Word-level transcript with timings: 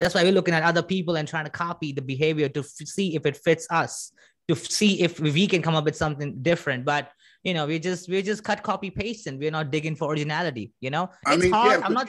That's 0.00 0.14
why 0.14 0.22
we're 0.22 0.32
looking 0.32 0.54
at 0.54 0.62
other 0.62 0.82
people 0.82 1.16
and 1.16 1.26
trying 1.26 1.44
to 1.44 1.50
copy 1.50 1.92
the 1.92 2.02
behavior 2.02 2.48
to 2.50 2.60
f- 2.60 2.66
see 2.66 3.16
if 3.16 3.26
it 3.26 3.36
fits 3.36 3.66
us, 3.70 4.12
to 4.48 4.54
f- 4.54 4.66
see 4.70 5.00
if 5.02 5.18
we 5.18 5.46
can 5.46 5.60
come 5.62 5.74
up 5.74 5.84
with 5.84 5.96
something 5.96 6.40
different. 6.42 6.84
But 6.84 7.10
you 7.42 7.54
know, 7.54 7.66
we 7.66 7.78
just 7.78 8.08
we 8.08 8.22
just 8.22 8.44
cut, 8.44 8.62
copy, 8.62 8.90
paste, 8.90 9.26
and 9.26 9.38
we're 9.38 9.50
not 9.50 9.70
digging 9.70 9.96
for 9.96 10.10
originality. 10.12 10.72
You 10.80 10.90
know, 10.90 11.10
I 11.26 11.34
it's 11.34 11.42
mean, 11.44 11.52
hard. 11.52 11.70
yeah, 11.80 11.86
I'm 11.86 11.94
but- 11.94 12.04
not. 12.06 12.08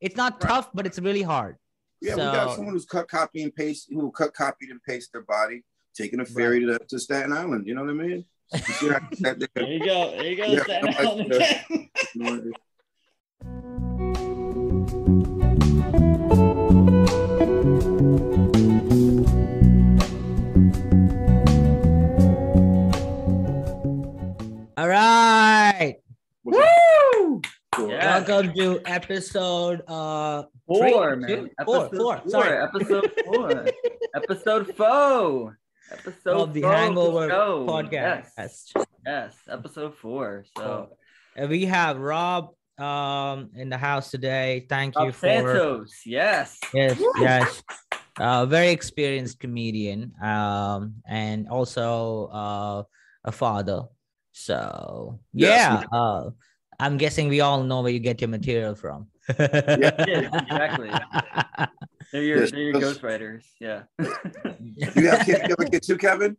It's 0.00 0.16
not 0.16 0.42
Right. 0.42 0.48
tough, 0.50 0.70
but 0.74 0.84
it's 0.86 0.98
really 0.98 1.22
hard. 1.22 1.56
Yeah, 2.02 2.14
we 2.16 2.20
got 2.20 2.54
someone 2.56 2.74
who's 2.74 2.84
cut, 2.84 3.08
copy, 3.08 3.42
and 3.42 3.54
paste, 3.54 3.88
who 3.90 4.10
cut, 4.12 4.34
copied, 4.34 4.68
and 4.70 4.82
pasted 4.82 5.10
their 5.14 5.22
body, 5.22 5.62
taking 5.96 6.20
a 6.20 6.24
ferry 6.26 6.60
to, 6.66 6.78
to 6.78 6.98
Staten 6.98 7.32
Island. 7.32 7.66
You 7.66 7.74
know 7.74 7.80
what 7.82 7.90
I 7.90 7.94
mean? 7.94 8.24
You 8.52 8.58
see 8.60 8.88
how 8.88 8.98
that- 9.20 9.38
that- 9.40 9.50
There 9.54 9.64
you 9.66 9.84
go. 9.84 10.10
There 10.10 10.24
you 10.26 10.36
go. 10.36 10.44
Yeah, 10.44 10.62
Staten 10.62 10.94
Island 10.98 12.54
Woo! 26.46 27.42
Cool. 27.74 27.90
Yeah. 27.90 28.22
Welcome 28.22 28.54
to 28.54 28.80
episode 28.86 29.82
uh 29.88 30.44
Four, 30.66 30.78
Three, 30.78 31.16
man. 31.16 31.28
two, 31.28 31.50
four, 31.64 31.86
Episode 31.86 31.96
four, 31.98 32.18
four. 32.22 32.30
sorry. 32.30 32.62
Episode 32.62 33.12
four. 33.24 33.66
episode 34.14 34.76
four. 34.76 35.58
Episode 35.90 36.36
of 36.40 36.54
the 36.54 36.62
four 36.62 36.72
Hangover 36.72 37.28
show. 37.28 37.66
podcast. 37.68 38.30
Yes. 38.38 38.72
yes, 39.04 39.34
episode 39.50 39.94
four. 39.98 40.44
So 40.56 40.90
And 41.36 41.50
we 41.50 41.64
have 41.66 41.98
Rob 41.98 42.50
um 42.78 43.50
in 43.56 43.68
the 43.68 43.78
house 43.78 44.10
today. 44.12 44.66
Thank 44.68 44.94
you 44.98 45.10
for 45.10 45.26
Santos. 45.26 45.90
Yes. 46.06 46.58
yes, 46.72 47.02
yes. 47.18 47.62
Uh, 48.20 48.46
very 48.46 48.70
experienced 48.70 49.40
comedian, 49.40 50.12
um, 50.22 50.94
and 51.06 51.48
also 51.48 52.26
uh, 52.32 52.82
a 53.24 53.32
father. 53.32 53.82
So 54.38 55.18
Yes. 55.32 55.82
yeah, 55.90 55.98
uh, 55.98 56.28
I'm 56.78 56.98
guessing 56.98 57.28
we 57.28 57.40
all 57.40 57.62
know 57.64 57.80
where 57.80 57.90
you 57.90 57.98
get 58.00 58.20
your 58.20 58.28
material 58.28 58.74
from. 58.74 59.06
Yeah, 59.38 60.28
exactly. 60.44 60.90
They're 62.12 62.22
your, 62.22 62.40
Yes, 62.40 62.50
they're 62.50 62.60
your 62.60 62.74
ghostwriters. 62.74 63.44
Yeah. 63.58 63.84
You 63.98 65.08
have, 65.08 65.24
kid, 65.24 65.40
you 65.48 65.54
have 65.56 65.58
a 65.58 65.70
kid 65.70 65.82
too, 65.82 65.96
Kevin? 65.96 66.36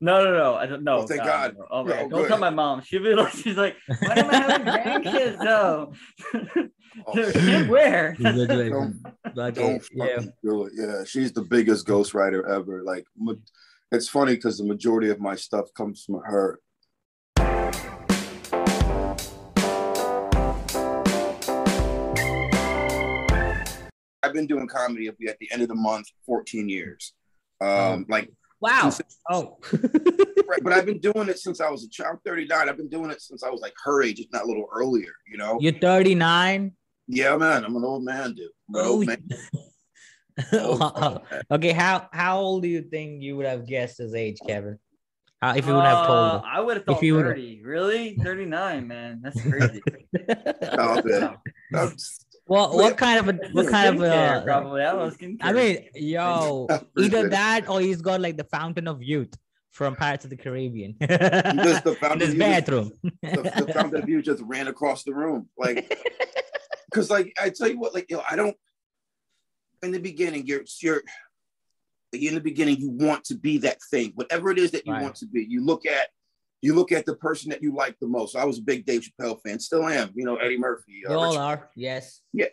No, 0.00 0.22
no, 0.22 0.32
no. 0.32 0.54
I 0.54 0.66
don't 0.66 0.84
know. 0.84 0.98
Oh, 0.98 1.06
thank 1.08 1.24
God. 1.24 1.56
no. 1.58 1.66
Oh, 1.72 1.82
man. 1.82 2.04
Oh, 2.04 2.08
don't 2.08 2.20
good. 2.22 2.28
tell 2.28 2.38
my 2.38 2.50
mom. 2.50 2.82
She'll 2.82 3.02
be 3.02 3.14
like, 3.14 3.32
she's 3.32 3.56
like, 3.56 3.74
why 3.88 4.14
am 4.14 4.30
I 4.30 4.36
having 4.36 5.02
grandkids 5.02 5.38
though? 5.42 5.92
Oh, 7.04 7.66
where? 7.68 8.14
Don't, 8.20 9.00
Okay, 9.36 9.60
don't 9.60 9.82
yeah. 9.92 10.20
do 10.44 10.66
it. 10.66 10.72
Yeah, 10.76 11.02
she's 11.04 11.32
the 11.32 11.42
biggest 11.42 11.84
ghostwriter 11.88 12.48
ever. 12.48 12.84
Like, 12.84 13.04
it's 13.90 14.08
funny 14.08 14.36
because 14.36 14.58
the 14.58 14.64
majority 14.64 15.10
of 15.10 15.18
my 15.18 15.34
stuff 15.34 15.66
comes 15.76 16.04
from 16.04 16.20
her. 16.24 16.60
I've 24.24 24.32
been 24.32 24.46
doing 24.46 24.66
comedy 24.66 25.06
at 25.08 25.16
the 25.18 25.28
at 25.28 25.38
the 25.38 25.50
end 25.52 25.62
of 25.62 25.68
the 25.68 25.74
month, 25.74 26.06
14 26.26 26.68
years. 26.68 27.12
Um, 27.60 28.06
like, 28.08 28.30
Wow. 28.60 28.88
since- 28.90 29.18
Oh. 29.30 29.58
right, 30.48 30.62
but 30.62 30.72
I've 30.72 30.86
been 30.86 30.98
doing 31.00 31.28
it 31.28 31.38
since 31.38 31.60
I 31.60 31.68
was 31.68 31.84
a 31.84 31.88
child. 31.88 32.14
I'm 32.14 32.20
39. 32.24 32.68
I've 32.68 32.76
been 32.76 32.88
doing 32.88 33.10
it 33.10 33.20
since 33.20 33.42
I 33.42 33.50
was 33.50 33.60
like 33.60 33.74
her 33.84 34.02
age, 34.02 34.20
if 34.20 34.26
not 34.32 34.44
a 34.44 34.46
little 34.46 34.66
earlier. 34.72 35.12
You 35.30 35.36
know? 35.38 35.58
You're 35.60 35.72
39. 35.74 36.72
Yeah, 37.06 37.36
man. 37.36 37.64
I'm 37.64 37.76
an 37.76 37.84
old 37.84 38.02
man, 38.04 38.32
dude. 38.34 38.48
I'm 38.68 38.74
an 38.76 38.80
Oh, 38.84 38.88
old 38.92 39.06
man. 39.06 39.22
Old- 40.52 40.80
Wow. 40.80 41.22
okay, 41.50 41.70
how 41.72 42.08
how 42.12 42.38
old 42.40 42.62
do 42.62 42.68
you 42.68 42.82
think 42.82 43.22
you 43.22 43.36
would 43.36 43.46
have 43.46 43.66
guessed 43.66 43.98
his 43.98 44.14
age, 44.14 44.38
Kevin? 44.46 44.78
Uh, 45.42 45.54
if 45.56 45.66
you 45.66 45.74
would 45.74 45.84
have 45.84 45.98
Uh, 45.98 46.06
told 46.06 46.42
I 46.46 46.60
would 46.60 46.76
have 46.78 46.82
If 46.82 46.86
thought 46.86 47.02
you 47.04 47.14
would've- 47.16 47.28
30. 47.28 47.62
Really? 47.62 48.16
39, 48.16 48.88
man. 48.88 49.20
That's 49.22 49.40
crazy. 49.42 49.82
him. 50.12 51.36
Stop 51.70 51.90
it. 52.46 52.50
That's- 52.50 52.70
What 52.70 52.74
what 52.74 52.96
kind 52.96 53.18
of 53.20 53.28
a 53.28 53.38
what 53.52 53.68
kind 53.68 53.88
of 53.96 54.02
Skincare, 54.02 54.40
uh, 54.40 54.44
probably. 54.44 54.82
I 54.82 54.92
don't 54.92 54.98
know. 54.98 55.10
Skincare. 55.10 55.38
I 55.42 55.52
mean, 55.52 55.84
yo, 55.94 56.68
either 56.98 57.28
that 57.30 57.68
or 57.68 57.80
he's 57.80 58.02
got 58.02 58.20
like 58.20 58.36
the 58.36 58.44
fountain 58.44 58.86
of 58.88 59.02
youth 59.02 59.34
from 59.70 59.96
Pirates 59.96 60.24
of 60.24 60.30
the 60.30 60.36
Caribbean. 60.36 60.94
Just 61.00 61.84
the 61.84 61.90
In 61.90 61.96
fountain 61.96 62.20
his 62.20 62.28
of 62.30 62.34
youth. 62.34 62.38
bathroom. 62.40 62.92
the, 63.02 63.62
the 63.66 63.72
fountain 63.74 64.02
of 64.02 64.08
youth 64.08 64.24
just 64.26 64.42
ran 64.42 64.68
across 64.68 65.02
the 65.04 65.12
room. 65.14 65.48
Like, 65.58 65.92
because 66.90 67.10
like 67.10 67.34
I 67.40 67.50
tell 67.50 67.68
you 67.68 67.78
what, 67.78 67.94
like 67.94 68.10
yo, 68.10 68.22
I 68.30 68.36
don't. 68.36 68.56
In 69.82 69.90
the 69.92 69.98
beginning, 70.00 70.46
you're 70.46 70.64
you're 70.80 71.02
in 72.12 72.34
the 72.34 72.40
beginning, 72.40 72.76
you 72.78 72.90
want 72.90 73.24
to 73.24 73.34
be 73.34 73.58
that 73.58 73.78
thing, 73.90 74.12
whatever 74.14 74.50
it 74.50 74.58
is 74.58 74.70
that 74.70 74.86
you 74.86 74.92
Right. 74.92 75.02
want 75.02 75.16
to 75.16 75.26
be. 75.26 75.44
You 75.48 75.64
look 75.64 75.84
at 75.84 76.08
you 76.64 76.74
look 76.74 76.90
at 76.92 77.04
the 77.04 77.14
person 77.16 77.50
that 77.50 77.62
you 77.62 77.74
like 77.74 77.94
the 78.00 78.06
most. 78.08 78.34
I 78.36 78.44
was 78.44 78.58
a 78.58 78.62
big 78.62 78.86
Dave 78.86 79.02
Chappelle 79.06 79.38
fan, 79.42 79.58
still 79.60 79.86
am. 79.86 80.10
You 80.14 80.24
know 80.24 80.36
Eddie 80.36 80.58
Murphy. 80.58 80.92
You 81.00 81.08
Uh, 81.10 81.14
all 81.18 81.24
Richard- 81.32 81.40
are, 81.40 81.70
yes. 81.76 82.22
you 82.32 82.46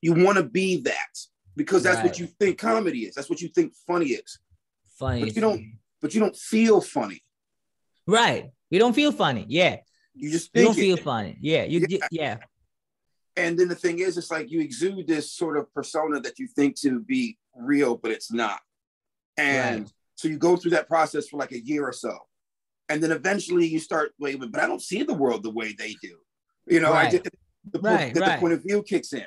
you 0.00 0.12
want 0.24 0.38
to 0.38 0.44
be 0.44 0.80
that 0.82 1.12
because 1.54 1.82
that's 1.82 2.02
what 2.02 2.18
you 2.18 2.26
think 2.40 2.58
comedy 2.58 3.00
is. 3.06 3.14
That's 3.14 3.28
what 3.30 3.40
you 3.42 3.48
think 3.48 3.74
funny 3.86 4.10
is. 4.22 4.38
Funny. 4.98 5.20
But 5.24 5.34
you 5.36 5.40
don't- 5.42 5.78
But 6.00 6.14
you 6.14 6.20
don't 6.20 6.36
feel 6.36 6.80
funny. 6.80 7.20
Right. 8.06 8.50
You 8.70 8.78
don't 8.78 8.94
feel 8.94 9.12
funny. 9.12 9.44
Yeah. 9.48 9.74
You 10.14 10.30
just 10.30 10.50
You 10.54 10.62
don't 10.64 10.78
it. 10.78 10.80
feel 10.80 10.96
funny. 10.96 11.36
Yeah. 11.40 11.64
You 11.64 11.78
Yeah. 11.80 11.98
yeah. 11.98 12.06
yeah. 12.10 12.36
And 13.36 13.58
then 13.58 13.68
the 13.68 13.74
thing 13.84 13.98
is, 14.00 14.16
it's 14.18 14.30
like 14.30 14.50
you 14.50 14.60
exude 14.60 15.06
this 15.06 15.32
sort 15.32 15.56
of 15.58 15.72
persona 15.74 16.20
that 16.20 16.38
you 16.38 16.46
think 16.48 16.70
to 16.80 17.00
be 17.00 17.38
real, 17.54 17.96
but 17.96 18.10
it's 18.12 18.30
not. 18.32 18.60
And 19.36 19.82
Right. 19.84 19.92
so 20.14 20.28
you 20.28 20.38
go 20.38 20.56
through 20.56 20.72
that 20.72 20.86
process 20.88 21.28
for 21.28 21.36
like 21.36 21.52
a 21.52 21.60
year 21.60 21.84
or 21.84 21.92
so. 21.92 22.27
And 22.88 23.02
then 23.02 23.12
eventually 23.12 23.66
you 23.66 23.78
start, 23.78 24.12
wait, 24.18 24.40
but 24.40 24.60
I 24.60 24.66
don't 24.66 24.82
see 24.82 25.02
the 25.02 25.14
world 25.14 25.42
the 25.42 25.50
way 25.50 25.74
they 25.76 25.94
do. 26.02 26.16
You 26.66 26.80
know, 26.80 26.92
I 26.92 27.04
Right. 27.04 27.10
did 27.10 27.24
the, 27.24 27.80
Right, 27.80 28.14
the, 28.14 28.20
right. 28.20 28.34
the 28.36 28.40
point 28.40 28.54
of 28.54 28.62
view 28.62 28.82
kicks 28.82 29.12
in. 29.12 29.26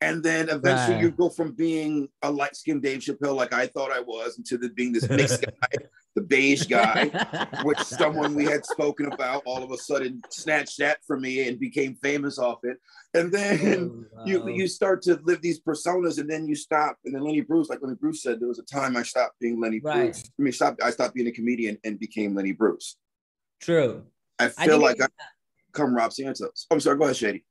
And 0.00 0.22
then 0.22 0.48
eventually 0.48 0.94
Right. 0.94 1.02
you 1.04 1.10
go 1.10 1.28
from 1.28 1.52
being 1.52 2.08
a 2.22 2.30
light 2.30 2.56
skinned 2.56 2.82
Dave 2.82 3.00
Chappelle, 3.00 3.34
like 3.36 3.52
I 3.52 3.66
thought 3.66 3.90
I 3.90 4.00
was, 4.00 4.38
into 4.38 4.56
the, 4.56 4.70
being 4.70 4.92
this 4.92 5.08
mixed 5.08 5.42
guy, 5.60 5.68
the 6.18 6.26
beige 6.26 6.66
guy, 6.66 7.06
which 7.62 7.78
someone 7.78 8.34
we 8.34 8.44
had 8.44 8.64
spoken 8.64 9.06
about 9.12 9.42
all 9.46 9.62
of 9.62 9.70
a 9.70 9.76
sudden 9.76 10.20
snatched 10.30 10.78
that 10.78 10.98
from 11.06 11.22
me 11.22 11.46
and 11.48 11.58
became 11.60 11.94
famous 12.02 12.38
off 12.38 12.58
it. 12.64 12.76
And 13.14 13.30
then 13.32 14.06
oh, 14.16 14.24
you 14.26 14.40
Wow. 14.40 14.46
you 14.48 14.66
start 14.68 15.02
to 15.02 15.18
live 15.22 15.40
these 15.42 15.60
personas 15.60 16.18
and 16.18 16.28
then 16.28 16.46
you 16.48 16.54
stop. 16.56 16.98
And 17.04 17.14
then 17.14 17.22
Lenny 17.22 17.40
Bruce, 17.40 17.68
like 17.70 17.80
Lenny 17.82 17.94
Bruce 17.94 18.22
said, 18.22 18.40
there 18.40 18.48
was 18.48 18.58
a 18.58 18.64
time 18.64 18.96
I 18.96 19.02
stopped 19.02 19.38
being 19.40 19.60
Lenny 19.60 19.80
Right. 19.82 20.12
Bruce. 20.12 20.24
I 20.38 20.42
mean, 20.42 20.52
stopped, 20.52 20.82
I 20.82 20.90
stopped 20.90 21.14
being 21.14 21.28
a 21.28 21.32
comedian 21.32 21.78
and 21.84 21.98
became 21.98 22.34
Lenny 22.34 22.52
Bruce. 22.52 22.96
True. 23.60 24.04
I 24.38 24.46
I 24.46 24.48
feel 24.48 24.80
think 24.80 24.82
like 24.82 25.00
I 25.02 25.06
come 25.72 25.94
Rob 25.94 26.12
Santos. 26.12 26.66
I'm 26.70 26.80
sorry, 26.80 26.98
go 26.98 27.04
ahead, 27.04 27.16
Shady. 27.16 27.44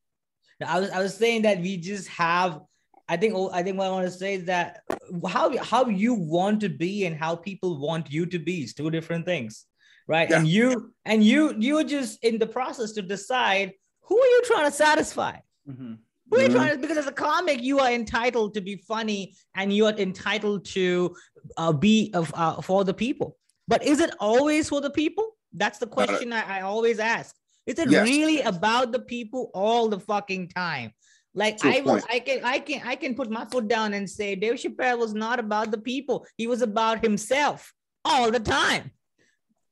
I 0.65 0.79
was 0.79 0.89
I 0.89 0.99
was 1.01 1.15
saying 1.15 1.43
that 1.43 1.61
we 1.61 1.77
just 1.77 2.07
have. 2.09 2.61
I 3.09 3.15
think 3.17 3.33
I 3.53 3.63
think 3.63 3.77
what 3.77 3.87
I 3.87 3.91
want 3.91 4.05
to 4.05 4.11
say 4.11 4.33
is 4.35 4.45
that 4.45 4.81
how 5.27 5.55
how 5.63 5.85
you 5.87 6.13
want 6.13 6.59
to 6.61 6.69
be 6.69 7.05
and 7.05 7.15
how 7.15 7.35
people 7.35 7.79
want 7.79 8.11
you 8.11 8.25
to 8.25 8.39
be 8.39 8.63
is 8.63 8.73
two 8.73 8.89
different 8.89 9.25
things, 9.25 9.65
right? 10.07 10.29
And 10.29 10.47
you 10.47 10.93
and 11.05 11.23
you 11.23 11.55
you're 11.57 11.83
just 11.85 12.23
in 12.23 12.37
the 12.37 12.47
process 12.47 12.91
to 12.93 13.01
decide 13.01 13.73
who 14.01 14.19
are 14.19 14.25
you 14.35 14.41
trying 14.45 14.65
to 14.69 14.75
satisfy. 14.75 15.37
Mhm. 15.69 15.97
Who 16.29 16.37
are 16.37 16.43
you 16.43 16.49
trying 16.49 16.71
to, 16.75 16.77
because 16.77 16.97
as 16.97 17.07
a 17.07 17.11
comic, 17.13 17.63
you 17.63 17.79
are 17.79 17.89
entitled 17.91 18.53
to 18.55 18.61
be 18.61 18.75
funny 18.75 19.33
and 19.55 19.71
you 19.71 19.85
are 19.85 19.93
entitled 19.97 20.65
to 20.65 21.15
uh, 21.55 21.71
be 21.71 22.11
of 22.13 22.33
uh, 22.35 22.61
for 22.61 22.83
the 22.83 22.93
people. 22.93 23.37
But 23.69 23.83
is 23.83 24.01
it 24.01 24.11
always 24.19 24.67
for 24.67 24.81
the 24.81 24.89
people? 24.89 25.37
That's 25.53 25.77
the 25.79 25.87
question 25.87 26.33
I, 26.33 26.59
I 26.59 26.61
always 26.61 26.99
ask. 26.99 27.33
Is 27.65 27.79
it 27.79 27.89
Yes. 27.89 28.03
really 28.05 28.41
about 28.41 28.91
the 28.91 28.99
people 28.99 29.49
all 29.53 29.87
the 29.87 29.99
fucking 29.99 30.49
time? 30.49 30.91
Like 31.37 31.63
I 31.63 31.81
will, 31.81 31.91
point. 31.91 32.05
I 32.09 32.19
can, 32.19 32.43
I 32.43 32.57
can, 32.57 32.81
I 32.83 32.95
can 32.95 33.13
put 33.13 33.29
my 33.29 33.45
foot 33.45 33.67
down 33.67 33.93
and 33.93 34.09
say 34.09 34.33
Dave 34.33 34.55
Chappelle 34.55 34.97
was 34.97 35.13
not 35.13 35.39
about 35.39 35.69
the 35.69 35.77
people. 35.77 36.25
He 36.35 36.47
was 36.47 36.63
about 36.63 37.03
himself 37.03 37.71
all 38.03 38.31
the 38.31 38.39
time. 38.39 38.89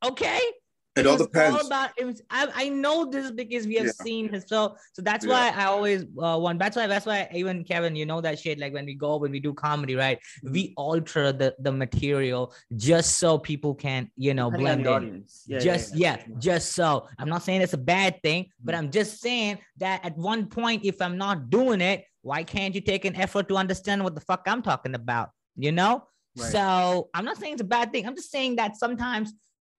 Okay. 0.06 0.40
It 0.96 1.06
all 1.06 1.18
was 1.18 1.28
depends. 1.28 1.66
about 1.68 1.90
it 1.98 2.06
was, 2.06 2.22
I, 2.30 2.48
I 2.56 2.70
know 2.70 3.06
this 3.06 3.30
because 3.32 3.68
we 3.68 3.76
have 3.76 3.88
Yeah. 3.88 3.92
seen 3.92 4.30
his 4.32 4.46
so 4.48 4.78
so 4.94 5.02
that's 5.02 5.26
Yeah. 5.26 5.32
why 5.52 5.62
I 5.62 5.66
always 5.66 6.04
uh, 6.04 6.38
want 6.40 6.58
that's 6.60 6.78
why 6.78 6.88
that's 6.88 7.06
why 7.06 7.28
even 7.34 7.66
Kevin 7.66 7.96
you 7.98 8.06
know 8.06 8.22
that 8.22 8.40
shit 8.40 8.60
like 8.60 8.74
when 8.74 8.86
we 8.86 8.96
go 8.96 9.18
when 9.18 9.32
we 9.32 9.42
do 9.42 9.54
comedy 9.54 9.96
right 9.96 10.20
we 10.44 10.74
alter 10.78 11.34
the 11.34 11.54
the 11.60 11.72
material 11.72 12.54
just 12.78 13.18
so 13.18 13.38
people 13.38 13.76
can 13.76 14.10
you 14.16 14.34
know 14.34 14.50
Depending 14.50 14.64
blend 14.84 14.86
the 14.86 14.90
in 14.90 14.96
audience. 14.96 15.44
Yeah, 15.48 15.58
yeah, 15.58 15.64
just 15.64 15.96
yeah. 15.96 16.18
yeah, 16.28 16.36
just 16.40 16.72
so 16.74 17.08
i'm 17.20 17.28
not 17.30 17.44
saying 17.44 17.62
it's 17.62 17.74
a 17.74 17.78
bad 17.78 18.22
thing 18.24 18.46
but 18.64 18.74
Mm. 18.74 18.78
i'm 18.80 18.92
just 18.92 19.20
saying 19.22 19.58
that 19.78 20.04
at 20.06 20.18
one 20.18 20.48
point 20.48 20.86
if 20.86 21.02
i'm 21.02 21.18
not 21.18 21.50
doing 21.50 21.82
it 21.82 22.06
why 22.22 22.44
can't 22.44 22.74
you 22.74 22.82
take 22.82 23.04
an 23.06 23.16
effort 23.18 23.48
to 23.50 23.56
understand 23.58 24.02
what 24.04 24.16
the 24.16 24.22
fuck 24.22 24.44
i'm 24.48 24.62
talking 24.62 24.96
about 24.96 25.30
you 25.58 25.72
know 25.74 26.04
Right. 26.38 26.52
so 26.52 27.10
i'm 27.14 27.26
not 27.26 27.38
saying 27.38 27.54
it's 27.54 27.62
a 27.62 27.66
bad 27.66 27.92
thing 27.92 28.06
i'm 28.08 28.16
just 28.16 28.32
saying 28.32 28.56
that 28.58 28.76
sometimes 28.78 29.34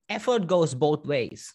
effort 0.09 0.47
goes 0.47 0.75
both 0.75 1.07
ways 1.07 1.55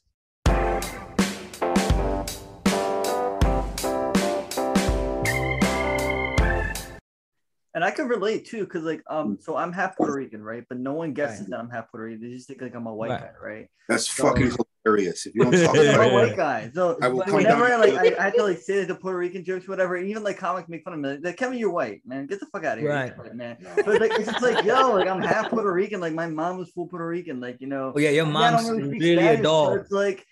And 7.74 7.84
I 7.86 7.92
can 7.92 8.08
relate 8.08 8.46
too, 8.46 8.66
because 8.66 8.84
like 8.84 9.02
Mm. 9.10 9.16
um, 9.16 9.38
so 9.40 9.56
I'm 9.56 9.72
half 9.72 9.96
Puerto 9.96 10.14
Rican, 10.14 10.44
right? 10.44 10.64
But 10.68 10.80
no 10.80 10.94
one 10.94 11.14
guesses 11.14 11.42
Right. 11.42 11.52
that 11.52 11.60
I'm 11.60 11.70
half 11.70 11.90
Puerto 11.90 12.06
Rican. 12.06 12.22
They 12.22 12.36
just 12.36 12.48
think 12.48 12.62
like 12.62 12.76
I'm 12.76 12.86
a 12.88 12.94
white 12.94 13.12
Right. 13.12 13.22
guy, 13.22 13.32
right? 13.42 13.68
That's 13.88 14.10
So- 14.12 14.24
fucking 14.28 14.52
hilarious. 14.86 15.26
If 15.26 15.36
you 15.36 15.44
don't 15.44 15.52
talk 15.54 15.76
I'm 15.76 15.88
about 15.88 16.00
a 16.02 16.08
it, 16.08 16.14
white 16.14 16.36
guy. 16.36 16.72
So 16.74 16.98
I 17.02 17.08
will 17.08 17.22
come 17.22 17.36
whenever 17.36 17.68
down 17.70 17.80
like 17.80 17.94
I, 17.94 18.16
I 18.20 18.24
have 18.26 18.34
to 18.36 18.44
like 18.44 18.58
say 18.58 18.84
the 18.84 18.96
Puerto 18.96 19.18
Rican 19.18 19.44
jokes, 19.46 19.68
whatever, 19.70 19.96
and 19.96 20.08
even 20.10 20.22
like 20.24 20.38
comics 20.38 20.68
make 20.68 20.84
fun 20.84 20.94
of 20.96 21.00
me. 21.00 21.18
Like 21.24 21.38
Kevin, 21.38 21.58
you're 21.58 21.72
white, 21.72 22.02
man. 22.06 22.26
Get 22.28 22.40
the 22.42 22.46
fuck 22.48 22.66
out 22.66 22.78
of 22.78 22.82
here, 22.82 22.90
Right. 22.90 23.14
You're 23.16 23.26
white, 23.26 23.36
man. 23.36 23.58
But 23.76 24.02
like 24.02 24.12
it's 24.20 24.30
just 24.30 24.42
like 24.42 24.66
yo, 24.66 24.94
like 24.96 25.08
I'm 25.08 25.22
half 25.22 25.50
Puerto 25.50 25.72
Rican. 25.72 26.02
Like 26.02 26.14
my 26.14 26.28
mom 26.28 26.58
was 26.58 26.70
full 26.72 26.88
Puerto 26.88 27.08
Rican. 27.08 27.40
Like 27.40 27.62
you 27.62 27.68
know. 27.68 27.94
Oh 27.96 28.00
yeah, 28.00 28.10
your 28.10 28.26
mom's 28.26 28.68
don't 28.68 28.78
really 28.82 29.00
really 29.00 29.28
a 29.28 29.36
but 29.38 29.44
doll. 29.44 29.74
It's 29.76 29.92
like 29.92 30.26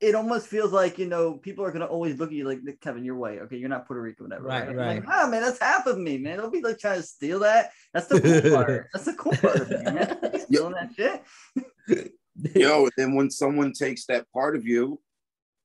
it 0.00 0.14
almost 0.14 0.46
feels 0.46 0.72
like 0.72 0.98
you 0.98 1.06
know 1.06 1.34
people 1.34 1.64
are 1.64 1.72
gonna 1.72 1.86
always 1.86 2.18
look 2.18 2.30
at 2.30 2.34
you 2.36 2.46
like 2.46 2.60
Kevin, 2.80 3.04
you're 3.04 3.16
white. 3.16 3.40
Okay, 3.42 3.56
you're 3.56 3.68
not 3.68 3.86
Puerto 3.86 4.00
Rican, 4.02 4.26
whatever. 4.26 4.44
Right, 4.46 4.68
I'm 4.68 4.76
right. 4.76 5.04
Like, 5.04 5.04
ah, 5.08 5.26
man, 5.28 5.42
that's 5.42 5.58
half 5.60 5.86
of 5.86 5.98
me, 5.98 6.18
man. 6.18 6.38
Don't 6.38 6.52
be 6.52 6.60
like 6.62 6.78
trying 6.78 6.98
to 6.98 7.02
steal 7.02 7.40
that. 7.40 7.72
That's 7.92 8.06
the 8.06 8.20
cool 8.20 8.50
part. 8.56 8.88
That's 8.92 9.04
the 9.06 9.14
cool 9.14 9.32
part 9.32 9.56
of 9.56 9.70
me, 9.70 9.76
man. 9.82 10.18
Don't 10.22 10.40
Stealing 10.42 10.74
that 10.74 10.90
shit. 10.96 12.12
yo, 12.54 12.84
and 12.84 12.92
then 12.96 13.14
when 13.14 13.30
someone 13.30 13.72
takes 13.72 14.06
that 14.06 14.30
part 14.32 14.54
of 14.56 14.66
you, 14.66 15.00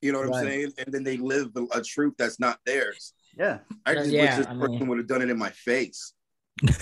you 0.01 0.11
know 0.11 0.19
what 0.19 0.29
Right. 0.29 0.37
I'm 0.39 0.45
saying, 0.45 0.71
and 0.79 0.93
then 0.93 1.03
they 1.03 1.17
live 1.17 1.49
a 1.73 1.81
truth 1.81 2.15
that's 2.17 2.39
not 2.39 2.59
theirs. 2.65 3.13
Yeah. 3.37 3.59
I 3.85 3.93
just 3.95 4.11
Yeah, 4.11 4.21
wish 4.21 4.37
this 4.37 4.47
I 4.47 4.59
person 4.59 4.87
would 4.87 4.97
have 4.97 5.07
done 5.07 5.21
it 5.21 5.29
in 5.29 5.37
my 5.37 5.49
face. 5.51 6.13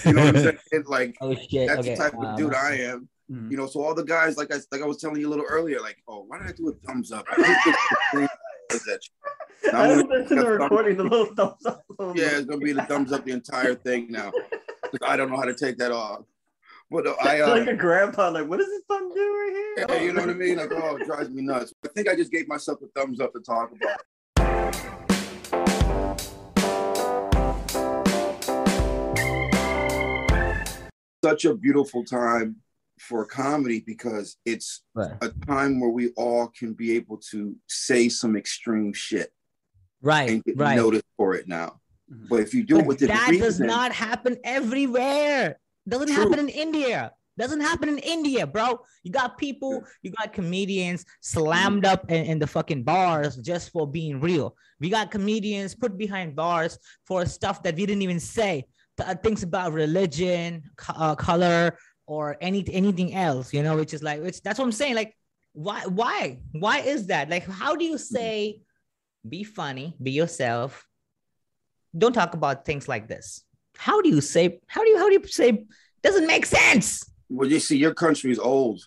You 0.05 0.13
know 0.13 0.25
what 0.25 0.35
I'm 0.35 0.41
saying? 0.71 0.83
Like 0.85 1.15
oh 1.21 1.33
that's 1.33 1.47
okay. 1.53 1.75
the 1.91 1.95
type 1.95 2.13
um, 2.15 2.25
of 2.25 2.37
dude 2.37 2.53
I 2.53 2.75
am. 2.77 3.07
Mhm. 3.31 3.49
You 3.51 3.57
know, 3.57 3.65
so 3.67 3.81
all 3.83 3.93
the 3.95 4.03
guys, 4.03 4.35
like 4.37 4.53
I 4.53 4.57
like 4.71 4.81
I 4.81 4.85
was 4.85 4.97
telling 4.97 5.21
you 5.21 5.27
a 5.27 5.31
little 5.31 5.45
earlier, 5.47 5.79
like, 5.79 5.97
oh, 6.07 6.25
why 6.27 6.39
did 6.39 6.47
I 6.47 6.51
do 6.51 6.69
a 6.69 6.73
thumbs 6.85 7.11
up? 7.11 7.25
I 7.31 7.35
just 7.37 7.63
did 7.65 7.75
the 7.75 8.19
thing 8.19 8.27
that 8.85 8.99
shit. 9.63 9.73
I 9.73 9.83
I'm 9.83 9.89
was 9.89 10.03
gonna- 10.03 10.19
listening 10.19 10.39
to 10.39 10.45
the 10.45 10.51
recording, 10.57 10.97
the 10.97 11.03
little 11.03 11.33
thumbs 11.35 11.65
up. 11.65 11.83
little- 11.97 12.17
Yeah, 12.17 12.37
it's 12.37 12.45
gonna 12.45 12.59
be 12.59 12.73
the 12.73 12.83
thumbs 12.83 13.11
up 13.13 13.23
the 13.25 13.31
entire 13.31 13.75
thing 13.75 14.07
now. 14.11 14.31
I 15.03 15.15
don't 15.15 15.29
know 15.29 15.37
how 15.37 15.43
to 15.45 15.53
take 15.55 15.77
that 15.77 15.91
off. 15.91 16.23
But 16.89 17.07
uh, 17.07 17.15
I, 17.21 17.39
uh, 17.39 17.49
like 17.51 17.67
a 17.69 17.73
grandpa, 17.73 18.29
like, 18.31 18.47
what 18.49 18.57
does 18.57 18.67
this 18.67 18.83
button 18.89 19.09
do 19.13 19.15
right 19.21 19.49
here? 19.77 19.85
yeah, 19.87 20.01
you 20.03 20.11
know 20.11 20.21
what 20.21 20.29
I 20.29 20.33
mean? 20.33 20.57
Like, 20.57 20.73
oh, 20.73 20.97
it 20.97 21.05
drives 21.05 21.29
me 21.29 21.41
nuts. 21.41 21.73
I 21.85 21.87
think 21.87 22.09
I 22.09 22.15
just 22.17 22.31
gave 22.33 22.49
myself 22.49 22.79
a 22.81 22.87
thumbs 22.99 23.21
up 23.21 23.31
to 23.31 23.39
talk 23.39 23.71
about. 23.71 24.01
it. 24.01 25.71
Such 31.23 31.45
a 31.45 31.53
beautiful 31.53 32.03
time 32.03 32.55
for 33.07 33.25
comedy 33.25 33.79
because 33.85 34.37
it's 34.45 34.83
Right. 34.93 35.11
a 35.21 35.29
time 35.47 35.79
where 35.79 35.89
we 35.89 36.09
all 36.15 36.47
can 36.47 36.73
be 36.73 36.95
able 36.95 37.17
to 37.31 37.55
say 37.67 38.09
some 38.09 38.35
extreme 38.35 38.93
shit 38.93 39.31
Right. 40.01 40.29
and 40.29 40.43
get 40.43 40.57
Right. 40.57 40.75
noticed 40.75 41.05
for 41.17 41.33
it 41.35 41.47
now. 41.47 41.79
Mhm. 42.11 42.29
But 42.29 42.39
if 42.41 42.53
you 42.53 42.63
do 42.63 42.79
it 42.79 42.85
with 42.85 42.99
the 42.99 43.07
that 43.07 43.29
reason, 43.29 43.45
does 43.45 43.59
not 43.59 43.91
happen 43.91 44.37
everywhere. 44.43 45.59
Doesn't 45.87 46.07
True. 46.07 46.15
happen 46.23 46.39
in 46.39 46.49
India. 46.49 47.11
Doesn't 47.37 47.61
happen 47.61 47.89
in 47.89 47.97
India, 47.99 48.45
bro. 48.45 48.81
You 49.03 49.11
got 49.11 49.37
people, 49.37 49.83
you 50.03 50.11
got 50.11 50.31
comedians 50.33 51.05
slammed 51.21 51.85
up 51.85 52.11
in, 52.11 52.25
in 52.25 52.39
the 52.39 52.45
fucking 52.45 52.83
bars 52.83 53.37
just 53.37 53.71
for 53.71 53.87
being 53.89 54.19
real. 54.19 54.55
We 54.79 54.89
got 54.89 55.09
comedians 55.09 55.73
put 55.73 55.97
behind 55.97 56.35
bars 56.35 56.77
for 57.07 57.25
stuff 57.25 57.63
that 57.63 57.75
we 57.75 57.85
didn't 57.87 58.03
even 58.03 58.19
say. 58.19 58.67
Th- 58.97 59.09
uh, 59.09 59.15
things 59.15 59.41
about 59.41 59.71
religion, 59.71 60.61
co- 60.75 60.93
uh, 60.93 61.15
color, 61.15 61.77
or 62.11 62.35
any 62.41 62.65
anything 62.73 63.13
else, 63.15 63.53
you 63.53 63.63
know, 63.63 63.77
which 63.77 63.93
is 63.93 64.03
like, 64.03 64.19
it's 64.19 64.41
that's 64.41 64.59
what 64.59 64.65
I'm 64.65 64.73
saying. 64.73 64.95
Like, 64.95 65.15
why, 65.53 65.83
why, 65.85 66.39
why 66.51 66.79
is 66.79 67.07
that? 67.07 67.29
Like, 67.29 67.47
how 67.47 67.77
do 67.77 67.85
you 67.85 67.93
hmm. 67.93 68.15
say, 68.15 68.61
be 69.27 69.45
funny, 69.45 69.95
be 70.03 70.11
yourself, 70.11 70.85
don't 71.97 72.11
talk 72.11 72.33
about 72.33 72.65
things 72.65 72.89
like 72.89 73.07
this. 73.07 73.43
How 73.77 74.01
do 74.01 74.09
you 74.09 74.19
say? 74.19 74.59
How 74.67 74.83
do 74.83 74.89
you? 74.89 74.97
How 74.97 75.07
do 75.07 75.13
you 75.13 75.25
say? 75.25 75.65
Doesn't 76.03 76.27
make 76.27 76.45
sense. 76.45 77.09
well, 77.29 77.49
you 77.49 77.61
see, 77.61 77.77
your 77.77 77.93
country's 77.93 78.39
old, 78.39 78.83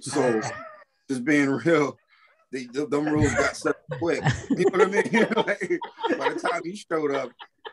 so 0.00 0.42
just 1.08 1.24
being 1.24 1.48
real, 1.48 1.96
they, 2.52 2.64
th- 2.64 2.90
them 2.90 3.06
rules 3.06 3.32
got 3.34 3.56
set 3.56 3.76
quick. 3.92 4.22
You 4.50 4.66
know 4.66 4.78
what 4.78 4.82
I 4.82 4.90
mean? 4.90 5.28
like, 5.36 6.18
by 6.18 6.28
the 6.34 6.40
time 6.46 6.60
you 6.64 6.76
showed 6.76 7.14
up, 7.14 7.30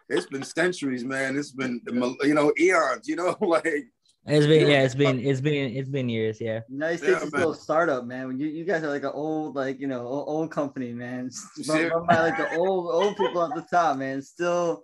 it's 0.07 0.27
been 0.27 0.43
centuries, 0.43 1.03
man. 1.03 1.37
It's 1.37 1.51
been 1.51 1.81
you 2.23 2.33
know 2.33 2.53
eons. 2.57 3.09
You 3.09 3.17
know, 3.17 3.35
like 3.41 3.91
It's 4.27 4.45
been 4.45 4.67
yeah. 4.69 4.83
It's 4.83 4.93
been 4.95 5.19
it's 5.19 5.41
been 5.41 5.75
it's 5.75 5.89
been 5.89 6.07
years. 6.07 6.39
Yeah. 6.39 6.61
United 6.69 7.01
Yeah, 7.01 7.09
States 7.17 7.23
is 7.25 7.31
man. 7.33 7.41
still 7.41 7.51
a 7.51 7.55
startup, 7.55 8.05
man. 8.05 8.27
When 8.27 8.39
you, 8.39 8.47
you 8.47 8.65
guys 8.65 8.83
are 8.83 8.89
like 8.89 9.03
an 9.03 9.11
old, 9.13 9.55
like 9.55 9.79
you 9.79 9.87
know, 9.87 10.01
o- 10.01 10.25
old 10.25 10.51
company, 10.51 10.93
man. 10.93 11.27
It's 11.27 11.65
See- 11.65 11.85
Run, 11.85 11.89
run 11.91 12.05
by 12.07 12.19
like 12.29 12.37
the 12.37 12.55
old 12.55 12.93
old 12.93 13.17
people 13.17 13.41
at 13.43 13.55
the 13.55 13.65
top, 13.69 13.97
man. 13.97 14.21
Still 14.21 14.83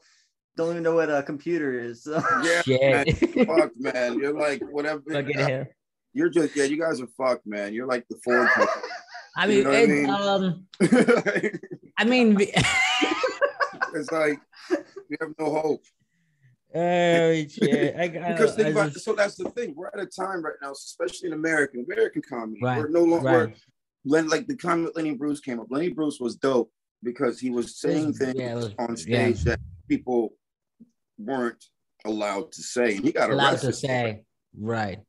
don't 0.55 0.71
even 0.71 0.81
know 0.83 0.95
what 0.95 1.11
a 1.11 1.21
computer 1.21 1.79
is. 1.79 2.03
So. 2.03 2.19
yeah, 2.43 2.61
man, 2.67 3.05
Shit. 3.15 3.47
fucked, 3.47 3.79
man. 3.79 4.17
You're 4.19 4.33
like 4.33 4.61
whatever. 4.71 5.03
Fucking 5.11 5.37
hell. 5.37 5.65
You're 6.13 6.29
just 6.29 6.55
yeah. 6.55 6.63
You 6.63 6.79
guys 6.79 6.99
are 6.99 7.07
fucked, 7.15 7.45
man. 7.45 7.73
You're 7.75 7.85
like 7.85 8.07
the 8.09 8.17
Ford 8.23 8.47
company. 8.49 8.81
I 9.37 9.45
You 9.45 9.53
mean, 9.53 9.63
know 9.65 9.69
what 9.69 9.77
I 9.77 9.81
it's, 9.81 9.91
mean? 9.91 10.09
um, 10.09 10.67
it's 10.79 11.63
I 11.99 12.03
mean, 12.05 12.33
we- 12.35 12.51
like 14.11 14.39
you 15.09 15.17
have 15.21 15.29
no 15.39 15.51
hope. 15.61 15.83
Oh 16.77 17.33
shit. 17.49 17.95
I, 17.95 18.03
I, 18.03 18.07
Because 18.31 18.55
think 18.55 18.69
about 18.69 18.93
just- 18.93 19.05
so 19.05 19.13
that's 19.13 19.35
the 19.35 19.49
thing. 19.51 19.73
We're 19.75 19.87
at 19.87 19.99
a 19.99 20.05
time 20.05 20.43
right 20.43 20.55
now, 20.61 20.71
especially 20.71 21.27
in 21.27 21.33
American 21.33 21.85
American 21.89 22.21
comedy. 22.27 22.59
Right, 22.61 22.79
We're 22.79 22.89
no 22.89 23.03
longer 23.03 23.25
right. 23.45 23.57
Like 24.29 24.47
the 24.47 24.55
that 24.85 24.95
Lenny 24.95 25.15
Bruce 25.15 25.39
came 25.39 25.59
up. 25.59 25.67
Lenny 25.69 25.89
Bruce 25.89 26.19
was 26.19 26.35
dope 26.35 26.71
because 27.03 27.39
he 27.39 27.49
was 27.49 27.79
saying 27.79 28.13
things 28.13 28.35
yeah, 28.37 28.55
was- 28.55 28.73
on 28.79 28.89
yeah. 28.89 28.95
stage 29.31 29.43
that 29.43 29.59
people 29.89 30.33
weren't 31.17 31.63
allowed 32.05 32.51
to 32.53 32.61
say. 32.61 32.95
And 32.95 33.05
he 33.05 33.11
got 33.11 33.29
allowed 33.31 33.53
arrested. 33.53 33.67
to 33.67 33.73
say 33.73 34.23
right. 34.57 34.99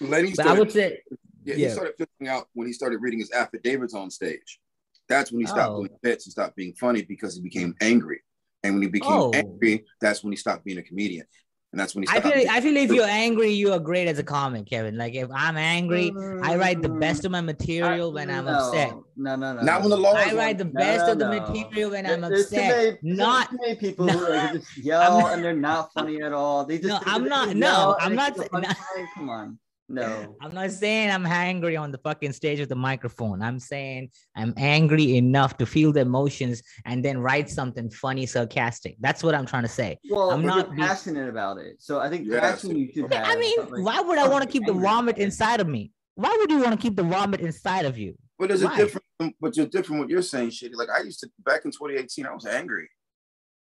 Lenny 0.00 0.30
But 0.30 0.40
I 0.40 0.42
started, 0.44 0.58
would 0.60 0.72
say 0.72 0.98
yeah, 1.44 1.54
he 1.54 1.68
started 1.70 1.94
flipping 1.96 2.28
out 2.28 2.46
when 2.54 2.66
he 2.66 2.72
started 2.72 2.98
reading 3.00 3.18
his 3.18 3.30
affidavits 3.32 3.94
on 3.94 4.10
stage. 4.10 4.60
That's 5.08 5.32
when 5.32 5.40
he 5.40 5.46
stopped 5.46 5.72
Oh. 5.72 5.78
doing 5.78 5.98
bits 6.02 6.26
and 6.26 6.32
stopped 6.32 6.54
being 6.56 6.74
funny 6.74 7.02
because 7.02 7.34
he 7.36 7.40
became 7.42 7.74
angry. 7.80 8.20
And 8.64 8.74
when 8.74 8.82
he 8.82 8.88
became 8.88 9.12
Oh. 9.12 9.30
angry, 9.34 9.84
that's 10.00 10.22
when 10.24 10.32
he 10.32 10.36
stopped 10.36 10.64
being 10.64 10.78
a 10.78 10.82
comedian. 10.82 11.26
And 11.70 11.78
that's 11.78 11.94
when 11.94 12.02
he 12.04 12.08
I 12.08 12.18
stopped. 12.18 12.34
feel 12.34 12.50
I 12.50 12.60
feel 12.62 12.76
if 12.78 12.90
you're 12.90 13.04
angry, 13.26 13.50
you 13.50 13.72
are 13.74 13.78
great 13.78 14.08
as 14.08 14.18
a 14.18 14.22
comic, 14.22 14.64
Kevin. 14.66 14.96
Like 14.96 15.14
if 15.14 15.28
I'm 15.32 15.58
angry, 15.58 16.10
I 16.42 16.56
write 16.56 16.80
the 16.80 16.88
best 16.88 17.26
of 17.26 17.30
my 17.30 17.42
material 17.42 18.10
when 18.10 18.30
I'm 18.30 18.46
no, 18.46 18.52
upset. 18.52 18.94
No, 19.16 19.36
no, 19.36 19.52
no. 19.54 19.62
Not 19.62 19.82
when 19.82 19.90
no. 19.90 19.96
the 19.96 20.02
law 20.02 20.14
I 20.14 20.32
write 20.32 20.56
the 20.56 20.64
No, 20.64 20.70
best 20.72 21.06
no, 21.06 21.12
of 21.12 21.18
the 21.18 21.28
no. 21.30 21.40
material 21.40 21.90
when 21.90 22.04
There- 22.04 22.14
I'm 22.14 22.20
there's 22.22 22.48
too 22.48 22.56
upset. 22.56 22.98
many- 23.02 23.16
Not 23.16 23.50
too 23.50 23.58
many 23.60 23.74
people 23.76 24.06
no. 24.06 24.12
who 24.14 24.28
like, 24.32 24.52
just 24.54 24.78
yell 24.78 25.02
I'm- 25.02 25.34
and 25.34 25.44
they're 25.44 25.52
not 25.54 25.92
funny 25.92 26.22
at 26.22 26.32
all. 26.32 26.64
They 26.64 26.78
just 26.78 26.88
No, 26.88 27.00
I'm 27.04 27.28
not- 27.28 27.54
no, 27.54 27.96
I'm 28.00 28.14
not 28.14 28.34
keep 28.34 28.44
sa- 28.50 28.60
the 28.60 28.66
no. 28.66 29.04
Come 29.14 29.28
on, 29.28 29.58
no. 29.88 30.36
I'm 30.40 30.52
not 30.54 30.70
saying 30.70 31.10
I'm 31.10 31.24
angry 31.26 31.76
on 31.76 31.90
the 31.92 31.98
fucking 31.98 32.32
stage 32.32 32.60
with 32.60 32.68
the 32.68 32.76
microphone. 32.76 33.42
I'm 33.42 33.58
saying 33.58 34.10
I'm 34.36 34.52
angry 34.56 35.16
enough 35.16 35.56
to 35.58 35.66
feel 35.66 35.92
the 35.92 36.00
emotions 36.00 36.62
and 36.84 37.04
then 37.04 37.18
write 37.18 37.48
something 37.48 37.88
funny, 37.90 38.26
sarcastic. 38.26 38.96
That's 39.00 39.22
what 39.24 39.34
I'm 39.34 39.46
trying 39.46 39.62
to 39.62 39.68
say. 39.68 39.98
Well, 40.10 40.30
I'm 40.30 40.44
not 40.44 40.66
you're 40.68 40.76
being- 40.76 40.88
passionate 40.88 41.28
about 41.28 41.58
it, 41.58 41.76
so 41.80 42.00
I 42.00 42.08
think 42.10 42.26
Yes. 42.26 42.40
passion 42.40 42.76
you 42.76 42.90
should 42.92 43.12
have. 43.12 43.26
I 43.26 43.36
mean, 43.36 43.58
like, 43.60 43.84
why 43.84 44.00
would 44.00 44.18
I 44.18 44.28
want 44.28 44.44
to 44.44 44.48
keep 44.50 44.66
the 44.66 44.72
vomit 44.74 45.18
inside 45.18 45.60
of 45.60 45.68
me? 45.68 45.92
Why 46.14 46.36
would 46.38 46.50
you 46.50 46.58
want 46.60 46.72
to 46.72 46.76
keep 46.84 46.96
the 46.96 47.04
vomit 47.04 47.40
inside 47.40 47.84
of 47.86 47.96
you? 47.96 48.16
But 48.38 48.48
there's 48.48 48.62
a 48.62 48.74
different, 48.76 49.04
but 49.40 49.56
you're 49.56 49.66
different. 49.66 50.00
What 50.00 50.10
you're 50.10 50.22
saying, 50.22 50.50
shitty. 50.50 50.74
Like 50.74 50.90
I 50.90 51.00
used 51.02 51.20
to 51.20 51.30
back 51.44 51.64
in 51.64 51.70
2018, 51.70 52.26
I 52.26 52.32
was 52.34 52.46
angry. 52.46 52.88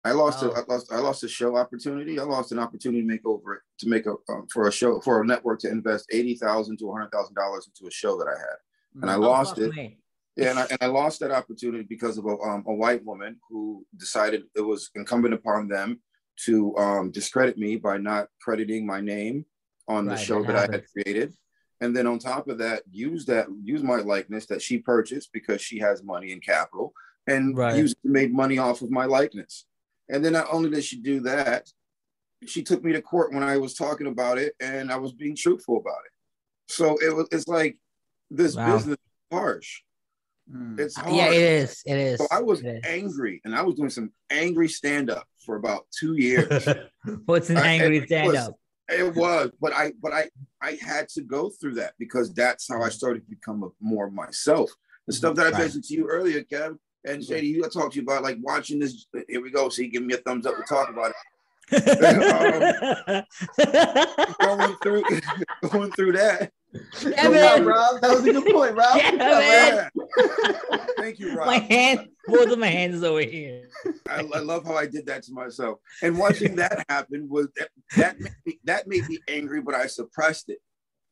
I 0.03 0.11
lost, 0.13 0.43
Oh. 0.43 0.49
a, 0.49 0.53
I 0.59 0.63
lost, 0.67 0.91
I 0.91 0.97
lost 0.99 1.23
a 1.23 1.27
show 1.27 1.55
opportunity. 1.57 2.19
I 2.19 2.23
lost 2.23 2.51
an 2.51 2.59
opportunity 2.59 3.01
to 3.01 3.07
make 3.07 3.25
over 3.25 3.55
it 3.55 3.61
to 3.79 3.87
make 3.89 4.05
a 4.07 4.15
um, 4.29 4.47
for 4.51 4.67
a 4.67 4.71
show 4.71 4.99
for 5.01 5.21
a 5.21 5.25
network 5.25 5.59
to 5.59 5.69
invest 5.69 6.07
eighty 6.11 6.35
thousand 6.35 6.77
to 6.79 6.91
hundred 6.91 7.11
thousand 7.11 7.35
dollars 7.35 7.67
into 7.67 7.87
a 7.87 7.91
show 7.91 8.17
that 8.17 8.27
I 8.27 8.37
had. 8.37 8.57
And 9.01 9.11
I 9.11 9.15
Oh, 9.15 9.19
lost 9.21 9.59
it. 9.59 9.73
me. 9.75 9.97
Yeah, 10.37 10.51
and 10.51 10.59
I, 10.59 10.65
and 10.71 10.77
I 10.81 10.87
lost 10.87 11.19
that 11.19 11.31
opportunity 11.31 11.83
because 11.83 12.17
of 12.17 12.25
a, 12.25 12.35
um, 12.39 12.63
a 12.65 12.73
white 12.73 13.03
woman 13.05 13.37
who 13.49 13.85
decided 13.97 14.43
it 14.55 14.61
was 14.61 14.89
incumbent 14.95 15.33
upon 15.33 15.67
them 15.67 16.01
to 16.45 16.75
um, 16.77 17.11
discredit 17.11 17.57
me 17.57 17.75
by 17.75 17.97
not 17.97 18.27
crediting 18.41 18.85
my 18.85 19.01
name 19.01 19.45
on 19.89 20.05
the 20.05 20.15
show 20.15 20.41
that 20.41 20.53
that 20.53 20.69
I 20.69 20.71
had 20.71 20.85
created. 20.91 21.33
And 21.81 21.95
then 21.95 22.07
on 22.07 22.17
top 22.17 22.47
of 22.47 22.57
that, 22.59 22.83
use 22.89 23.25
that 23.25 23.47
use 23.63 23.83
my 23.83 23.97
likeness 23.97 24.45
that 24.47 24.61
she 24.61 24.77
purchased 24.79 25.29
because 25.33 25.61
she 25.61 25.77
has 25.79 26.01
money 26.03 26.31
and 26.31 26.41
capital, 26.41 26.93
and 27.27 27.55
Right. 27.55 27.75
used 27.77 27.97
made 28.03 28.33
money 28.33 28.57
off 28.57 28.81
of 28.81 28.89
my 28.89 29.05
likeness. 29.05 29.65
And 30.09 30.23
then 30.23 30.33
not 30.33 30.47
only 30.51 30.69
did 30.69 30.83
she 30.83 30.99
do 31.01 31.21
that, 31.21 31.67
she 32.45 32.63
took 32.63 32.83
me 32.83 32.91
to 32.93 33.01
court 33.01 33.33
when 33.33 33.43
I 33.43 33.57
was 33.57 33.75
talking 33.75 34.07
about 34.07 34.37
it, 34.37 34.55
and 34.59 34.91
I 34.91 34.97
was 34.97 35.11
being 35.13 35.35
truthful 35.35 35.77
about 35.77 35.99
it. 36.05 36.11
So 36.73 36.97
it 36.97 37.15
was 37.15 37.27
it's 37.31 37.47
like 37.47 37.77
this 38.29 38.55
Wow. 38.55 38.75
business 38.75 38.97
is 38.97 39.37
harsh. 39.37 39.81
Mm. 40.51 40.79
It's 40.79 40.97
hard. 40.97 41.13
Yeah, 41.13 41.27
it 41.29 41.43
is. 41.43 41.81
It 41.85 41.97
is. 41.97 42.17
So 42.19 42.27
I 42.31 42.41
was 42.41 42.61
It 42.61 42.67
is. 42.67 42.81
angry, 42.85 43.41
and 43.45 43.55
I 43.55 43.61
was 43.61 43.75
doing 43.75 43.89
some 43.89 44.11
angry 44.29 44.67
stand 44.67 45.09
up 45.09 45.27
for 45.45 45.55
about 45.55 45.85
two 45.97 46.15
years. 46.15 46.67
What's 47.25 47.49
an 47.49 47.57
angry 47.57 48.05
stand-up? 48.07 48.55
it 48.89 49.15
was, 49.15 49.51
but 49.61 49.73
I, 49.73 49.93
but 50.01 50.11
I, 50.11 50.29
I 50.61 50.77
had 50.81 51.07
to 51.09 51.21
go 51.21 51.49
through 51.49 51.75
that 51.75 51.93
because 51.97 52.33
that's 52.33 52.67
how 52.67 52.81
I 52.81 52.89
started 52.89 53.23
to 53.23 53.29
become 53.29 53.63
a, 53.63 53.69
more 53.79 54.09
myself. 54.11 54.69
The 55.07 55.13
stuff 55.13 55.35
that 55.35 55.47
I 55.47 55.49
Right. 55.51 55.59
mentioned 55.59 55.85
to 55.85 55.93
you 55.93 56.07
earlier, 56.07 56.43
Kev 56.43 56.77
and 57.05 57.23
Shady, 57.23 57.47
you 57.47 57.61
talked 57.61 57.73
to 57.73 57.79
talk 57.79 57.91
to 57.91 57.95
you 57.97 58.03
about 58.03 58.23
like 58.23 58.37
watching 58.41 58.79
this. 58.79 59.07
Here 59.27 59.41
we 59.41 59.51
go. 59.51 59.69
So 59.69 59.81
you 59.81 59.89
give 59.89 60.03
me 60.03 60.13
a 60.13 60.17
thumbs 60.17 60.45
up 60.45 60.55
to 60.55 60.63
talk 60.63 60.89
about 60.89 61.11
it. 61.11 61.15
um, 61.73 63.23
going 64.41 64.75
through 64.83 65.03
going 65.69 65.91
through 65.91 66.11
that. 66.13 66.51
Kevin, 67.01 67.33
yeah, 67.33 67.59
Rob, 67.59 68.01
that 68.01 68.11
was 68.11 68.25
a 68.25 68.31
good 68.31 68.53
point, 68.53 68.75
Rob. 68.75 68.97
Yeah, 68.97 69.11
man. 69.11 69.89
Thank 70.97 71.19
you, 71.19 71.35
Rob. 71.35 71.47
My 71.47 71.59
hand, 71.59 72.07
both 72.27 72.49
of 72.49 72.59
my 72.59 72.67
hands 72.67 73.03
over 73.03 73.21
here. 73.21 73.69
I, 74.09 74.19
I, 74.19 74.39
love 74.39 74.65
how 74.65 74.75
I 74.75 74.85
did 74.85 75.05
that 75.07 75.23
to 75.23 75.33
myself. 75.33 75.79
And 76.01 76.17
watching 76.17 76.55
that 76.57 76.85
happen 76.87 77.27
was 77.29 77.49
that 77.57 77.69
that 77.97 78.19
made 78.19 78.33
me, 78.45 78.59
that 78.63 78.87
made 78.87 79.07
me 79.09 79.19
angry, 79.27 79.61
but 79.61 79.75
I 79.75 79.87
suppressed 79.87 80.49
it. 80.49 80.59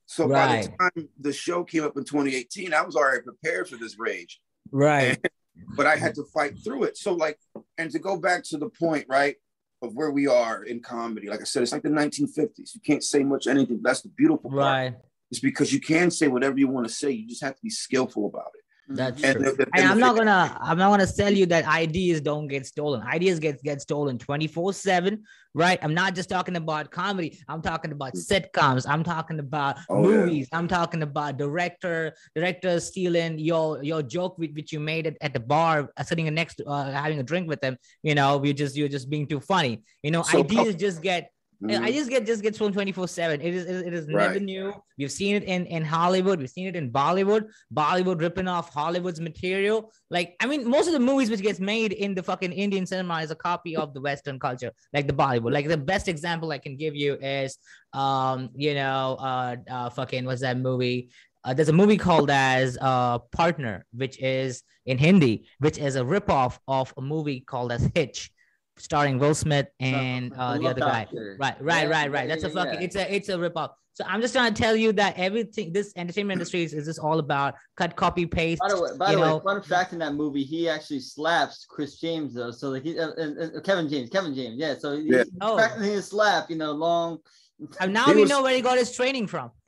So 0.05 0.27
right. 0.27 0.65
by 0.79 0.89
the 0.89 1.01
time 1.01 1.09
the 1.19 1.33
show 1.33 1.63
came 1.65 1.83
up 1.83 1.97
in 1.97 2.03
2018, 2.05 2.73
I 2.73 2.81
was 2.81 2.95
already 2.95 3.23
prepared 3.23 3.67
for 3.67 3.75
this 3.75 3.99
rage. 3.99 4.39
Right. 4.71 5.19
And, 5.23 5.29
but 5.75 5.85
I 5.85 5.95
had 5.95 6.15
to 6.15 6.23
fight 6.33 6.53
through 6.63 6.83
it. 6.83 6.97
So 6.97 7.13
like, 7.13 7.39
and 7.77 7.91
to 7.91 7.99
go 7.99 8.17
back 8.17 8.43
to 8.45 8.57
the 8.57 8.69
point, 8.69 9.05
right, 9.09 9.35
of 9.81 9.95
where 9.95 10.11
we 10.11 10.27
are 10.27 10.63
in 10.63 10.81
comedy. 10.81 11.29
Like 11.29 11.41
I 11.41 11.45
said, 11.45 11.63
it's 11.63 11.71
like 11.71 11.83
the 11.83 11.89
1950s. 11.89 12.75
You 12.75 12.81
can't 12.85 13.03
say 13.03 13.23
much 13.23 13.47
anything. 13.47 13.79
That's 13.81 14.01
the 14.01 14.09
beautiful 14.09 14.49
part. 14.49 14.61
Right. 14.61 14.95
It's 15.31 15.39
because 15.39 15.71
you 15.71 15.79
can 15.79 16.11
say 16.11 16.27
whatever 16.27 16.57
you 16.57 16.67
want 16.67 16.87
to 16.87 16.93
say. 16.93 17.11
You 17.11 17.27
just 17.27 17.43
have 17.43 17.55
to 17.55 17.61
be 17.63 17.69
skillful 17.69 18.25
about 18.25 18.51
it. 18.55 18.58
That's 18.89 19.23
and, 19.23 19.35
true. 19.35 19.45
The, 19.51 19.51
the, 19.65 19.67
and 19.75 19.87
I'm 19.87 19.99
not 19.99 20.15
gonna 20.15 20.57
I'm 20.59 20.77
not 20.77 20.89
gonna 20.89 21.05
tell 21.05 21.31
you 21.31 21.45
that 21.47 21.65
ideas 21.65 22.21
don't 22.21 22.47
get 22.47 22.65
stolen. 22.65 23.01
Ideas 23.03 23.37
get 23.37 23.61
get 23.61 23.81
stolen 23.81 24.17
24 24.17 24.73
seven, 24.73 25.23
right? 25.53 25.77
I'm 25.83 25.93
not 25.93 26.15
just 26.15 26.27
talking 26.27 26.55
about 26.55 26.89
comedy. 26.89 27.39
I'm 27.47 27.61
talking 27.61 27.91
about 27.91 28.13
sitcoms. 28.15 28.89
I'm 28.89 29.03
talking 29.03 29.39
about 29.39 29.77
oh, 29.89 30.01
movies. 30.01 30.47
Yeah. 30.51 30.57
I'm 30.57 30.67
talking 30.67 31.03
about 31.03 31.37
director 31.37 32.15
directors 32.33 32.85
stealing 32.85 33.37
your 33.37 33.83
your 33.83 34.01
joke 34.01 34.39
which, 34.39 34.51
which 34.55 34.73
you 34.73 34.79
made 34.79 35.05
it 35.05 35.17
at 35.21 35.33
the 35.33 35.39
bar, 35.39 35.91
uh, 35.95 36.03
sitting 36.03 36.33
next 36.33 36.55
to 36.55 36.65
uh, 36.65 36.91
having 36.91 37.19
a 37.19 37.23
drink 37.23 37.47
with 37.47 37.61
them. 37.61 37.77
You 38.01 38.15
know, 38.15 38.43
you 38.43 38.53
just 38.53 38.75
you're 38.75 38.89
just 38.89 39.07
being 39.07 39.27
too 39.27 39.39
funny. 39.39 39.83
You 40.01 40.09
know, 40.09 40.23
so, 40.23 40.39
ideas 40.39 40.73
just 40.73 41.03
get 41.03 41.31
Mm-hmm. 41.61 41.83
I 41.83 41.91
just 41.91 42.09
get 42.09 42.25
just 42.25 42.41
gets 42.41 42.57
from 42.57 42.71
24 42.71 43.09
7. 43.09 43.41
It 43.41 43.53
is 43.53 43.65
it 43.65 43.93
is 43.93 44.07
right. 44.07 44.27
never 44.27 44.39
new. 44.39 44.73
We've 44.97 45.11
seen 45.11 45.35
it 45.35 45.43
in, 45.43 45.65
in 45.65 45.83
Hollywood, 45.83 46.39
we've 46.39 46.49
seen 46.49 46.67
it 46.67 46.75
in 46.75 46.89
Bollywood, 46.89 47.49
Bollywood 47.73 48.21
ripping 48.21 48.47
off 48.47 48.73
Hollywood's 48.73 49.19
material. 49.19 49.91
Like, 50.09 50.35
I 50.39 50.45
mean, 50.45 50.69
most 50.69 50.87
of 50.87 50.93
the 50.93 50.99
movies 51.01 51.29
which 51.29 51.41
gets 51.41 51.59
made 51.59 51.91
in 51.91 52.15
the 52.15 52.23
fucking 52.23 52.53
Indian 52.53 52.85
cinema 52.85 53.15
is 53.21 53.31
a 53.31 53.35
copy 53.35 53.75
of 53.75 53.93
the 53.93 53.99
Western 53.99 54.39
culture, 54.39 54.71
like 54.93 55.07
the 55.07 55.13
Bollywood. 55.13 55.51
Like 55.51 55.67
the 55.67 55.77
best 55.77 56.07
example 56.07 56.51
I 56.51 56.59
can 56.59 56.77
give 56.77 56.95
you 56.95 57.15
is 57.15 57.57
um, 57.91 58.49
you 58.55 58.73
know, 58.75 59.17
uh, 59.19 59.55
uh 59.69 59.89
fucking 59.89 60.23
what's 60.25 60.41
that 60.41 60.57
movie? 60.57 61.09
Uh, 61.43 61.53
there's 61.53 61.69
a 61.69 61.73
movie 61.73 61.97
called 61.97 62.29
as 62.29 62.77
uh, 62.79 63.19
Partner, 63.19 63.85
which 63.93 64.17
is 64.21 64.63
in 64.85 64.97
Hindi, 64.97 65.47
which 65.59 65.77
is 65.77 65.97
a 65.97 66.01
ripoff 66.01 66.59
of 66.69 66.93
a 66.97 67.01
movie 67.01 67.41
called 67.41 67.73
as 67.73 67.89
Hitch 67.95 68.31
starring 68.79 69.19
Will 69.19 69.35
Smith 69.35 69.67
and 69.79 70.33
uh, 70.33 70.57
the 70.57 70.67
other 70.67 70.79
guy. 70.79 71.07
Right, 71.37 71.55
right, 71.61 71.83
yeah, 71.83 71.89
right, 71.89 72.11
right. 72.11 72.27
That's 72.27 72.43
yeah, 72.43 72.49
a 72.49 72.53
fucking. 72.53 72.73
Yeah. 72.75 72.85
It's 72.85 72.95
a 72.95 73.15
it's 73.15 73.29
a 73.29 73.37
ripoff. 73.37 73.71
So 73.93 74.05
I'm 74.07 74.21
just 74.21 74.33
trying 74.33 74.53
to 74.53 74.61
tell 74.61 74.77
you 74.77 74.93
that 74.93 75.17
everything 75.17 75.73
this 75.73 75.91
entertainment 75.97 76.37
industry 76.37 76.63
is, 76.63 76.73
is 76.73 76.85
just 76.85 76.99
all 76.99 77.19
about 77.19 77.55
cut, 77.75 77.97
copy, 77.97 78.25
paste. 78.25 78.61
By 78.61 78.69
the 78.69 78.81
way, 78.81 78.89
by 78.97 79.11
the 79.11 79.19
know. 79.19 79.37
way, 79.37 79.43
fun 79.43 79.61
fact 79.61 79.91
in 79.91 79.99
that 79.99 80.13
movie, 80.13 80.43
he 80.43 80.69
actually 80.69 81.01
slaps 81.01 81.65
Chris 81.69 81.99
James 81.99 82.33
though. 82.33 82.51
So 82.51 82.69
like 82.69 82.83
he 82.83 82.97
uh, 82.97 83.09
uh, 83.09 83.57
uh 83.57 83.61
Kevin 83.61 83.89
James, 83.89 84.09
Kevin 84.09 84.33
James, 84.33 84.55
yeah. 84.57 84.75
So 84.77 84.95
he's 84.97 85.11
yeah. 85.11 85.23
oh. 85.41 85.57
practicing 85.57 85.91
his 85.91 86.07
slap, 86.07 86.49
you 86.49 86.55
know, 86.55 86.71
long. 86.71 87.19
And 87.81 87.93
now 87.93 88.05
he 88.05 88.15
we 88.15 88.21
was, 88.21 88.29
know 88.29 88.41
where 88.41 88.55
he 88.55 88.61
got 88.61 88.77
his 88.77 88.95
training 88.95 89.27
from. 89.27 89.51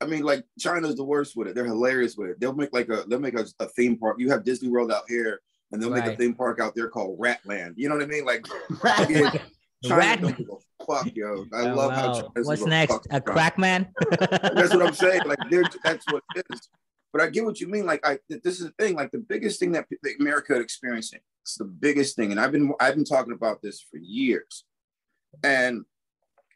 I 0.00 0.06
mean, 0.06 0.22
like 0.22 0.44
China's 0.58 0.96
the 0.96 1.04
worst 1.04 1.36
with 1.36 1.48
it. 1.48 1.54
They're 1.54 1.64
hilarious 1.64 2.16
with 2.16 2.30
it. 2.30 2.40
They'll 2.40 2.54
make 2.54 2.72
like 2.72 2.88
a 2.88 3.04
they'll 3.06 3.20
make 3.20 3.38
a, 3.38 3.46
a 3.58 3.66
theme 3.66 3.96
park. 3.96 4.16
You 4.18 4.30
have 4.30 4.44
Disney 4.44 4.68
World 4.68 4.90
out 4.90 5.04
here, 5.08 5.40
and 5.72 5.82
they'll 5.82 5.90
right. 5.90 6.04
make 6.04 6.14
a 6.14 6.16
theme 6.16 6.34
park 6.34 6.60
out 6.60 6.74
there 6.74 6.88
called 6.88 7.18
Ratland. 7.18 7.74
You 7.76 7.88
know 7.88 7.96
what 7.96 8.04
I 8.04 8.06
mean? 8.06 8.24
Like 8.24 8.46
China 9.84 9.96
Rat. 9.96 10.36
fuck, 10.86 11.14
yo. 11.14 11.46
I 11.52 11.62
oh, 11.62 11.74
love 11.74 11.90
wow. 11.92 11.96
how 11.96 12.12
China's 12.12 12.46
What's 12.46 12.66
next? 12.66 13.06
A 13.10 13.20
crack 13.20 13.58
man? 13.58 13.92
that's 14.10 14.74
what 14.74 14.82
I'm 14.82 14.94
saying. 14.94 15.22
Like, 15.26 15.38
that's 15.82 16.04
what 16.10 16.22
it 16.36 16.44
is. 16.52 16.68
But 17.12 17.22
I 17.22 17.28
get 17.28 17.44
what 17.44 17.60
you 17.60 17.68
mean. 17.68 17.86
Like, 17.86 18.06
I 18.06 18.18
this 18.28 18.60
is 18.60 18.66
the 18.66 18.72
thing. 18.78 18.94
Like, 18.94 19.10
the 19.10 19.18
biggest 19.18 19.58
thing 19.58 19.72
that 19.72 19.86
America 20.20 20.54
is 20.54 20.62
experiencing. 20.62 21.20
It's 21.42 21.56
the 21.56 21.64
biggest 21.64 22.14
thing, 22.14 22.30
and 22.30 22.38
I've 22.38 22.52
been 22.52 22.72
I've 22.78 22.94
been 22.94 23.04
talking 23.04 23.32
about 23.32 23.62
this 23.62 23.84
for 23.90 23.96
years, 23.96 24.64
and 25.42 25.84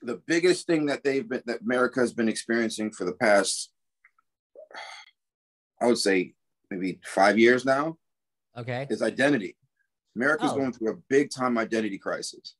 the 0.05 0.21
biggest 0.27 0.67
thing 0.67 0.87
that 0.87 1.03
they've 1.03 1.29
been 1.29 1.43
that 1.47 1.63
America 1.63 2.01
has 2.01 2.13
been 2.13 2.29
experiencing 2.29 2.93
for 2.93 3.05
the 3.05 3.15
past, 3.15 3.71
I 5.81 5.87
would 5.87 5.99
say 5.99 6.35
maybe 6.71 7.01
five 7.05 7.39
years 7.39 7.65
now. 7.65 7.97
Okay. 8.57 8.87
Is 8.91 9.03
identity. 9.03 9.57
America's 10.17 10.53
oh. 10.53 10.57
going 10.57 10.73
through 10.73 10.93
a 10.93 10.97
big 11.09 11.31
time 11.31 11.59
identity 11.59 11.99
crisis. 11.99 12.55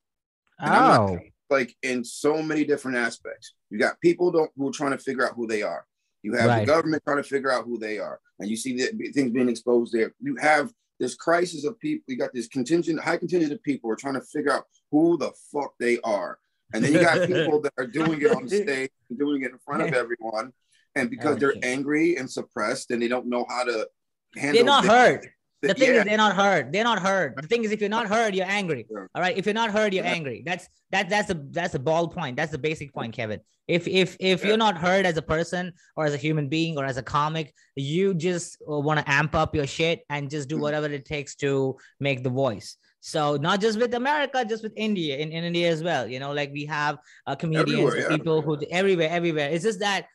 And 0.59 0.73
oh. 0.73 1.19
like 1.49 1.75
in 1.83 2.03
so 2.03 2.41
many 2.41 2.65
different 2.65 2.97
aspects. 2.97 3.53
You 3.69 3.79
got 3.79 3.99
people 4.01 4.31
don't 4.31 4.51
who 4.57 4.69
are 4.69 4.73
trying 4.73 4.91
to 4.91 4.97
figure 4.97 5.25
out 5.25 5.35
who 5.35 5.47
they 5.47 5.61
are. 5.61 5.85
You 6.23 6.33
have 6.33 6.47
right. 6.47 6.59
the 6.61 6.65
government 6.65 7.03
trying 7.05 7.21
to 7.21 7.29
figure 7.29 7.51
out 7.51 7.65
who 7.65 7.77
they 7.77 7.99
are, 7.99 8.19
and 8.39 8.49
you 8.49 8.57
see 8.57 8.77
that 8.77 8.97
things 9.13 9.31
being 9.31 9.49
exposed 9.49 9.93
there. 9.93 10.11
You 10.19 10.35
have 10.37 10.71
this 10.99 11.13
crisis 11.13 11.65
of 11.65 11.79
people. 11.79 12.03
You 12.07 12.17
got 12.17 12.33
this 12.33 12.47
contingent, 12.47 12.99
high 12.99 13.17
contingent 13.17 13.51
of 13.53 13.61
people 13.61 13.87
who 13.87 13.93
are 13.93 13.97
trying 13.97 14.15
to 14.15 14.21
figure 14.21 14.51
out 14.51 14.63
who 14.91 15.17
the 15.17 15.31
fuck 15.51 15.73
they 15.79 15.99
are. 16.01 16.39
And 16.73 16.83
then 16.83 16.93
you 16.93 16.99
got 16.99 17.27
people 17.27 17.61
that 17.61 17.73
are 17.77 17.87
doing 17.87 18.21
it 18.21 18.31
on 18.31 18.47
stage, 18.47 18.91
doing 19.15 19.43
it 19.43 19.51
in 19.51 19.57
front 19.59 19.83
of 19.83 19.93
everyone. 19.93 20.51
And 20.95 21.09
because 21.09 21.37
they're 21.37 21.55
angry 21.61 22.15
and 22.15 22.29
suppressed 22.29 22.91
and 22.91 23.01
they 23.01 23.07
don't 23.07 23.27
know 23.27 23.45
how 23.49 23.65
to 23.65 23.87
handle 24.35 24.51
it. 24.51 24.53
They're 24.53 24.63
not 24.63 24.85
hurt. 24.85 25.27
The 25.61 25.73
thing 25.73 25.93
yeah. 25.93 25.99
is, 26.01 26.05
they're 26.05 26.17
not 26.17 26.35
heard. 26.35 26.71
They're 26.71 26.83
not 26.83 26.99
heard. 26.99 27.35
The 27.41 27.47
thing 27.47 27.63
is, 27.63 27.71
if 27.71 27.79
you're 27.79 27.89
not 27.89 28.07
heard, 28.07 28.35
you're 28.35 28.45
angry. 28.45 28.85
All 28.91 29.21
right. 29.21 29.35
If 29.37 29.45
you're 29.45 29.53
not 29.53 29.71
heard, 29.71 29.93
you're 29.93 30.05
angry. 30.05 30.43
That's 30.45 30.67
that. 30.91 31.09
That's 31.09 31.29
a 31.31 31.41
that's 31.51 31.75
a 31.75 31.79
ball 31.79 32.07
point. 32.07 32.35
That's 32.35 32.51
the 32.51 32.57
basic 32.57 32.93
point, 32.93 33.13
Kevin. 33.13 33.39
If 33.67 33.87
if 33.87 34.15
if 34.19 34.41
yeah. 34.41 34.49
you're 34.49 34.57
not 34.57 34.77
heard 34.77 35.05
as 35.05 35.17
a 35.17 35.21
person 35.21 35.73
or 35.95 36.05
as 36.05 36.13
a 36.13 36.17
human 36.17 36.49
being 36.49 36.77
or 36.77 36.85
as 36.85 36.97
a 36.97 37.03
comic, 37.03 37.53
you 37.75 38.13
just 38.13 38.57
want 38.67 38.99
to 38.99 39.11
amp 39.11 39.33
up 39.33 39.55
your 39.55 39.65
shit 39.65 40.03
and 40.09 40.29
just 40.29 40.49
do 40.49 40.55
mm-hmm. 40.55 40.63
whatever 40.63 40.87
it 40.87 41.05
takes 41.05 41.35
to 41.37 41.77
make 41.99 42.23
the 42.23 42.29
voice. 42.29 42.77
So 43.05 43.37
not 43.37 43.61
just 43.61 43.77
with 43.77 43.93
America, 43.93 44.43
just 44.43 44.63
with 44.63 44.73
India, 44.75 45.15
in, 45.17 45.31
in 45.31 45.43
India 45.43 45.69
as 45.69 45.83
well. 45.83 46.07
You 46.07 46.19
know, 46.19 46.33
like 46.33 46.51
we 46.51 46.65
have 46.65 46.97
uh, 47.27 47.35
comedians, 47.35 47.93
yeah. 47.95 48.07
people 48.07 48.41
who 48.41 48.59
everywhere, 48.71 49.09
everywhere. 49.11 49.47
It's 49.51 49.63
just 49.63 49.79
that 49.81 50.07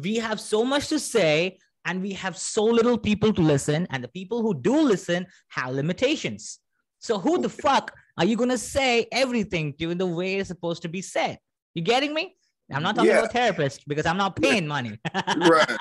we 0.00 0.14
have 0.18 0.38
so 0.38 0.64
much 0.64 0.86
to 0.90 1.00
say 1.00 1.58
and 1.84 2.00
we 2.00 2.12
have 2.12 2.38
so 2.38 2.62
little 2.62 2.98
people 2.98 3.32
to 3.32 3.42
listen, 3.42 3.88
and 3.90 4.02
the 4.02 4.08
people 4.08 4.42
who 4.42 4.54
do 4.54 4.80
listen 4.80 5.26
have 5.48 5.74
limitations. 5.74 6.60
So 7.00 7.18
who 7.18 7.42
the 7.42 7.48
fuck 7.48 7.92
are 8.16 8.24
you 8.24 8.36
gonna 8.36 8.58
say 8.58 9.08
everything 9.10 9.74
to 9.80 9.90
in 9.90 9.98
the 9.98 10.06
way 10.06 10.36
it's 10.36 10.46
supposed 10.46 10.82
to 10.82 10.88
be 10.88 11.02
said? 11.02 11.40
You 11.74 11.82
getting 11.82 12.14
me? 12.14 12.36
I'm 12.72 12.84
not 12.84 12.94
talking 12.94 13.10
yeah. 13.10 13.18
about 13.18 13.32
therapists 13.32 13.80
because 13.88 14.06
I'm 14.06 14.18
not 14.18 14.40
paying 14.40 14.68
money. 14.68 15.00
right. 15.14 15.76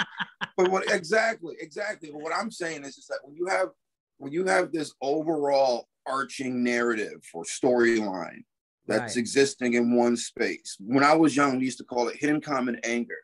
But 0.57 0.71
what 0.71 0.91
exactly, 0.91 1.57
exactly. 1.59 2.09
But 2.11 2.21
what 2.21 2.33
I'm 2.33 2.49
saying 2.49 2.85
is, 2.85 2.97
is 2.97 3.05
that 3.05 3.19
when 3.23 3.35
you 3.35 3.45
have 3.45 3.69
when 4.17 4.31
you 4.31 4.45
have 4.45 4.71
this 4.71 4.93
overall 5.01 5.87
arching 6.07 6.63
narrative 6.63 7.21
or 7.33 7.43
storyline 7.43 8.43
that's 8.87 9.15
right. 9.15 9.17
existing 9.17 9.73
in 9.73 9.95
one 9.95 10.15
space. 10.15 10.77
When 10.79 11.03
I 11.03 11.15
was 11.15 11.35
young, 11.35 11.57
we 11.57 11.65
used 11.65 11.79
to 11.79 11.83
call 11.83 12.07
it 12.07 12.17
hidden 12.17 12.39
common 12.39 12.79
anger. 12.83 13.17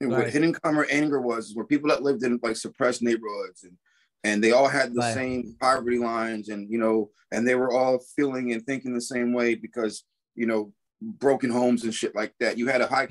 And 0.00 0.10
right. 0.10 0.24
what 0.24 0.30
hidden 0.30 0.52
common 0.52 0.86
anger 0.90 1.20
was 1.20 1.54
were 1.54 1.66
people 1.66 1.90
that 1.90 2.02
lived 2.02 2.24
in 2.24 2.40
like 2.42 2.56
suppressed 2.56 3.02
neighborhoods 3.02 3.64
and 3.64 3.76
and 4.22 4.44
they 4.44 4.52
all 4.52 4.68
had 4.68 4.92
the 4.92 5.00
right. 5.00 5.14
same 5.14 5.56
poverty 5.60 5.98
lines 5.98 6.48
and 6.48 6.70
you 6.70 6.78
know 6.78 7.10
and 7.32 7.46
they 7.46 7.54
were 7.54 7.72
all 7.72 7.98
feeling 8.16 8.52
and 8.52 8.64
thinking 8.66 8.94
the 8.94 9.00
same 9.00 9.32
way 9.32 9.54
because 9.54 10.04
you 10.34 10.46
know 10.46 10.72
broken 11.00 11.50
homes 11.50 11.84
and 11.84 11.94
shit 11.94 12.14
like 12.14 12.34
that. 12.40 12.58
You 12.58 12.66
had 12.66 12.80
a 12.80 12.86
high 12.86 13.08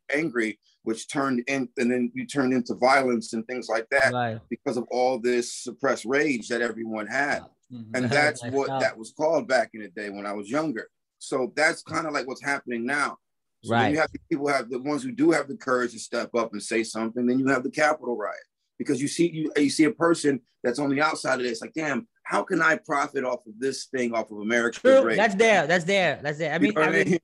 angry, 0.14 0.58
which 0.82 1.08
turned 1.08 1.42
in, 1.46 1.68
and 1.76 1.90
then 1.90 2.10
you 2.14 2.26
turned 2.26 2.52
into 2.52 2.74
violence 2.74 3.32
and 3.32 3.46
things 3.46 3.68
like 3.68 3.86
that 3.90 4.12
right. 4.12 4.40
because 4.50 4.76
of 4.76 4.84
all 4.90 5.18
this 5.18 5.52
suppressed 5.52 6.04
rage 6.04 6.48
that 6.48 6.60
everyone 6.60 7.06
had. 7.06 7.42
Mm-hmm. 7.72 7.96
And 7.96 8.10
that's 8.10 8.44
what 8.46 8.68
that 8.80 8.96
was 8.96 9.12
called 9.16 9.48
back 9.48 9.70
in 9.74 9.82
the 9.82 9.88
day 9.88 10.10
when 10.10 10.26
I 10.26 10.32
was 10.32 10.50
younger. 10.50 10.88
So 11.18 11.52
that's 11.56 11.82
kind 11.82 12.06
of 12.06 12.12
like 12.12 12.26
what's 12.26 12.44
happening 12.44 12.84
now. 12.84 13.16
So 13.62 13.72
right. 13.72 13.92
you 13.92 13.98
have 13.98 14.10
people 14.30 14.48
have 14.48 14.68
the 14.68 14.78
ones 14.78 15.02
who 15.02 15.12
do 15.12 15.30
have 15.30 15.48
the 15.48 15.56
courage 15.56 15.92
to 15.92 15.98
step 15.98 16.34
up 16.34 16.52
and 16.52 16.62
say 16.62 16.84
something, 16.84 17.26
then 17.26 17.38
you 17.38 17.48
have 17.48 17.62
the 17.62 17.70
Capitol 17.70 18.16
riot 18.16 18.36
because 18.78 19.00
you 19.00 19.08
see 19.08 19.30
you, 19.30 19.52
you 19.56 19.70
see 19.70 19.84
a 19.84 19.90
person 19.90 20.40
that's 20.62 20.78
on 20.78 20.90
the 20.90 21.00
outside 21.00 21.40
of 21.40 21.46
this 21.46 21.62
like 21.62 21.72
damn 21.74 22.06
how 22.34 22.42
can 22.42 22.60
I 22.60 22.76
profit 22.76 23.24
off 23.24 23.46
of 23.46 23.54
this 23.58 23.84
thing 23.84 24.12
off 24.12 24.30
of 24.32 24.38
American 24.38 24.80
True. 24.80 25.14
That's 25.14 25.36
there. 25.36 25.66
That's 25.66 25.84
there. 25.84 26.18
That's 26.22 26.38
there. 26.38 26.52
I 26.52 26.58
mean, 26.58 26.72
you 26.72 26.80
know 26.80 26.82
I, 26.82 27.04
mean 27.04 27.18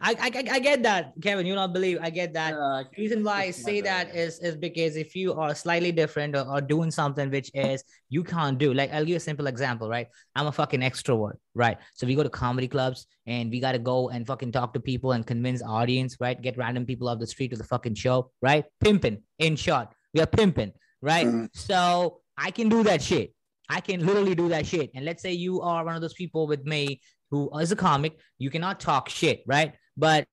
I, 0.00 0.12
I, 0.12 0.28
I 0.56 0.58
get 0.60 0.84
that, 0.84 1.14
Kevin. 1.20 1.44
You 1.44 1.56
don't 1.56 1.72
believe. 1.72 1.98
I 2.00 2.10
get 2.10 2.32
that. 2.34 2.54
Uh, 2.54 2.84
the 2.84 3.02
reason 3.02 3.24
why 3.24 3.42
I 3.42 3.50
say 3.50 3.80
that 3.80 4.14
is 4.14 4.38
is 4.38 4.54
because 4.54 4.94
if 4.94 5.16
you 5.16 5.34
are 5.34 5.56
slightly 5.56 5.90
different 5.90 6.36
or, 6.36 6.46
or, 6.48 6.60
doing 6.60 6.92
something 6.92 7.30
which 7.32 7.50
is 7.52 7.82
you 8.08 8.22
can't 8.22 8.58
do, 8.58 8.72
like 8.74 8.92
I'll 8.92 9.00
give 9.00 9.08
you 9.08 9.16
a 9.16 9.26
simple 9.28 9.48
example, 9.48 9.88
right? 9.88 10.06
I'm 10.36 10.46
a 10.46 10.52
fucking 10.52 10.82
extrovert, 10.82 11.38
right? 11.54 11.78
So 11.94 12.06
we 12.06 12.14
go 12.14 12.22
to 12.22 12.30
comedy 12.30 12.68
clubs 12.68 13.08
and 13.26 13.50
we 13.50 13.58
gotta 13.58 13.80
go 13.80 14.10
and 14.10 14.24
fucking 14.24 14.52
talk 14.52 14.72
to 14.74 14.80
people 14.80 15.12
and 15.12 15.26
convince 15.26 15.64
audience, 15.64 16.16
right? 16.20 16.40
Get 16.40 16.56
random 16.56 16.86
people 16.86 17.08
off 17.08 17.18
the 17.18 17.26
street 17.26 17.48
to 17.48 17.56
the 17.56 17.64
fucking 17.64 17.96
show, 17.96 18.30
right? 18.40 18.64
Pimping 18.80 19.18
in 19.40 19.56
short. 19.56 19.88
we 20.14 20.20
are 20.20 20.26
pimping, 20.26 20.72
right? 21.02 21.26
Mm-hmm. 21.26 21.46
So 21.54 22.20
I 22.36 22.52
can 22.52 22.68
do 22.68 22.84
that 22.84 23.02
shit. 23.02 23.34
I 23.68 23.80
can 23.80 24.04
literally 24.04 24.34
do 24.34 24.48
that 24.48 24.66
shit. 24.66 24.90
And 24.94 25.04
let's 25.04 25.22
say 25.22 25.32
you 25.32 25.60
are 25.60 25.84
one 25.84 25.94
of 25.94 26.00
those 26.00 26.14
people 26.14 26.46
with 26.46 26.64
me 26.64 27.00
who 27.30 27.50
is 27.58 27.72
a 27.72 27.76
comic, 27.76 28.18
you 28.38 28.50
cannot 28.50 28.80
talk 28.80 29.08
shit, 29.08 29.42
right? 29.46 29.74
But 29.96 30.26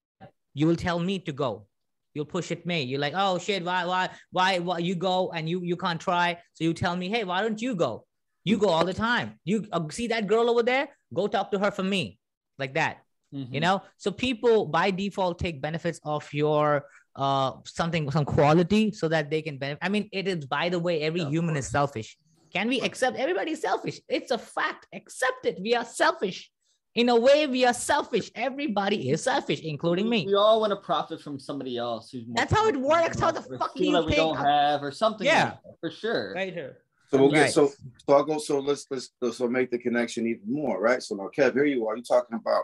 you 0.54 0.68
will 0.68 0.78
tell 0.78 1.00
me 1.00 1.20
to 1.20 1.34
go. 1.34 1.68
You'll 2.14 2.26
push 2.26 2.50
at 2.52 2.66
me. 2.66 2.84
You're 2.84 3.00
like, 3.00 3.14
oh 3.16 3.38
shit, 3.38 3.64
why, 3.66 3.86
why, 3.86 4.10
why, 4.32 4.60
why 4.60 4.78
you 4.78 4.96
go 4.96 5.32
and 5.36 5.50
you 5.50 5.62
you 5.62 5.76
can't 5.76 6.00
try. 6.00 6.38
So 6.54 6.64
you 6.64 6.74
tell 6.74 6.96
me, 6.96 7.10
hey, 7.10 7.26
why 7.26 7.42
don't 7.42 7.62
you 7.62 7.76
go? 7.76 8.06
You 8.46 8.58
go 8.58 8.70
all 8.70 8.86
the 8.86 8.94
time. 8.94 9.40
You 9.44 9.66
uh, 9.74 9.82
see 9.90 10.08
that 10.08 10.28
girl 10.28 10.50
over 10.50 10.64
there? 10.64 10.88
Go 11.14 11.28
talk 11.28 11.52
to 11.52 11.60
her 11.60 11.72
for 11.72 11.84
me, 11.84 12.18
like 12.58 12.76
that. 12.76 13.00
Mm-hmm. 13.34 13.54
You 13.54 13.60
know. 13.60 13.82
So 13.98 14.12
people 14.12 14.68
by 14.68 14.92
default 14.92 15.40
take 15.40 15.62
benefits 15.62 16.00
of 16.06 16.32
your 16.34 16.86
uh 17.18 17.54
something 17.66 18.10
some 18.12 18.26
quality 18.26 18.92
so 18.92 19.10
that 19.10 19.30
they 19.30 19.42
can 19.42 19.58
benefit. 19.58 19.80
I 19.82 19.90
mean, 19.90 20.08
it 20.14 20.30
is 20.30 20.46
by 20.46 20.70
the 20.70 20.80
way, 20.80 21.02
every 21.02 21.26
human 21.26 21.58
is 21.58 21.68
selfish. 21.68 22.18
Can 22.56 22.70
we 22.70 22.80
accept? 22.80 23.18
Everybody's 23.18 23.62
selfish? 23.62 24.00
It's 24.08 24.32
a 24.32 24.38
fact. 24.38 24.88
Accept 24.94 25.46
it. 25.46 25.60
We 25.62 25.76
are 25.76 25.84
selfish. 25.84 26.50
In 26.96 27.10
a 27.10 27.20
way 27.20 27.48
we 27.48 27.66
are 27.66 27.74
selfish. 27.74 28.32
Everybody 28.34 29.10
is 29.10 29.24
selfish 29.24 29.60
including 29.60 30.08
me. 30.08 30.26
we 30.26 30.36
all 30.36 30.62
want 30.62 30.72
to 30.72 30.78
profit 30.78 31.20
from 31.22 31.38
somebody 31.38 31.76
else 31.76 32.10
who's 32.10 32.24
that's 32.34 32.54
how 32.54 32.66
it 32.68 32.78
works. 32.78 33.20
how 33.20 33.32
the 33.32 33.42
fuck 33.42 33.72
you 33.76 33.92
like 33.92 34.06
we 34.06 34.16
don't 34.16 34.38
have 34.38 34.82
or 34.82 34.92
something 34.92 35.28
yeah. 35.28 35.56
like 35.66 35.76
for 35.82 35.92
sure. 35.92 36.34
Right 36.34 36.54
here. 36.54 36.78
So 37.10 37.18
we'll 37.18 37.32
get 37.32 37.52
so 37.52 37.68
so 37.68 38.16
I'll 38.16 38.24
go 38.24 38.38
so 38.38 38.60
let's 38.60 38.88
let's 38.90 39.12
so 39.38 39.50
make 39.50 39.70
the 39.70 39.78
connection 39.78 40.26
even 40.26 40.46
more 40.48 40.80
right? 40.80 41.04
So 41.04 41.16
now 41.16 41.30
Kev 41.38 41.54
here 41.56 41.66
you 41.66 41.86
are. 41.90 41.98
You 41.98 42.04
talking 42.04 42.40
about 42.40 42.64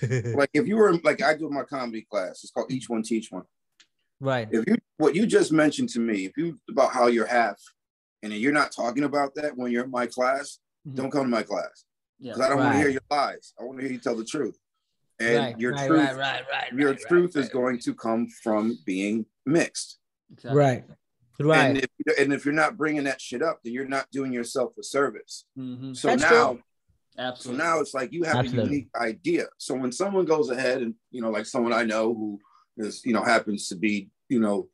like 0.34 0.48
if 0.54 0.66
you 0.66 0.76
were 0.76 0.94
like 1.04 1.22
I 1.22 1.36
do 1.36 1.50
my 1.50 1.64
comedy 1.64 2.06
class. 2.10 2.42
It's 2.42 2.50
called 2.50 2.72
each 2.72 2.88
one 2.88 3.02
teach 3.02 3.30
one. 3.30 3.44
Right. 4.18 4.48
If 4.50 4.64
you 4.66 4.76
what 4.96 5.14
you 5.14 5.26
just 5.26 5.52
mentioned 5.52 5.90
to 5.90 6.00
me 6.00 6.24
if 6.24 6.32
you 6.38 6.58
about 6.70 6.92
how 6.92 7.08
you're 7.08 7.26
half 7.26 7.60
and 8.32 8.40
you're 8.40 8.52
not 8.52 8.72
talking 8.72 9.04
about 9.04 9.34
that 9.34 9.56
when 9.56 9.70
you're 9.70 9.84
in 9.84 9.90
my 9.90 10.06
class 10.06 10.58
mm-hmm. 10.86 10.96
don't 10.96 11.10
come 11.10 11.24
to 11.24 11.28
my 11.28 11.42
class 11.42 11.84
because 12.20 12.40
I 12.40 12.48
don't 12.48 12.58
right. 12.58 12.64
want 12.64 12.74
to 12.74 12.80
hear 12.80 12.88
your 12.88 13.02
lies. 13.10 13.52
I 13.60 13.64
want 13.64 13.78
to 13.78 13.84
hear 13.84 13.92
you 13.92 13.98
tell 13.98 14.16
the 14.16 14.24
truth. 14.24 14.58
And 15.18 15.38
right, 15.38 15.58
your 15.58 15.72
right, 15.72 15.86
truth, 15.86 16.10
your 16.74 16.94
truth 16.94 17.36
is 17.36 17.48
going 17.48 17.78
to 17.80 17.94
come 17.94 18.28
from 18.42 18.78
being 18.84 19.24
mixed. 19.46 19.98
Exactly. 20.32 20.58
Right. 20.58 20.84
Right. 21.38 21.66
And 21.66 21.78
if, 21.78 22.18
and 22.18 22.32
if, 22.32 22.44
you're 22.44 22.54
not 22.54 22.76
bringing 22.76 23.04
that 23.04 23.20
shit 23.20 23.42
up, 23.42 23.60
then 23.62 23.72
you're 23.72 23.88
not 23.88 24.10
doing 24.10 24.32
yourself 24.32 24.72
a 24.78 24.82
service. 24.82 25.44
Mm-hmm. 25.58 25.92
So 25.92 26.08
That's 26.08 26.22
now, 26.22 26.52
true. 26.54 26.62
Absolutely. 27.18 27.60
So 27.60 27.64
now 27.64 27.80
it's 27.80 27.94
like 27.94 28.12
you 28.12 28.24
have 28.24 28.36
Absolutely. 28.36 28.62
a 28.62 28.64
unique 28.64 28.88
idea. 28.96 29.46
So 29.58 29.74
when 29.74 29.92
someone 29.92 30.24
goes 30.24 30.50
ahead 30.50 30.82
and 30.82 30.94
you 31.10 31.22
know, 31.22 31.30
like 31.30 31.46
someone 31.46 31.72
I 31.72 31.84
know 31.84 32.14
who 32.14 32.38
is 32.78 33.02
you 33.04 33.12
know 33.12 33.22
happens 33.22 33.68
to 33.68 33.76
be 33.76 34.10
you 34.28 34.40
know 34.40 34.68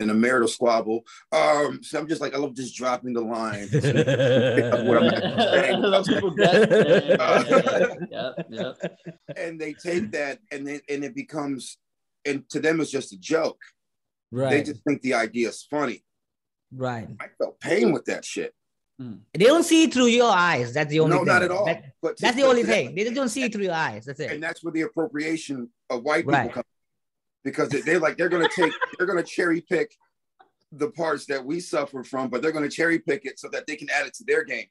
in 0.00 0.10
a 0.10 0.14
marital 0.14 0.48
squabble. 0.48 1.04
Um, 1.32 1.82
so 1.82 1.98
I'm 1.98 2.06
just 2.06 2.20
like, 2.20 2.34
I 2.34 2.38
love 2.38 2.54
just 2.54 2.76
dropping 2.76 3.14
the 3.14 3.20
line. 3.20 3.68
And 9.36 9.60
they 9.60 9.72
take 9.72 10.10
that 10.12 10.38
and 10.50 10.66
then 10.66 10.80
and 10.88 11.04
it 11.04 11.14
becomes, 11.14 11.78
and 12.24 12.48
to 12.50 12.60
them 12.60 12.80
it's 12.80 12.90
just 12.90 13.12
a 13.12 13.18
joke. 13.18 13.60
Right. 14.30 14.50
They 14.50 14.62
just 14.62 14.82
think 14.84 15.02
the 15.02 15.14
idea 15.14 15.48
is 15.48 15.62
funny. 15.62 16.04
Right. 16.74 17.08
I 17.20 17.26
felt 17.38 17.60
pain 17.60 17.92
with 17.92 18.06
that 18.06 18.24
shit. 18.24 18.54
Hmm. 18.98 19.16
They 19.32 19.44
don't 19.44 19.62
see 19.62 19.84
it 19.84 19.94
through 19.94 20.06
your 20.06 20.30
eyes. 20.30 20.74
That's 20.74 20.90
the 20.90 21.00
only 21.00 21.14
no, 21.14 21.18
thing. 21.18 21.26
not 21.26 21.42
at 21.42 21.50
all. 21.50 21.66
That, 21.66 21.84
but 22.02 22.18
that's 22.18 22.36
the 22.36 22.42
only 22.42 22.64
thing. 22.64 22.94
They 22.94 23.04
just 23.04 23.14
don't 23.14 23.28
see 23.28 23.44
it 23.44 23.52
through 23.52 23.64
your 23.64 23.74
eyes. 23.74 24.04
That's 24.04 24.20
it. 24.20 24.32
And 24.32 24.42
that's 24.42 24.64
where 24.64 24.72
the 24.72 24.82
appropriation 24.82 25.70
of 25.88 26.02
white 26.02 26.26
people 26.26 26.32
right. 26.32 26.52
comes 26.52 26.66
because 27.44 27.68
they're 27.68 27.98
like 27.98 28.16
they're 28.16 28.28
gonna 28.28 28.48
take 28.54 28.72
they're 28.96 29.06
gonna 29.06 29.22
cherry 29.22 29.60
pick 29.60 29.94
the 30.72 30.90
parts 30.90 31.26
that 31.26 31.44
we 31.44 31.60
suffer 31.60 32.04
from, 32.04 32.28
but 32.28 32.42
they're 32.42 32.52
gonna 32.52 32.68
cherry 32.68 32.98
pick 32.98 33.24
it 33.24 33.38
so 33.38 33.48
that 33.48 33.66
they 33.66 33.76
can 33.76 33.88
add 33.90 34.06
it 34.06 34.14
to 34.14 34.24
their 34.24 34.44
game. 34.44 34.66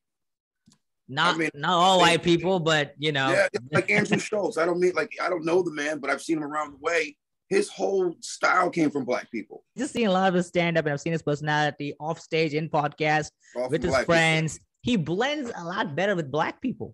Not 1.10 1.36
I 1.36 1.38
mean, 1.38 1.50
not 1.54 1.72
all 1.72 1.98
they, 1.98 2.04
white 2.04 2.24
people, 2.24 2.60
but 2.60 2.94
you 2.98 3.12
know, 3.12 3.32
yeah, 3.32 3.48
like 3.72 3.90
Andrew 3.90 4.20
Schulz. 4.20 4.58
I 4.58 4.66
don't 4.66 4.80
mean 4.80 4.94
like 4.94 5.12
I 5.22 5.30
don't 5.30 5.46
know 5.46 5.64
the 5.64 5.72
man, 5.72 6.00
but 6.00 6.10
I've 6.10 6.22
seen 6.22 6.38
him 6.38 6.44
around 6.44 6.74
the 6.74 6.78
way. 6.78 7.16
His 7.50 7.70
whole 7.70 8.14
style 8.20 8.70
came 8.70 8.92
from 8.92 9.06
black 9.06 9.32
people. 9.32 9.64
Just 9.78 9.94
seen 9.94 10.08
a 10.08 10.12
lot 10.12 10.28
of 10.28 10.34
his 10.34 10.48
stand 10.48 10.78
up, 10.78 10.86
and 10.86 10.92
I've 10.92 11.00
seen 11.00 11.14
his 11.14 11.22
personality 11.22 11.94
off 11.98 12.20
stage 12.20 12.54
in 12.54 12.70
podcast 12.70 13.32
off 13.56 13.72
with 13.72 13.84
his 13.84 13.98
friends. 14.00 14.56
People. 14.56 14.66
He 14.82 14.98
blends 14.98 15.52
a 15.56 15.64
lot 15.64 15.96
better 15.96 16.16
with 16.16 16.30
black 16.30 16.62
people 16.62 16.94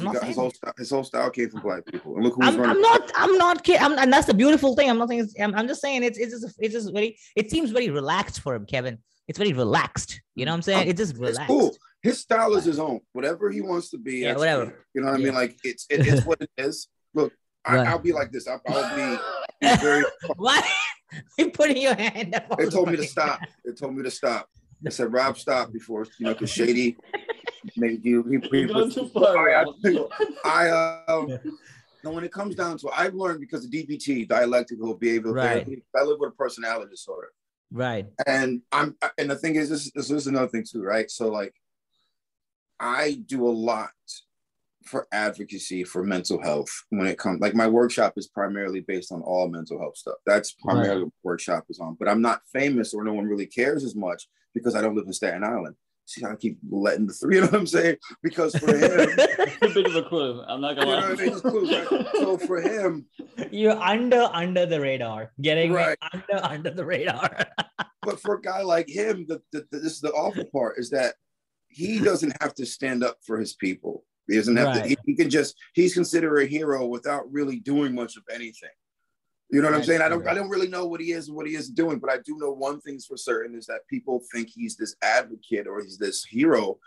because 0.00 0.22
his 0.22 0.36
whole 0.36 0.50
style, 0.50 0.72
his 0.78 0.90
whole 0.90 1.04
style 1.04 1.30
came 1.30 1.50
from 1.50 1.60
black 1.60 1.84
people. 1.86 2.14
And 2.14 2.24
look 2.24 2.34
who's 2.34 2.48
I'm, 2.48 2.56
running. 2.56 2.76
I'm 2.76 2.80
not. 2.80 3.12
I'm 3.14 3.38
not 3.38 3.64
kidding. 3.64 3.82
I'm, 3.82 3.98
and 3.98 4.12
that's 4.12 4.26
the 4.26 4.34
beautiful 4.34 4.74
thing. 4.74 4.90
I'm 4.90 4.98
not 4.98 5.08
saying. 5.08 5.28
I'm, 5.40 5.54
I'm, 5.54 5.68
just 5.68 5.80
saying 5.80 6.02
it's 6.02 6.18
it's 6.18 6.40
just 6.40 6.56
it's 6.58 6.74
just 6.74 6.92
very. 6.92 7.18
It 7.36 7.50
seems 7.50 7.70
very 7.70 7.90
relaxed 7.90 8.40
for 8.40 8.54
him, 8.54 8.66
Kevin. 8.66 8.98
It's 9.28 9.38
very 9.38 9.52
relaxed. 9.52 10.20
You 10.34 10.46
know 10.46 10.52
what 10.52 10.56
I'm 10.56 10.62
saying? 10.62 10.88
It's 10.88 10.98
just 10.98 11.16
relaxed. 11.16 11.40
It's 11.40 11.46
cool. 11.46 11.76
His 12.02 12.18
style 12.18 12.54
is 12.54 12.64
his 12.64 12.78
own. 12.78 13.00
Whatever 13.12 13.50
he 13.50 13.60
wants 13.60 13.90
to 13.90 13.98
be. 13.98 14.18
Yeah, 14.18 14.36
whatever. 14.36 14.86
You 14.94 15.02
know 15.02 15.12
what 15.12 15.20
yeah. 15.20 15.28
I 15.28 15.30
mean? 15.30 15.34
Like 15.34 15.56
it's 15.62 15.86
it, 15.88 16.06
it's 16.06 16.26
what 16.26 16.40
it 16.40 16.50
is. 16.58 16.88
Look, 17.14 17.32
I, 17.64 17.92
will 17.92 18.00
be 18.00 18.12
like 18.12 18.32
this. 18.32 18.48
I'll, 18.48 18.60
I'll 18.68 18.96
be 18.96 19.76
very. 19.76 20.04
Why? 20.36 20.62
you 21.38 21.50
putting 21.50 21.76
your 21.76 21.94
hand 21.94 22.34
up. 22.34 22.58
They 22.58 22.66
told 22.66 22.90
me 22.90 22.96
to 22.96 23.04
stop. 23.04 23.40
They 23.64 23.72
told 23.72 23.94
me 23.94 24.02
to 24.02 24.10
stop. 24.10 24.48
I 24.84 24.90
said, 24.90 25.12
Rob, 25.12 25.38
stop 25.38 25.72
before 25.72 26.06
you 26.18 26.26
know, 26.26 26.32
because 26.32 26.50
Shady 26.50 26.96
made 27.76 28.04
you. 28.04 28.22
He, 28.24 28.58
he 28.58 28.66
was, 28.66 28.94
too 28.94 29.08
far. 29.08 29.50
I, 29.50 29.64
I 30.44 30.68
uh, 30.68 31.38
no, 32.04 32.10
when 32.10 32.24
it 32.24 32.32
comes 32.32 32.54
down 32.54 32.78
to 32.78 32.88
it, 32.88 32.94
I've 32.96 33.14
learned 33.14 33.40
because 33.40 33.64
of 33.64 33.70
DBT, 33.70 34.28
dialectical 34.28 34.98
behavioral 34.98 35.34
right. 35.34 35.64
therapy. 35.64 35.82
I 35.96 36.02
live 36.02 36.18
with 36.18 36.32
a 36.32 36.36
personality 36.36 36.90
disorder. 36.90 37.28
Right. 37.70 38.06
And 38.26 38.62
I'm, 38.72 38.96
and 39.18 39.30
the 39.30 39.36
thing 39.36 39.56
is, 39.56 39.70
this, 39.70 39.90
this 39.92 40.10
is 40.10 40.26
another 40.26 40.48
thing 40.48 40.64
too, 40.68 40.82
right? 40.82 41.10
So 41.10 41.28
like, 41.28 41.54
I 42.78 43.22
do 43.26 43.46
a 43.46 43.50
lot 43.50 43.90
for 44.84 45.06
advocacy 45.12 45.84
for 45.84 46.02
mental 46.02 46.42
health 46.42 46.84
when 46.90 47.06
it 47.06 47.18
comes 47.18 47.40
like 47.40 47.54
my 47.54 47.66
workshop 47.66 48.14
is 48.16 48.26
primarily 48.26 48.80
based 48.80 49.12
on 49.12 49.22
all 49.22 49.48
mental 49.48 49.78
health 49.78 49.96
stuff 49.96 50.16
that's 50.26 50.52
primarily 50.52 51.02
right. 51.02 51.04
what 51.04 51.12
workshop 51.22 51.64
is 51.68 51.78
on 51.78 51.96
but 51.98 52.08
i'm 52.08 52.20
not 52.20 52.42
famous 52.52 52.92
or 52.92 53.04
no 53.04 53.12
one 53.12 53.26
really 53.26 53.46
cares 53.46 53.84
as 53.84 53.94
much 53.94 54.28
because 54.54 54.74
i 54.74 54.80
don't 54.80 54.96
live 54.96 55.06
in 55.06 55.12
staten 55.12 55.44
island 55.44 55.76
see 56.06 56.24
I 56.24 56.34
keep 56.36 56.58
letting 56.68 57.06
the 57.06 57.12
three, 57.12 57.36
you 57.36 57.40
know 57.42 57.48
what 57.48 57.60
I'm 57.60 57.66
saying? 57.66 57.96
Because 58.22 58.54
for 58.56 58.76
him, 58.76 59.08
too 59.62 59.74
big 59.74 59.86
of 59.86 59.96
a 59.96 60.02
clue. 60.02 60.42
I'm 60.46 60.60
not 60.60 60.76
gonna 60.76 60.90
lie. 60.90 61.12
You 61.12 61.30
know 61.30 61.40
clue, 61.40 61.70
right? 61.70 62.06
So 62.14 62.38
for 62.38 62.60
him, 62.60 63.06
you're 63.50 63.78
under 63.78 64.28
under 64.32 64.66
the 64.66 64.80
radar, 64.80 65.32
getting 65.40 65.72
right. 65.72 65.98
under 66.12 66.44
under 66.44 66.70
the 66.70 66.84
radar. 66.84 67.46
but 68.02 68.20
for 68.20 68.36
a 68.36 68.40
guy 68.40 68.62
like 68.62 68.88
him, 68.88 69.26
the, 69.28 69.40
the, 69.52 69.66
the, 69.70 69.78
this 69.78 69.92
is 69.92 70.00
the 70.00 70.12
awful 70.12 70.44
part 70.46 70.78
is 70.78 70.90
that 70.90 71.14
he 71.68 71.98
doesn't 71.98 72.34
have 72.42 72.54
to 72.54 72.66
stand 72.66 73.02
up 73.02 73.16
for 73.24 73.38
his 73.38 73.54
people. 73.54 74.04
He 74.28 74.36
doesn't 74.36 74.56
have 74.56 74.68
right. 74.68 74.82
to. 74.82 74.88
He, 74.88 74.96
he 75.06 75.14
can 75.14 75.30
just. 75.30 75.56
He's 75.74 75.94
considered 75.94 76.38
a 76.38 76.46
hero 76.46 76.86
without 76.86 77.30
really 77.32 77.58
doing 77.58 77.94
much 77.94 78.16
of 78.16 78.22
anything. 78.30 78.70
You 79.52 79.60
know 79.60 79.68
what 79.68 79.76
I'm 79.76 79.84
saying? 79.84 80.00
I 80.00 80.08
don't 80.08 80.26
I 80.26 80.32
don't 80.32 80.48
really 80.48 80.68
know 80.68 80.86
what 80.86 81.00
he 81.02 81.12
is 81.12 81.28
and 81.28 81.36
what 81.36 81.46
he 81.46 81.54
is 81.54 81.68
doing, 81.68 81.98
but 81.98 82.10
I 82.10 82.16
do 82.24 82.38
know 82.38 82.52
one 82.52 82.80
thing's 82.80 83.04
for 83.04 83.18
certain 83.18 83.54
is 83.54 83.66
that 83.66 83.86
people 83.86 84.22
think 84.32 84.48
he's 84.48 84.76
this 84.76 84.96
advocate 85.02 85.66
or 85.66 85.82
he's 85.82 85.98
this 85.98 86.24
hero. 86.24 86.78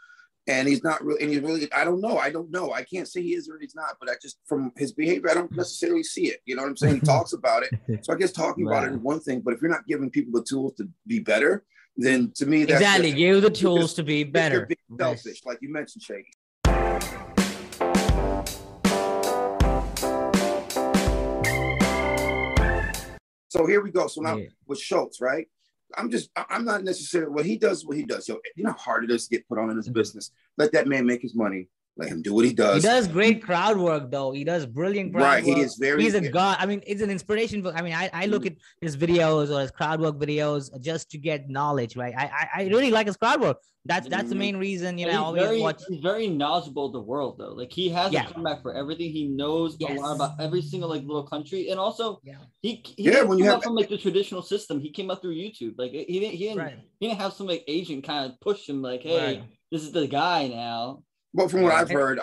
And 0.47 0.67
he's 0.67 0.84
not 0.84 1.04
really, 1.04 1.23
and 1.23 1.32
he's 1.32 1.41
really, 1.41 1.71
I 1.73 1.84
don't 1.84 2.01
know. 2.01 2.19
I 2.19 2.30
don't 2.30 2.51
know. 2.51 2.71
I 2.71 2.84
can't 2.84 3.08
say 3.08 3.23
he 3.23 3.34
is 3.34 3.49
or 3.49 3.58
he's 3.60 3.73
not, 3.73 3.95
but 3.99 4.10
I 4.10 4.13
just, 4.21 4.38
from 4.45 4.71
his 4.78 4.93
behavior, 4.93 5.32
I 5.32 5.34
don't 5.34 5.47
mm-hmm. 5.47 5.56
necessarily 5.56 6.04
see 6.04 6.28
it. 6.28 6.39
You 6.45 6.56
know 6.56 6.62
what 6.62 6.69
I'm 6.69 6.78
saying? 6.78 6.93
He 6.95 6.99
mm-hmm. 6.99 7.08
talks 7.08 7.34
about 7.34 7.63
it. 7.63 7.71
So 8.04 8.13
I 8.13 8.15
guess 8.15 8.32
talking 8.32 8.65
right. 8.65 8.78
about 8.78 8.91
it 8.91 8.95
is 8.95 9.01
one 9.01 9.19
thing, 9.19 9.41
but 9.41 9.56
if 9.56 9.62
you're 9.62 9.71
not 9.71 9.88
giving 9.88 10.12
people 10.12 10.39
the 10.39 10.45
tools 10.45 10.73
to 10.75 10.88
be 11.08 11.17
better, 11.17 11.63
then 11.97 12.32
to 12.36 12.45
me, 12.45 12.65
that's 12.65 12.82
exactly. 12.82 13.12
Give 13.12 13.41
the 13.41 13.49
tools 13.49 13.95
to 13.95 14.04
be 14.04 14.23
better. 14.23 14.69
selfish, 14.99 15.41
like 15.45 15.60
you 15.62 15.71
mentioned, 15.71 16.04
Shady. 16.04 16.30
So 23.55 23.65
here 23.65 23.81
we 23.81 23.91
go. 23.91 24.07
So 24.07 24.21
now 24.21 24.35
yeah. 24.35 24.47
with 24.67 24.79
Schulz, 24.79 25.21
right? 25.21 25.47
I'm 25.97 26.11
just, 26.11 26.29
I'm 26.35 26.65
not 26.65 26.83
necessarily, 26.83 27.31
well, 27.31 27.43
he 27.43 27.57
does 27.57 27.85
what 27.85 27.95
he 27.95 28.03
does. 28.03 28.27
Yo, 28.27 28.37
you 28.55 28.63
know 28.65 28.71
how 28.71 28.77
hard 28.77 29.03
it 29.05 29.11
is 29.11 29.27
to 29.27 29.35
get 29.35 29.47
put 29.47 29.57
on 29.57 29.69
in 29.69 29.77
this 29.77 29.85
mm-hmm. 29.85 29.93
business. 29.93 30.31
Let 30.57 30.73
that 30.73 30.87
man 30.87 31.05
make 31.05 31.21
his 31.21 31.35
money. 31.35 31.69
Let 31.97 32.10
him 32.10 32.21
do 32.21 32.34
what 32.34 32.43
he 32.43 32.53
does. 32.53 32.84
He 32.84 32.89
does 32.89 33.08
great 33.08 33.41
crowd 33.41 33.77
work, 33.77 34.12
though. 34.12 34.34
He 34.34 34.43
does 34.43 34.65
brilliant 34.65 35.13
crowd 35.13 35.23
right, 35.23 35.45
work. 35.45 35.55
he 35.55 35.62
is 35.62 35.75
very. 35.75 36.03
He's 36.03 36.13
a 36.13 36.29
god. 36.29 36.58
I 36.60 36.65
mean, 36.65 36.84
it's 36.86 37.01
an 37.01 37.10
inspiration 37.10 37.63
for. 37.63 37.73
I 37.73 37.81
mean, 37.81 37.93
I, 37.93 38.10
I 38.12 38.25
look 38.25 38.43
mm-hmm. 38.43 38.55
at 38.55 38.81
his 38.81 38.97
videos 38.97 39.49
or 39.49 39.62
his 39.62 39.71
crowd 39.71 40.01
work 40.01 40.17
videos 40.17 40.69
just 40.81 41.10
to 41.12 41.17
get 41.17 41.49
knowledge, 41.49 41.95
right? 41.95 42.13
I 42.17 42.25
I, 42.25 42.49
I 42.62 42.67
really 42.67 42.91
like 42.91 43.08
his 43.08 43.15
crowd 43.15 43.39
work. 43.39 43.60
That's 43.86 44.10
that's 44.10 44.29
the 44.29 44.29
mm-hmm. 44.29 44.39
main 44.39 44.58
reason, 44.58 44.97
you 44.97 45.05
know. 45.05 45.34
He's 45.34 45.43
very, 45.43 45.62
watch... 45.62 45.84
he's 45.88 46.01
very 46.01 46.27
knowledgeable 46.27 46.88
of 46.88 46.93
the 46.93 46.99
world, 46.99 47.38
though. 47.38 47.53
Like 47.53 47.71
he 47.71 47.88
has 47.89 48.12
yeah. 48.12 48.27
a 48.27 48.34
comeback 48.34 48.62
for 48.62 48.73
everything. 48.73 49.12
He 49.12 49.27
knows 49.27 49.77
yes. 49.79 49.97
a 49.97 50.01
lot 50.01 50.15
about 50.15 50.41
every 50.41 50.63
single 50.63 50.89
like 50.89 51.03
little 51.03 51.27
country, 51.27 51.69
and 51.69 51.79
also 51.79 52.19
yeah. 52.23 52.34
he, 52.62 52.84
he 52.97 53.03
yeah 53.03 53.21
when 53.21 53.38
you 53.38 53.45
have 53.45 53.63
from 53.63 53.75
like 53.75 53.88
the 53.88 53.97
traditional 53.97 54.41
system, 54.41 54.81
he 54.81 54.91
came 54.91 55.10
up 55.12 55.21
through 55.21 55.36
YouTube. 55.36 55.75
Like 55.77 55.91
he 55.91 56.19
didn't 56.19 56.36
he 56.36 56.45
didn't, 56.45 56.58
right. 56.58 56.79
he 56.99 57.08
didn't 57.08 57.21
have 57.21 57.34
some 57.34 57.47
like 57.47 57.63
agent 57.67 58.03
kind 58.03 58.29
of 58.29 58.39
push 58.41 58.67
him 58.67 58.81
like, 58.81 59.03
hey, 59.03 59.38
right. 59.38 59.43
this 59.71 59.84
is 59.84 59.93
the 59.93 60.08
guy 60.08 60.47
now. 60.47 61.03
But 61.35 61.51
from 61.51 61.63
what 61.63 61.73
I've 61.73 61.91
heard, 61.91 62.19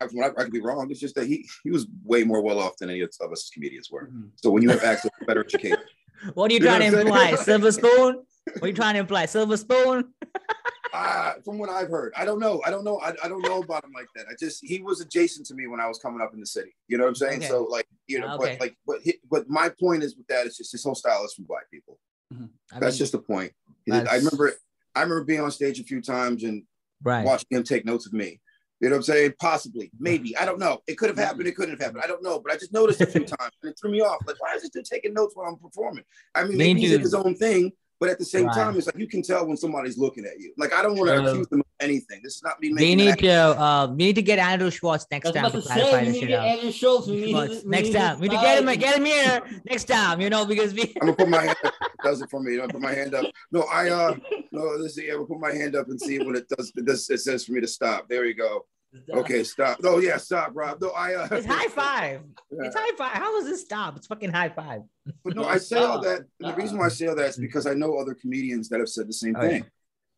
I, 0.00 0.06
I, 0.06 0.06
could 0.08 0.52
be 0.52 0.60
wrong. 0.60 0.90
It's 0.90 1.00
just 1.00 1.14
that 1.16 1.26
he 1.26 1.48
he 1.62 1.70
was 1.70 1.86
way 2.02 2.24
more 2.24 2.40
well 2.40 2.58
off 2.58 2.76
than 2.78 2.88
any 2.88 3.00
of 3.00 3.10
us 3.32 3.50
comedians 3.52 3.90
were. 3.90 4.06
Mm-hmm. 4.06 4.28
So 4.36 4.50
when 4.50 4.62
you 4.62 4.70
have 4.70 4.82
access 4.82 5.10
to 5.18 5.26
better 5.26 5.44
education, 5.44 5.78
what 6.34 6.50
are 6.50 6.54
you, 6.54 6.60
you 6.60 6.66
trying 6.66 6.90
to 6.90 7.00
imply? 7.00 7.34
Silver 7.34 7.72
spoon? 7.72 8.22
What 8.54 8.62
are 8.62 8.68
you 8.68 8.74
trying 8.74 8.94
to 8.94 9.00
imply? 9.00 9.26
Silver 9.26 9.56
spoon? 9.56 10.14
uh, 10.94 11.32
from 11.44 11.58
what 11.58 11.68
I've 11.68 11.88
heard, 11.88 12.12
I 12.16 12.24
don't 12.24 12.38
know. 12.38 12.62
I 12.64 12.70
don't 12.70 12.84
know. 12.84 12.98
I, 13.00 13.12
I 13.22 13.28
don't 13.28 13.42
know 13.42 13.60
about 13.60 13.84
him 13.84 13.92
like 13.94 14.06
that. 14.16 14.26
I 14.30 14.34
just 14.38 14.64
he 14.64 14.80
was 14.80 15.00
adjacent 15.00 15.46
to 15.48 15.54
me 15.54 15.66
when 15.66 15.80
I 15.80 15.88
was 15.88 15.98
coming 15.98 16.22
up 16.22 16.32
in 16.32 16.40
the 16.40 16.46
city. 16.46 16.74
You 16.86 16.96
know 16.96 17.04
what 17.04 17.10
I'm 17.10 17.16
saying? 17.16 17.38
Okay. 17.40 17.48
So 17.48 17.64
like 17.64 17.86
you 18.06 18.20
know, 18.20 18.34
okay. 18.36 18.56
but 18.56 18.60
like 18.60 18.76
but 18.86 19.00
he, 19.02 19.14
but 19.30 19.48
my 19.48 19.68
point 19.68 20.02
is 20.02 20.16
with 20.16 20.26
that 20.28 20.46
is 20.46 20.56
just 20.56 20.72
his 20.72 20.82
whole 20.82 20.94
style 20.94 21.24
is 21.24 21.34
from 21.34 21.44
black 21.44 21.70
people. 21.70 21.98
Mm-hmm. 22.32 22.46
That's 22.80 22.94
mean, 22.94 22.98
just 22.98 23.12
the 23.12 23.18
point. 23.18 23.52
I 23.92 24.16
remember 24.16 24.54
I 24.94 25.02
remember 25.02 25.24
being 25.24 25.40
on 25.40 25.50
stage 25.50 25.78
a 25.80 25.84
few 25.84 26.00
times 26.00 26.44
and 26.44 26.62
right. 27.02 27.24
watching 27.24 27.48
him 27.50 27.62
take 27.62 27.84
notes 27.84 28.06
of 28.06 28.12
me. 28.12 28.40
You 28.80 28.88
know 28.88 28.94
what 28.94 28.98
I'm 28.98 29.02
saying? 29.04 29.34
Possibly, 29.40 29.90
maybe. 29.98 30.36
I 30.36 30.44
don't 30.44 30.60
know. 30.60 30.78
It 30.86 30.98
could 30.98 31.08
have 31.08 31.18
happened. 31.18 31.48
It 31.48 31.56
couldn't 31.56 31.72
have 31.72 31.80
happened. 31.80 32.02
I 32.04 32.06
don't 32.06 32.22
know. 32.22 32.38
But 32.38 32.52
I 32.52 32.56
just 32.56 32.72
noticed 32.72 33.00
a 33.00 33.06
few 33.06 33.24
times 33.24 33.52
and 33.62 33.72
it 33.72 33.78
threw 33.80 33.90
me 33.90 34.00
off. 34.00 34.18
Like, 34.24 34.40
why 34.40 34.54
is 34.54 34.62
this 34.62 34.70
dude 34.70 34.84
taking 34.84 35.14
notes 35.14 35.34
while 35.34 35.48
I'm 35.48 35.56
performing? 35.56 36.04
I 36.34 36.44
mean, 36.44 36.58
maybe 36.58 36.82
he 36.82 36.88
did 36.88 37.00
his 37.00 37.14
own 37.14 37.34
thing, 37.34 37.72
but 38.00 38.08
at 38.08 38.18
the 38.18 38.24
same 38.24 38.46
right. 38.46 38.54
time, 38.54 38.76
it's 38.76 38.86
like 38.86 38.96
you 38.96 39.08
can 39.08 39.22
tell 39.22 39.46
when 39.46 39.56
somebody's 39.56 39.98
looking 39.98 40.24
at 40.24 40.38
you. 40.38 40.52
Like 40.56 40.72
I 40.72 40.82
don't 40.82 40.96
want 40.96 41.10
to 41.10 41.24
accuse 41.24 41.48
them 41.48 41.60
of 41.60 41.66
anything. 41.80 42.20
This 42.22 42.36
is 42.36 42.42
not 42.42 42.60
me. 42.60 42.72
We 42.72 42.94
need 42.94 43.18
to 43.18 43.30
uh, 43.30 43.86
we 43.90 43.96
need 43.96 44.14
to 44.14 44.22
get 44.22 44.38
Andrew 44.38 44.70
Schwartz 44.70 45.06
next 45.10 45.32
time 45.32 45.50
to 45.50 45.60
clarify 45.60 46.04
this 46.04 46.18
shit 46.18 46.32
out. 46.32 46.46
Andrew 46.46 46.70
Schwartz, 46.70 47.08
we 47.08 47.32
need, 47.32 47.66
next 47.66 47.92
time. 47.92 48.20
We 48.20 48.28
need 48.28 48.36
to 48.36 48.42
get 48.42 48.62
him 48.62 48.78
get 48.78 48.96
him 48.96 49.04
here 49.04 49.42
next 49.68 49.84
time. 49.84 50.20
You 50.20 50.30
know 50.30 50.46
because 50.46 50.74
we. 50.74 50.94
I'm 51.00 51.08
gonna 51.08 51.14
put 51.14 51.28
my 51.28 51.42
hand 51.42 51.56
up. 51.64 51.74
It 51.80 52.04
does 52.04 52.22
it 52.22 52.30
for 52.30 52.40
me. 52.40 52.54
I'm 52.54 52.60
gonna 52.60 52.72
put 52.74 52.82
my 52.82 52.94
hand 52.94 53.14
up. 53.14 53.26
No, 53.50 53.62
I 53.62 53.90
uh 53.90 54.16
no. 54.52 54.80
This 54.82 54.96
is 54.96 55.04
yeah. 55.04 55.14
We'll 55.14 55.26
put 55.26 55.40
my 55.40 55.52
hand 55.52 55.74
up 55.74 55.88
and 55.88 56.00
see 56.00 56.18
what 56.18 56.36
it 56.36 56.48
does. 56.48 56.72
It 56.76 56.84
does. 56.84 57.08
It 57.10 57.18
says 57.18 57.44
for 57.44 57.52
me 57.52 57.60
to 57.60 57.68
stop. 57.68 58.08
There 58.08 58.24
you 58.24 58.34
go. 58.34 58.64
Okay, 59.10 59.44
stop. 59.44 59.78
Oh 59.84 59.98
yeah, 59.98 60.16
stop, 60.16 60.50
Rob. 60.54 60.80
No, 60.80 60.90
I. 60.90 61.14
Uh, 61.14 61.28
it's 61.32 61.46
high 61.46 61.68
five. 61.68 62.22
Yeah. 62.50 62.58
It's 62.66 62.76
high 62.76 62.96
five. 62.96 63.12
How 63.12 63.28
How 63.28 63.38
is 63.38 63.44
this 63.44 63.60
stop? 63.62 63.96
It's 63.96 64.06
fucking 64.06 64.32
high 64.32 64.48
five. 64.48 64.82
But 65.24 65.36
no, 65.36 65.44
I 65.48 65.58
say 65.58 65.78
all 65.78 66.00
that. 66.02 66.24
The 66.40 66.54
reason 66.54 66.78
why 66.78 66.86
I 66.86 66.88
say 66.88 67.06
all 67.06 67.16
that 67.16 67.28
is 67.28 67.36
because 67.36 67.66
I 67.66 67.74
know 67.74 67.96
other 67.96 68.14
comedians 68.14 68.68
that 68.70 68.80
have 68.80 68.88
said 68.88 69.08
the 69.08 69.12
same 69.12 69.36
oh, 69.36 69.40
thing. 69.40 69.64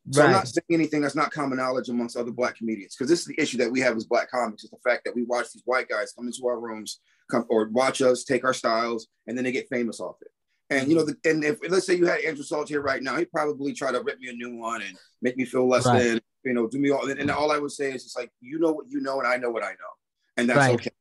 So 0.09 0.21
right. 0.21 0.27
I'm 0.27 0.33
not 0.33 0.47
saying 0.47 0.65
anything 0.71 1.01
that's 1.01 1.15
not 1.15 1.31
common 1.31 1.57
knowledge 1.57 1.89
amongst 1.89 2.17
other 2.17 2.31
black 2.31 2.57
comedians 2.57 2.95
because 2.95 3.09
this 3.09 3.19
is 3.19 3.25
the 3.25 3.39
issue 3.39 3.57
that 3.57 3.71
we 3.71 3.81
have 3.81 3.95
as 3.95 4.05
black 4.05 4.31
comics 4.31 4.63
is 4.63 4.71
the 4.71 4.77
fact 4.83 5.03
that 5.05 5.15
we 5.15 5.23
watch 5.23 5.51
these 5.53 5.61
white 5.65 5.89
guys 5.89 6.13
come 6.13 6.25
into 6.25 6.47
our 6.47 6.59
rooms, 6.59 7.01
come 7.29 7.45
or 7.49 7.69
watch 7.69 8.01
us 8.01 8.23
take 8.23 8.43
our 8.43 8.53
styles, 8.53 9.07
and 9.27 9.37
then 9.37 9.43
they 9.43 9.51
get 9.51 9.69
famous 9.69 9.99
off 9.99 10.15
it. 10.21 10.29
And 10.71 10.89
you 10.89 10.95
know, 10.95 11.05
the, 11.05 11.15
and 11.29 11.43
if 11.43 11.59
let's 11.69 11.85
say 11.85 11.95
you 11.95 12.07
had 12.07 12.21
Andrew 12.21 12.45
Schulz 12.45 12.69
here 12.69 12.81
right 12.81 13.03
now, 13.03 13.17
he'd 13.17 13.31
probably 13.31 13.73
try 13.73 13.91
to 13.91 14.01
rip 14.01 14.19
me 14.19 14.29
a 14.29 14.33
new 14.33 14.55
one 14.55 14.81
and 14.81 14.97
make 15.21 15.35
me 15.35 15.43
feel 15.43 15.67
less 15.67 15.85
right. 15.85 16.01
than 16.01 16.21
you 16.43 16.53
know, 16.53 16.67
do 16.67 16.79
me 16.79 16.91
all. 16.91 17.09
And 17.09 17.31
all 17.31 17.51
I 17.51 17.57
would 17.57 17.71
say 17.71 17.93
is, 17.93 18.05
it's 18.05 18.15
like 18.15 18.31
you 18.41 18.59
know 18.59 18.71
what 18.71 18.85
you 18.89 19.01
know, 19.01 19.19
and 19.19 19.27
I 19.27 19.37
know 19.37 19.49
what 19.49 19.63
I 19.63 19.71
know, 19.71 19.93
and 20.37 20.49
that's 20.49 20.59
right. 20.59 20.75
okay. 20.75 20.91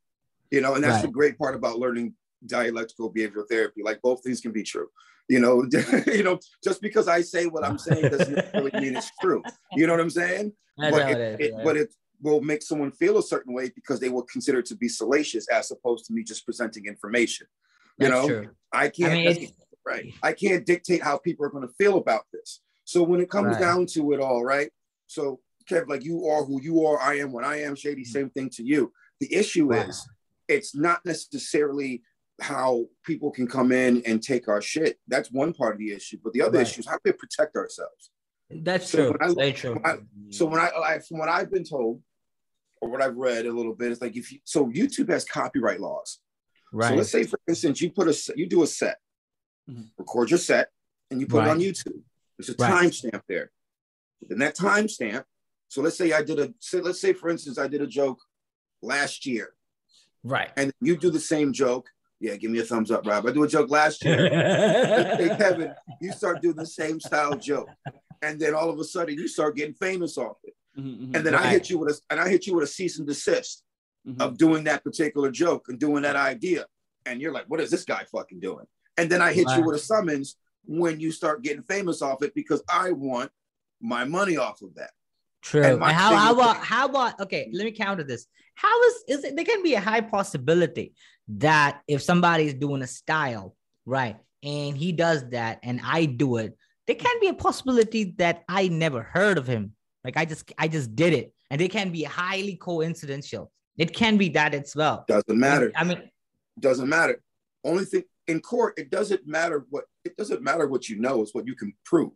You 0.50 0.60
know, 0.60 0.74
and 0.74 0.82
that's 0.82 0.96
right. 0.96 1.02
the 1.02 1.12
great 1.12 1.38
part 1.38 1.54
about 1.54 1.78
learning 1.78 2.14
dialectical 2.46 3.12
behavioral 3.12 3.48
therapy. 3.48 3.82
Like 3.84 4.00
both 4.02 4.22
things 4.22 4.40
can 4.40 4.52
be 4.52 4.62
true. 4.62 4.88
You 5.28 5.38
know, 5.40 5.64
you 6.06 6.22
know, 6.22 6.40
just 6.64 6.82
because 6.82 7.06
I 7.06 7.20
say 7.20 7.46
what 7.46 7.64
I'm 7.64 7.78
saying 7.78 8.10
doesn't 8.10 8.52
really 8.54 8.72
mean 8.80 8.96
it's 8.96 9.10
true. 9.20 9.42
You 9.72 9.86
know 9.86 9.92
what 9.92 10.00
I'm 10.00 10.10
saying? 10.10 10.52
I 10.80 10.90
but 10.90 11.10
it, 11.10 11.18
it, 11.18 11.40
it, 11.40 11.54
but 11.62 11.76
it 11.76 11.94
will 12.22 12.40
make 12.40 12.62
someone 12.62 12.90
feel 12.90 13.18
a 13.18 13.22
certain 13.22 13.54
way 13.54 13.70
because 13.74 14.00
they 14.00 14.08
will 14.08 14.24
consider 14.24 14.58
it 14.58 14.66
to 14.66 14.76
be 14.76 14.88
salacious 14.88 15.48
as 15.48 15.70
opposed 15.70 16.06
to 16.06 16.12
me 16.12 16.22
just 16.24 16.44
presenting 16.44 16.86
information. 16.86 17.46
You 17.98 18.08
That's 18.08 18.22
know, 18.22 18.28
true. 18.28 18.50
I 18.72 18.88
can't. 18.88 19.12
I 19.12 19.14
mean, 19.14 19.48
right. 19.86 20.12
I 20.22 20.32
can't 20.32 20.64
dictate 20.66 21.02
how 21.02 21.18
people 21.18 21.46
are 21.46 21.50
going 21.50 21.66
to 21.66 21.74
feel 21.74 21.98
about 21.98 22.22
this. 22.32 22.60
So 22.84 23.02
when 23.02 23.20
it 23.20 23.30
comes 23.30 23.52
right. 23.52 23.60
down 23.60 23.86
to 23.92 24.12
it 24.12 24.20
all, 24.20 24.44
right? 24.44 24.70
So, 25.10 25.40
Kev, 25.68 25.88
like 25.88 26.04
you 26.04 26.26
are 26.28 26.44
who 26.44 26.62
you 26.62 26.86
are, 26.86 27.00
I 27.00 27.18
am 27.18 27.32
what 27.32 27.44
I 27.44 27.62
am, 27.62 27.74
Shady, 27.74 28.02
mm-hmm. 28.02 28.12
same 28.12 28.30
thing 28.30 28.48
to 28.50 28.62
you. 28.62 28.92
The 29.18 29.34
issue 29.34 29.70
wow. 29.70 29.82
is 29.82 30.08
it's 30.46 30.72
not 30.74 31.04
necessarily 31.04 32.02
how 32.40 32.86
people 33.04 33.32
can 33.32 33.48
come 33.48 33.72
in 33.72 34.02
and 34.06 34.22
take 34.22 34.46
our 34.46 34.62
shit. 34.62 35.00
That's 35.08 35.32
one 35.32 35.52
part 35.52 35.74
of 35.74 35.78
the 35.80 35.90
issue. 35.92 36.18
But 36.22 36.32
the 36.32 36.42
other 36.42 36.58
right. 36.58 36.66
issue 36.66 36.80
is 36.80 36.86
how 36.86 36.94
do 36.94 37.00
we 37.04 37.12
protect 37.12 37.56
ourselves? 37.56 38.10
That's 38.50 38.88
so 38.88 39.12
true. 39.12 39.18
I, 39.20 39.34
Very 39.34 39.52
true. 39.52 39.74
When 39.74 39.84
I, 39.84 39.96
so 40.30 40.46
when 40.46 40.60
I, 40.60 40.70
I, 40.84 40.98
from 41.00 41.18
what 41.18 41.28
I've 41.28 41.50
been 41.50 41.64
told, 41.64 42.00
or 42.80 42.88
what 42.88 43.02
I've 43.02 43.16
read 43.16 43.46
a 43.46 43.52
little 43.52 43.74
bit, 43.74 43.90
it's 43.90 44.00
like 44.00 44.16
if 44.16 44.30
you 44.30 44.38
so 44.44 44.68
YouTube 44.68 45.10
has 45.10 45.24
copyright 45.24 45.80
laws. 45.80 46.20
Right. 46.72 46.90
So 46.90 46.94
let's 46.94 47.10
say, 47.10 47.24
for 47.24 47.38
instance, 47.48 47.80
you 47.80 47.90
put 47.90 48.08
a 48.08 48.32
you 48.36 48.46
do 48.46 48.62
a 48.62 48.66
set, 48.66 48.98
mm-hmm. 49.68 49.82
record 49.98 50.30
your 50.30 50.38
set, 50.38 50.68
and 51.10 51.20
you 51.20 51.26
put 51.26 51.38
right. 51.38 51.48
it 51.48 51.50
on 51.50 51.58
YouTube. 51.58 52.00
There's 52.38 52.48
a 52.48 52.54
right. 52.58 52.84
timestamp 52.84 53.22
there. 53.28 53.50
Then 54.22 54.38
that 54.38 54.56
timestamp. 54.56 55.24
So 55.68 55.82
let's 55.82 55.96
say 55.96 56.12
I 56.12 56.22
did 56.22 56.38
a. 56.38 56.52
Say, 56.58 56.80
let's 56.80 57.00
say, 57.00 57.12
for 57.12 57.28
instance, 57.28 57.58
I 57.58 57.68
did 57.68 57.80
a 57.80 57.86
joke 57.86 58.18
last 58.82 59.26
year. 59.26 59.54
Right. 60.22 60.50
And 60.56 60.72
you 60.80 60.96
do 60.96 61.10
the 61.10 61.20
same 61.20 61.52
joke. 61.52 61.88
Yeah, 62.18 62.36
give 62.36 62.50
me 62.50 62.58
a 62.58 62.64
thumbs 62.64 62.90
up, 62.90 63.06
Rob. 63.06 63.26
I 63.26 63.32
do 63.32 63.44
a 63.44 63.48
joke 63.48 63.70
last 63.70 64.04
year. 64.04 64.28
hey, 64.28 65.34
Kevin, 65.38 65.74
you 66.02 66.12
start 66.12 66.42
doing 66.42 66.56
the 66.56 66.66
same 66.66 67.00
style 67.00 67.34
joke, 67.34 67.70
and 68.20 68.38
then 68.38 68.54
all 68.54 68.68
of 68.68 68.78
a 68.78 68.84
sudden 68.84 69.14
you 69.14 69.26
start 69.26 69.56
getting 69.56 69.74
famous 69.74 70.18
off 70.18 70.36
it. 70.44 70.54
Mm-hmm, 70.78 70.88
mm-hmm. 70.88 71.16
and 71.16 71.26
then 71.26 71.32
right. 71.32 71.46
I 71.46 71.50
hit 71.50 71.70
you 71.70 71.78
with 71.78 71.90
a 71.90 72.00
and 72.10 72.20
I 72.20 72.28
hit 72.28 72.46
you 72.46 72.54
with 72.54 72.64
a 72.64 72.66
cease 72.66 72.98
and 72.98 73.06
desist 73.06 73.64
mm-hmm. 74.06 74.20
of 74.20 74.38
doing 74.38 74.64
that 74.64 74.84
particular 74.84 75.30
joke 75.30 75.66
and 75.68 75.78
doing 75.78 76.02
that 76.02 76.16
idea. 76.16 76.66
And 77.06 77.20
you're 77.20 77.32
like, 77.32 77.46
what 77.48 77.60
is 77.60 77.70
this 77.70 77.84
guy 77.84 78.04
fucking 78.12 78.40
doing? 78.40 78.66
And 78.96 79.10
then 79.10 79.22
I 79.22 79.32
hit 79.32 79.48
you 79.56 79.62
with 79.62 79.76
a 79.76 79.78
summons 79.78 80.36
when 80.66 81.00
you 81.00 81.10
start 81.10 81.42
getting 81.42 81.62
famous 81.62 82.02
off 82.02 82.22
it 82.22 82.34
because 82.34 82.62
I 82.70 82.92
want 82.92 83.30
my 83.80 84.04
money 84.04 84.36
off 84.36 84.62
of 84.62 84.74
that. 84.74 84.90
True. 85.42 85.62
And, 85.62 85.82
and 85.82 85.92
how, 85.92 86.14
how 86.14 86.32
about 86.34 86.56
how 86.56 86.86
about 86.86 87.20
okay? 87.20 87.50
Let 87.52 87.64
me 87.64 87.72
counter 87.72 88.04
this. 88.04 88.26
How 88.54 88.82
is 88.84 89.04
is 89.08 89.24
it? 89.24 89.36
There 89.36 89.44
can 89.44 89.62
be 89.62 89.74
a 89.74 89.80
high 89.80 90.02
possibility 90.02 90.92
that 91.28 91.80
if 91.88 92.02
somebody 92.02 92.44
is 92.44 92.54
doing 92.54 92.82
a 92.82 92.86
style 92.86 93.56
right, 93.86 94.16
and 94.42 94.76
he 94.76 94.92
does 94.92 95.28
that, 95.30 95.60
and 95.62 95.80
I 95.82 96.04
do 96.04 96.36
it, 96.36 96.56
there 96.86 96.96
can 96.96 97.20
be 97.20 97.28
a 97.28 97.34
possibility 97.34 98.14
that 98.18 98.44
I 98.48 98.68
never 98.68 99.02
heard 99.02 99.38
of 99.38 99.46
him. 99.46 99.74
Like 100.04 100.16
I 100.16 100.24
just 100.24 100.52
I 100.58 100.68
just 100.68 100.94
did 100.94 101.14
it, 101.14 101.32
and 101.50 101.60
it 101.60 101.70
can 101.70 101.90
be 101.90 102.02
highly 102.02 102.56
coincidental. 102.56 103.50
It 103.78 103.94
can 103.94 104.18
be 104.18 104.28
that 104.30 104.54
as 104.54 104.76
well. 104.76 105.04
Doesn't 105.08 105.38
matter. 105.38 105.72
I 105.74 105.84
mean, 105.84 106.10
doesn't 106.58 106.88
matter. 106.88 107.22
Only 107.64 107.86
thing 107.86 108.02
in 108.26 108.40
court, 108.40 108.74
it 108.78 108.90
doesn't 108.90 109.26
matter 109.26 109.66
what 109.70 109.84
it 110.04 110.16
doesn't 110.16 110.42
matter 110.42 110.66
what 110.66 110.88
you 110.88 110.98
know, 111.00 111.22
it's 111.22 111.34
what 111.34 111.46
you 111.46 111.54
can 111.54 111.72
prove. 111.84 112.12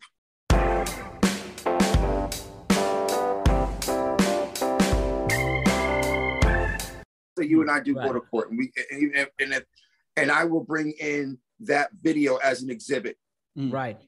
So 7.36 7.42
you 7.42 7.60
and 7.62 7.70
I 7.70 7.80
do 7.80 7.94
right. 7.94 8.06
go 8.06 8.12
to 8.12 8.20
court, 8.20 8.50
and 8.50 8.58
we 8.58 8.72
and 8.90 9.28
and, 9.40 9.52
if, 9.54 9.64
and 10.16 10.30
I 10.30 10.44
will 10.44 10.62
bring 10.62 10.92
in 11.00 11.38
that 11.60 11.90
video 12.00 12.36
as 12.36 12.62
an 12.62 12.70
exhibit, 12.70 13.16
mm. 13.58 13.72
right? 13.72 13.98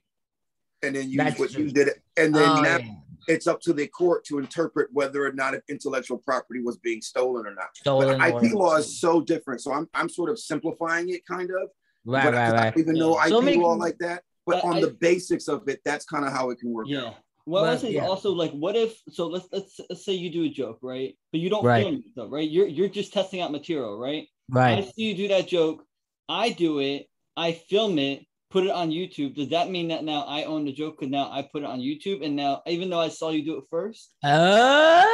And 0.83 0.95
then 0.95 1.09
use 1.09 1.17
That's 1.17 1.39
what 1.39 1.51
true. 1.51 1.65
you 1.65 1.71
did, 1.71 1.89
it, 1.89 2.03
and 2.17 2.35
then 2.35 2.49
oh, 2.49 2.61
now 2.61 2.79
yeah. 2.79 2.95
it's 3.29 3.47
up 3.47 3.61
to 3.63 3.73
the 3.73 3.87
court 3.89 4.25
to 4.27 4.39
interpret 4.39 4.89
whether 4.93 5.27
or 5.27 5.33
not 5.33 5.55
intellectual 5.69 6.19
property 6.19 6.61
was 6.63 6.77
being 6.77 7.01
stolen 7.01 7.47
or 7.47 7.55
not. 7.55 7.75
Stolen 7.75 8.19
but 8.19 8.45
IP 8.45 8.53
law 8.53 8.77
is 8.77 9.01
so 9.01 9.21
different, 9.21 9.61
so 9.61 9.73
I'm 9.73 9.89
I'm 9.95 10.09
sort 10.09 10.31
of 10.31 10.39
simplifying 10.39 11.09
it, 11.09 11.27
kind 11.27 11.51
of. 11.51 11.71
Right, 12.05 12.25
but 12.25 12.35
right, 12.35 12.53
right. 12.53 12.79
Even 12.79 12.95
though 12.95 13.21
IP 13.21 13.29
so 13.29 13.41
many, 13.41 13.57
law 13.57 13.73
like 13.73 13.99
that, 13.99 14.23
but 14.47 14.63
on 14.63 14.77
I, 14.77 14.81
the 14.83 14.97
basics 15.01 15.49
of 15.49 15.69
it, 15.69 15.81
that's 15.85 16.05
kind 16.05 16.25
of 16.25 16.33
how 16.33 16.51
it 16.51 16.61
can 16.61 16.73
work. 16.73 16.87
Yeah. 16.89 17.07
Out. 17.07 17.17
Well, 17.47 17.65
but, 17.65 17.75
I 17.75 17.77
think 17.77 17.95
yeah. 17.95 18.07
also 18.07 18.33
like, 18.33 18.51
what 18.51 18.75
if? 18.75 19.01
So 19.09 19.29
let's, 19.29 19.47
let's 19.53 19.81
let's 19.89 20.05
say 20.05 20.15
you 20.15 20.31
do 20.31 20.43
a 20.43 20.49
joke, 20.49 20.81
right? 20.83 21.17
But 21.31 21.41
you 21.41 21.49
don't 21.49 21.65
right. 21.65 21.85
film 21.85 21.95
it 22.05 22.13
though, 22.17 22.29
right? 22.29 22.49
You're 22.49 22.67
you're 22.67 22.89
just 22.89 23.13
testing 23.13 23.41
out 23.41 23.53
material, 23.53 23.97
right? 23.99 24.27
Right. 24.51 24.79
I 24.79 24.83
see 24.83 25.05
you 25.05 25.15
do 25.15 25.29
that 25.29 25.47
joke. 25.47 25.85
I 26.29 26.51
do 26.51 26.81
it. 26.81 27.07
I 27.37 27.53
film 27.53 27.99
it. 28.01 28.27
Put 28.51 28.65
it 28.65 28.71
on 28.71 28.91
YouTube. 28.91 29.37
Does 29.37 29.51
that 29.51 29.71
mean 29.71 29.89
that 29.89 30.03
now 30.03 30.23
I 30.23 30.45
own 30.45 30.65
the 30.65 30.73
joke? 30.73 30.99
Because 30.99 31.11
now 31.11 31.31
I 31.31 31.43
put 31.43 31.63
it 31.63 31.67
on 31.67 31.79
YouTube, 31.79 32.25
and 32.25 32.35
now 32.35 32.63
even 32.67 32.91
though 32.91 33.01
I 33.01 33.09
saw 33.09 33.31
you 33.31 33.45
do 33.45 33.59
it 33.59 33.65
first, 33.71 34.13
uh... 34.25 35.05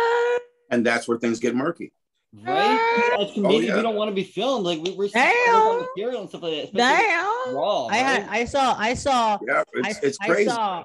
and 0.71 0.87
that's 0.87 1.07
where 1.07 1.18
things 1.18 1.38
get 1.38 1.55
murky. 1.55 1.92
Right? 2.35 3.12
As 3.21 3.33
comedians, 3.35 3.64
oh, 3.64 3.68
yeah. 3.68 3.77
we 3.77 3.83
don't 3.83 3.95
want 3.95 4.11
to 4.11 4.14
be 4.14 4.25
filmed. 4.25 4.64
Like 4.64 4.81
we, 4.81 4.92
we're 4.92 5.09
Damn. 5.09 5.81
material 5.81 6.23
and 6.23 6.29
stuff 6.31 6.42
like 6.42 6.73
that. 6.73 6.75
Damn. 6.75 7.55
Raw. 7.55 7.88
I 7.88 7.97
had, 7.97 8.27
I 8.31 8.47
saw, 8.47 8.75
I 8.79 8.95
saw. 8.95 9.38
Yeah, 9.47 9.64
it's, 9.75 9.99
I, 9.99 10.01
it's 10.03 10.18
crazy. 10.18 10.51
I 10.51 10.55
saw, 10.55 10.85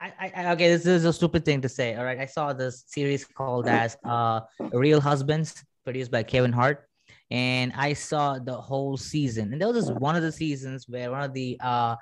I, 0.00 0.32
I, 0.34 0.52
okay, 0.52 0.68
this 0.68 0.86
is 0.86 1.04
a 1.04 1.12
stupid 1.12 1.44
thing 1.44 1.60
to 1.60 1.68
say. 1.68 1.94
All 1.94 2.04
right, 2.04 2.18
I 2.18 2.24
saw 2.24 2.52
this 2.52 2.84
series 2.86 3.24
called 3.24 3.68
as 3.68 3.98
uh, 4.04 4.40
"Real 4.72 5.00
Husbands," 5.00 5.62
produced 5.84 6.10
by 6.10 6.22
Kevin 6.22 6.52
Hart, 6.52 6.88
and 7.30 7.72
I 7.76 7.92
saw 7.92 8.38
the 8.38 8.54
whole 8.54 8.96
season. 8.96 9.52
And 9.52 9.60
there 9.60 9.68
was 9.68 9.88
this 9.88 9.96
one 9.98 10.16
of 10.16 10.22
the 10.22 10.32
seasons 10.32 10.88
where 10.88 11.10
one 11.10 11.22
of 11.22 11.34
the 11.34 11.58
uh, 11.62 11.96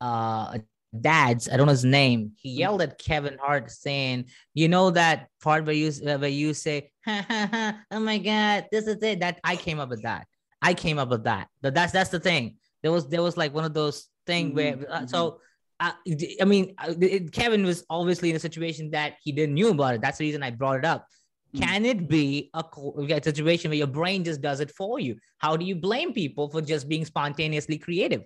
uh, 0.00 0.58
dads, 1.00 1.48
I 1.48 1.56
don't 1.56 1.66
know 1.66 1.72
his 1.72 1.84
name, 1.84 2.32
he 2.36 2.50
yelled 2.50 2.82
at 2.82 2.98
Kevin 2.98 3.38
Hart 3.40 3.70
saying, 3.70 4.26
"You 4.54 4.66
know 4.66 4.90
that 4.90 5.28
part 5.40 5.64
where 5.64 5.76
you 5.76 5.92
where 6.02 6.26
you 6.26 6.54
say, 6.54 6.90
ha, 7.04 7.24
ha, 7.28 7.48
ha, 7.52 7.80
oh 7.92 8.00
my 8.00 8.18
god, 8.18 8.66
this 8.72 8.88
is 8.88 9.00
it." 9.00 9.20
That 9.20 9.38
I 9.44 9.54
came 9.54 9.78
up 9.78 9.90
with 9.90 10.02
that. 10.02 10.26
I 10.60 10.74
came 10.74 10.98
up 10.98 11.08
with 11.08 11.24
that. 11.24 11.48
But 11.62 11.74
that's 11.74 11.92
that's 11.92 12.10
the 12.10 12.20
thing. 12.20 12.56
There 12.82 12.90
was 12.90 13.08
there 13.08 13.22
was 13.22 13.36
like 13.36 13.54
one 13.54 13.64
of 13.64 13.74
those 13.74 14.08
thing 14.26 14.48
mm-hmm. 14.54 14.80
where 14.80 14.92
uh, 14.92 15.06
so 15.06 15.38
uh, 15.84 15.92
I 16.40 16.44
mean, 16.44 16.74
it, 17.00 17.32
Kevin 17.32 17.64
was 17.64 17.84
obviously 17.90 18.30
in 18.30 18.36
a 18.36 18.40
situation 18.40 18.90
that 18.90 19.16
he 19.22 19.32
didn't 19.32 19.54
knew 19.54 19.68
about 19.68 19.94
it. 19.94 20.00
That's 20.00 20.18
the 20.18 20.24
reason 20.24 20.42
I 20.42 20.50
brought 20.50 20.78
it 20.78 20.84
up. 20.84 21.06
Hmm. 21.54 21.60
Can 21.60 21.84
it 21.84 22.08
be 22.08 22.50
a, 22.54 22.64
a 23.10 23.22
situation 23.22 23.70
where 23.70 23.78
your 23.78 23.86
brain 23.86 24.24
just 24.24 24.40
does 24.40 24.60
it 24.60 24.70
for 24.70 24.98
you? 24.98 25.16
How 25.38 25.56
do 25.56 25.64
you 25.64 25.76
blame 25.76 26.12
people 26.12 26.48
for 26.48 26.62
just 26.62 26.88
being 26.88 27.04
spontaneously 27.04 27.78
creative? 27.78 28.22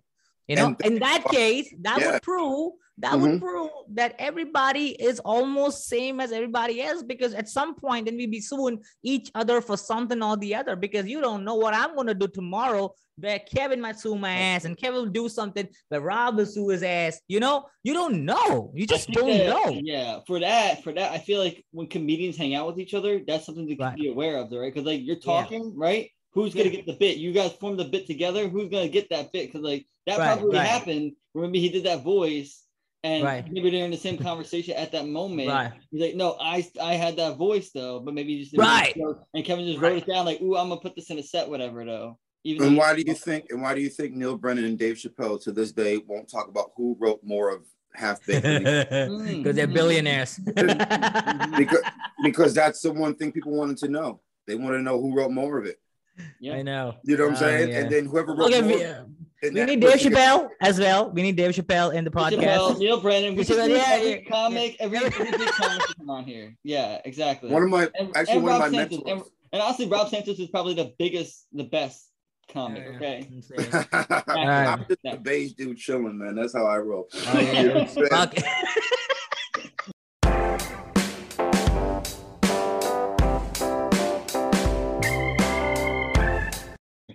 You 0.49 0.57
know, 0.57 0.67
And- 0.69 0.81
in 0.85 0.99
that 1.01 1.25
case, 1.31 1.73
that 1.83 2.01
Yeah. 2.01 2.13
would 2.13 2.23
prove 2.23 2.73
that 3.01 3.13
Mhm. 3.13 3.21
would 3.23 3.41
prove 3.41 3.71
that 3.91 4.17
everybody 4.19 4.89
is 4.89 5.21
almost 5.21 5.87
same 5.87 6.19
as 6.19 6.33
everybody 6.33 6.83
else 6.83 7.01
because 7.05 7.33
at 7.33 7.49
some 7.49 7.77
point 7.77 8.07
then 8.07 8.17
we 8.17 8.27
be 8.27 8.41
suing 8.41 8.83
each 9.05 9.31
other 9.37 9.61
for 9.61 9.77
something 9.77 10.21
or 10.21 10.37
the 10.37 10.53
other 10.57 10.75
because 10.75 11.07
you 11.07 11.21
don't 11.21 11.45
know 11.45 11.55
what 11.55 11.75
I'm 11.75 11.95
gonna 11.95 12.13
do 12.13 12.27
tomorrow 12.27 12.93
where 13.17 13.39
Kevin 13.39 13.81
might 13.81 14.01
sue 14.01 14.17
my 14.17 14.33
ass 14.33 14.65
and 14.65 14.77
Kevin 14.77 15.01
will 15.03 15.07
do 15.23 15.29
something 15.29 15.69
where 15.91 16.01
Rob 16.01 16.39
will 16.39 16.47
sue 16.47 16.69
his 16.71 16.83
ass. 16.83 17.21
You 17.29 17.39
know, 17.39 17.67
you 17.85 17.93
don't 17.95 18.25
know. 18.25 18.73
You 18.75 18.85
just 18.85 19.09
don't 19.13 19.29
that- 19.29 19.47
know. 19.47 19.81
Yeah, 19.81 20.19
for 20.27 20.41
that, 20.41 20.83
for 20.83 20.93
that, 20.93 21.13
I 21.13 21.19
feel 21.19 21.39
like 21.39 21.65
when 21.71 21.87
comedians 21.87 22.37
hang 22.37 22.57
out 22.57 22.67
with 22.67 22.81
each 22.81 22.95
other, 22.95 23.21
that's 23.25 23.47
something 23.47 23.69
to 23.69 23.77
Right. 23.77 23.97
be 23.97 24.09
aware 24.09 24.39
of, 24.39 24.51
right? 24.51 24.75
Because 24.75 24.87
like 24.87 25.03
you're 25.05 25.17
Yeah. 25.17 25.23
talking, 25.23 25.73
right? 25.77 26.11
Who's 26.33 26.53
gonna 26.53 26.69
get 26.71 26.85
the 26.87 26.93
bit? 26.95 27.17
You 27.19 27.33
guys 27.33 27.53
form 27.53 27.77
the 27.77 27.85
bit 27.85 28.07
together. 28.09 28.49
Who's 28.49 28.69
gonna 28.71 28.89
get 28.89 29.09
that 29.11 29.31
bit? 29.33 29.47
Because 29.47 29.63
like 29.63 29.87
that 30.09 30.18
Right, 30.18 30.37
probably 30.38 30.57
right. 30.59 30.66
happened. 30.66 31.12
where 31.33 31.47
Maybe 31.47 31.61
he 31.61 31.68
did 31.68 31.85
that 31.85 32.03
voice, 32.03 32.64
and 33.05 33.23
Right. 33.23 33.44
maybe 33.53 33.71
they're 33.71 33.85
in 33.85 33.90
the 33.90 33.97
same 33.97 34.18
conversation 34.18 34.75
at 34.75 34.90
that 34.92 35.07
moment. 35.07 35.49
Right. 35.49 35.73
He's 35.90 36.01
like, 36.01 36.14
"No, 36.16 36.37
I 36.40 36.66
I 36.81 36.94
had 36.94 37.16
that 37.16 37.37
voice 37.37 37.71
though, 37.71 38.01
but 38.01 38.14
maybe 38.14 38.33
you 38.33 38.40
just 38.40 38.53
didn't 38.53 38.64
Right. 38.66 38.97
And 39.35 39.44
Kevin 39.44 39.66
just 39.66 39.79
Right. 39.79 39.92
wrote 39.92 40.03
it 40.03 40.07
down 40.07 40.25
like, 40.27 40.40
"Ooh, 40.42 40.57
I'm 40.57 40.68
gonna 40.71 40.81
put 40.81 40.97
this 40.97 41.11
in 41.11 41.18
a 41.18 41.23
set, 41.23 41.49
whatever." 41.49 41.85
Though, 41.85 42.18
even 42.44 42.66
And 42.68 42.77
why 42.77 42.94
do 42.97 43.03
you 43.07 43.14
think? 43.14 43.47
And 43.51 43.61
why 43.62 43.75
do 43.75 43.81
you 43.81 43.88
think 43.90 44.14
Neal 44.14 44.37
Brennan 44.37 44.64
and 44.64 44.79
Dave 44.79 44.97
Chappelle 44.97 45.40
to 45.44 45.53
this 45.53 45.71
day 45.73 45.99
won't 45.99 46.29
talk 46.29 46.49
about 46.49 46.71
who 46.77 46.97
wrote 46.99 47.21
more 47.23 47.51
of 47.55 47.66
Half 47.94 48.25
Baked? 48.27 48.44
Mm-hmm. 48.47 49.42
Because 49.42 49.55
they're 49.57 49.66
billionaires. 49.66 50.38
because 51.57 51.83
because 52.25 52.55
that's 52.55 52.81
the 52.83 52.92
one 52.92 53.14
thing 53.14 53.31
people 53.33 53.53
wanted 53.53 53.77
to 53.79 53.88
know. 53.88 54.21
They 54.47 54.55
want 54.57 54.75
to 54.75 54.83
know 54.83 55.01
who 55.01 55.14
wrote 55.14 55.31
more 55.31 55.59
of 55.59 55.66
it. 55.66 55.79
Yeah. 56.40 56.55
I 56.55 56.62
know. 56.62 56.97
You 57.05 57.16
know 57.16 57.25
what 57.29 57.31
I'm 57.31 57.37
Oh, 57.37 57.40
saying? 57.47 57.68
yeah. 57.68 57.79
And 57.81 57.90
then 57.92 58.07
whoever 58.07 58.35
wrote 58.35 58.53
Okay, 58.53 58.61
more, 58.62 59.07
we, 59.42 59.48
and 59.48 59.57
we 59.57 59.64
need 59.64 59.81
Dave 59.81 59.92
person 59.92 60.12
gets- 60.12 60.20
Chappelle 60.20 60.48
as 60.61 60.79
well. 60.79 61.11
We 61.11 61.22
need 61.22 61.37
Dave 61.37 61.55
Chappelle 61.55 61.94
in 61.94 62.05
the 62.05 62.11
Chappelle, 62.11 62.38
podcast. 62.38 62.79
Neal 62.79 63.01
Brennan, 63.01 63.37
we 63.37 63.44
Chappelle, 63.44 63.66
should 63.66 63.70
yeah, 63.70 63.85
every 63.88 64.11
yeah, 64.11 64.31
comic, 64.31 64.77
yeah. 64.79 64.85
every, 64.85 64.98
every 64.98 65.31
big 65.31 65.48
comic 65.48 65.87
to 65.87 65.94
come 65.96 66.11
on 66.11 66.24
here. 66.24 66.57
Yeah, 66.64 67.01
exactly. 67.05 67.51
One 67.51 67.62
of 67.62 67.70
my 67.70 67.88
and, 67.98 68.16
actually 68.16 68.35
and 68.35 68.42
one 68.42 68.53
of 68.53 68.61
Rob 68.61 68.72
my 68.72 68.79
Santos, 68.79 68.98
mentors. 69.05 69.12
and, 69.12 69.33
and 69.53 69.62
honestly, 69.62 69.87
Rob 69.87 70.09
Santos 70.09 70.38
is 70.38 70.48
probably 70.48 70.74
the 70.74 70.92
biggest, 70.98 71.46
the 71.53 71.64
best 71.64 72.09
comic. 72.53 72.83
Yeah, 72.85 72.90
yeah. 72.90 72.96
Okay. 72.96 73.29
Insane. 73.31 73.87
I'm 74.29 74.85
just 74.88 75.01
a 75.05 75.16
beige 75.16 75.53
dude 75.53 75.77
chilling, 75.77 76.18
man. 76.18 76.35
That's 76.35 76.55
how 76.55 76.66
I 76.66 76.79
roll. 76.79 77.09
Oh, 77.14 77.38
yeah. 77.38 77.85
Fuck. 78.11 78.35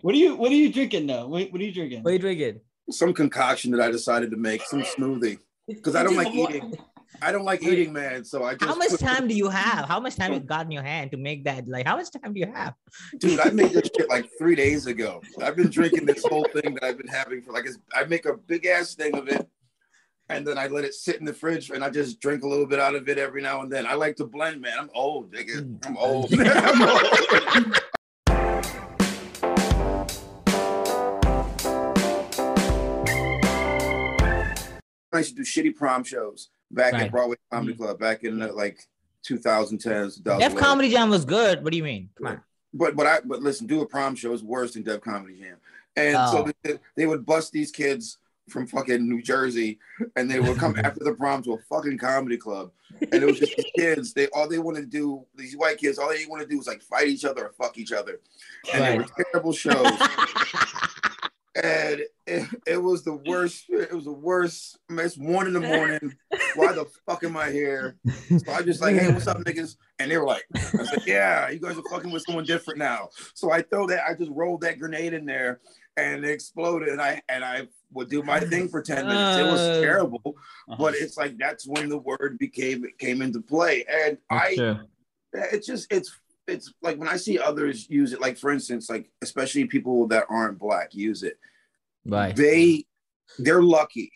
What 0.04 0.16
are 0.16 0.18
you 0.18 0.36
What 0.36 0.52
are 0.52 0.56
you 0.56 0.70
drinking 0.70 1.08
though? 1.08 1.28
What, 1.28 1.50
what 1.54 1.62
are 1.62 1.64
you 1.64 1.72
drinking? 1.72 2.04
What 2.04 2.10
are 2.10 2.14
you 2.14 2.20
drinking? 2.20 2.60
Some 2.90 3.14
concoction 3.14 3.72
that 3.72 3.80
I 3.80 3.90
decided 3.90 4.32
to 4.32 4.38
make, 4.38 4.62
some 4.64 4.82
smoothie. 4.82 5.38
Because 5.66 5.96
I 5.96 6.04
don't 6.04 6.18
like 6.18 6.36
eating. 6.36 6.78
I 7.22 7.32
don't 7.32 7.46
like 7.46 7.64
eating, 7.64 7.94
man. 7.94 8.26
So 8.26 8.44
I 8.44 8.56
just 8.56 8.66
How 8.66 8.76
much 8.76 9.00
time 9.00 9.30
do 9.30 9.34
you 9.34 9.48
have? 9.48 9.86
How 9.86 10.02
much 10.02 10.18
time 10.18 10.34
you 10.34 10.42
got 10.42 10.66
in 10.66 10.72
your 10.72 10.84
hand 10.84 11.12
to 11.12 11.18
make 11.18 11.46
that? 11.46 11.70
Like, 11.70 11.88
how 11.88 11.96
much 11.96 12.12
time 12.12 12.34
do 12.34 12.40
you 12.42 12.52
have? 12.54 12.74
Dude, 13.18 13.40
I 13.40 13.52
made 13.52 13.72
this 13.72 13.90
shit 13.96 14.10
like 14.10 14.30
three 14.38 14.56
days 14.56 14.88
ago. 14.88 15.22
I've 15.42 15.56
been 15.56 15.70
drinking 15.70 16.06
this 16.06 16.26
whole 16.26 16.46
thing 16.52 16.74
that 16.74 16.84
I've 16.84 16.98
been 16.98 17.08
having 17.08 17.42
for 17.42 17.54
like, 17.54 17.66
I 17.96 18.04
make 18.04 18.26
a 18.26 18.36
big 18.36 18.66
ass 18.66 18.96
thing 18.96 19.16
of 19.16 19.30
it, 19.30 19.48
and 20.28 20.46
then 20.46 20.58
I 20.58 20.68
let 20.68 20.84
it 20.84 20.96
sit 20.96 21.16
in 21.22 21.26
the 21.26 21.34
fridge, 21.34 21.70
and 21.70 21.82
I 21.82 21.90
just 21.90 22.20
drink 22.20 22.44
a 22.44 22.48
little 22.48 22.68
bit 22.68 22.82
out 22.82 22.96
of 22.96 23.08
it 23.08 23.18
every 23.18 23.42
now 23.42 23.62
and 23.62 23.72
then. 23.72 23.86
I 23.86 23.94
like 23.94 24.18
to 24.18 24.26
blend, 24.26 24.60
man. 24.60 24.78
I'm 24.78 24.90
old, 24.94 25.32
nigga. 25.32 25.86
I'm 25.86 25.96
old. 25.96 26.34
I'm 26.38 26.82
old. 27.62 27.80
I 35.14 35.20
used 35.20 35.36
to 35.36 35.36
do 35.36 35.44
shitty 35.44 35.76
prom 35.76 36.04
shows 36.04 36.50
back 36.72 36.94
Right. 36.94 37.04
at 37.04 37.12
Broadway 37.12 37.36
Comedy 37.52 37.74
mm-hmm. 37.74 37.84
Club 37.84 38.00
back 38.00 38.24
in 38.24 38.40
the, 38.40 38.52
like 38.52 38.88
2010s. 39.24 40.24
2011. 40.24 40.40
Def 40.40 40.56
Comedy 40.56 40.90
Jam 40.90 41.10
was 41.10 41.26
good. 41.26 41.64
What 41.64 41.72
do 41.72 41.78
you 41.78 41.84
mean? 41.84 42.10
Come 42.18 42.28
on. 42.28 42.42
But 42.74 42.96
but 42.96 43.06
I 43.06 43.20
but 43.24 43.42
listen, 43.42 43.68
do 43.68 43.82
a 43.82 43.86
prom 43.86 44.16
show 44.16 44.34
is 44.34 44.44
worse 44.44 44.74
than 44.74 44.84
Def 44.84 45.02
Comedy 45.02 45.40
Jam. 45.40 45.58
And 45.96 46.16
Oh. 46.18 46.32
so 46.32 46.52
they, 46.64 46.80
they 46.96 47.06
would 47.06 47.26
bust 47.26 47.52
these 47.52 47.72
kids 47.72 48.18
from 48.50 48.68
fucking 48.68 49.08
New 49.08 49.22
Jersey, 49.22 49.80
and 50.16 50.30
they 50.30 50.40
would 50.40 50.58
come 50.58 50.76
after 50.84 51.04
the 51.04 51.14
prom 51.14 51.44
to 51.44 51.54
a 51.54 51.58
fucking 51.60 51.98
comedy 51.98 52.36
club, 52.38 52.72
and 53.00 53.14
it 53.14 53.26
was 53.26 53.40
just 53.40 53.56
these 53.56 53.72
kids. 53.76 54.14
They 54.14 54.28
all 54.28 54.50
they 54.50 54.60
want 54.60 54.78
to 54.78 54.86
do 54.86 55.24
these 55.36 55.56
white 55.56 55.78
kids 55.78 55.98
all 55.98 56.10
they 56.10 56.26
want 56.26 56.42
to 56.42 56.48
do 56.48 56.60
is 56.60 56.68
like 56.68 56.82
fight 56.82 57.08
each 57.08 57.26
other 57.26 57.46
or 57.46 57.52
fuck 57.52 57.78
each 57.78 57.92
other, 57.92 58.20
and 58.74 58.84
they 58.84 58.98
were 58.98 59.06
terrible 59.32 59.54
shows. 59.54 59.86
and 61.56 62.02
it, 62.26 62.48
it 62.66 62.82
was 62.82 63.04
the 63.04 63.14
worst. 63.28 63.66
It 63.70 63.94
was 63.94 64.06
the 64.06 64.12
worst. 64.12 64.80
I 64.90 64.94
mean, 64.94 65.06
it's 65.06 65.18
one 65.18 65.46
in 65.48 65.54
the 65.54 65.60
morning. 65.60 66.16
Why 66.56 66.72
the 66.74 66.86
fuck 67.06 67.24
am 67.24 67.38
I 67.38 67.52
here? 67.52 67.96
So 68.38 68.52
I 68.52 68.62
just 68.64 68.82
like, 68.82 68.96
hey, 68.96 69.12
what's 69.12 69.28
up, 69.28 69.38
niggas? 69.38 69.76
And 70.00 70.10
they 70.10 70.18
were 70.18 70.26
like, 70.26 70.44
I 70.56 70.84
said, 70.86 71.04
yeah, 71.06 71.50
you 71.50 71.60
guys 71.60 71.78
are 71.78 71.84
fucking 71.92 72.12
with 72.12 72.24
someone 72.24 72.46
different 72.46 72.80
now. 72.80 73.10
So 73.36 73.52
I 73.52 73.62
throw 73.62 73.86
that, 73.88 74.04
I 74.08 74.14
just 74.16 74.32
rolled 74.32 74.62
that 74.62 74.80
grenade 74.80 75.14
in 75.14 75.26
there, 75.26 75.60
and 75.98 76.24
it 76.26 76.30
exploded. 76.32 76.90
And 76.90 77.02
I 77.02 77.22
and 77.30 77.44
I 77.46 77.68
would 77.92 78.10
do 78.10 78.24
my 78.24 78.40
thing 78.40 78.68
for 78.70 78.82
ten 78.82 79.06
minutes. 79.08 79.38
It 79.38 79.46
was 79.46 79.62
Uh. 79.62 79.82
terrible, 79.82 80.22
Uh-huh. 80.26 80.76
but 80.80 80.96
it's 80.96 81.18
like 81.18 81.38
that's 81.38 81.68
when 81.68 81.90
the 81.90 81.98
word 82.00 82.38
became 82.40 82.84
it 82.86 82.98
came 82.98 83.22
into 83.22 83.42
play. 83.42 83.86
And 83.88 84.18
I, 84.30 84.80
it's 85.34 85.68
just 85.68 85.92
it's 85.92 86.12
it's 86.48 86.74
like 86.82 86.98
when 86.98 87.08
I 87.08 87.18
see 87.18 87.40
others 87.40 87.90
use 87.90 88.12
it, 88.14 88.20
like 88.22 88.38
for 88.38 88.52
instance, 88.52 88.90
like 88.90 89.10
especially 89.22 89.66
people 89.66 90.08
that 90.08 90.26
aren't 90.30 90.60
black 90.60 90.94
use 90.94 91.24
it 91.24 91.38
Right. 92.06 92.36
they 92.36 92.86
they're 93.40 93.62
lucky 93.64 94.12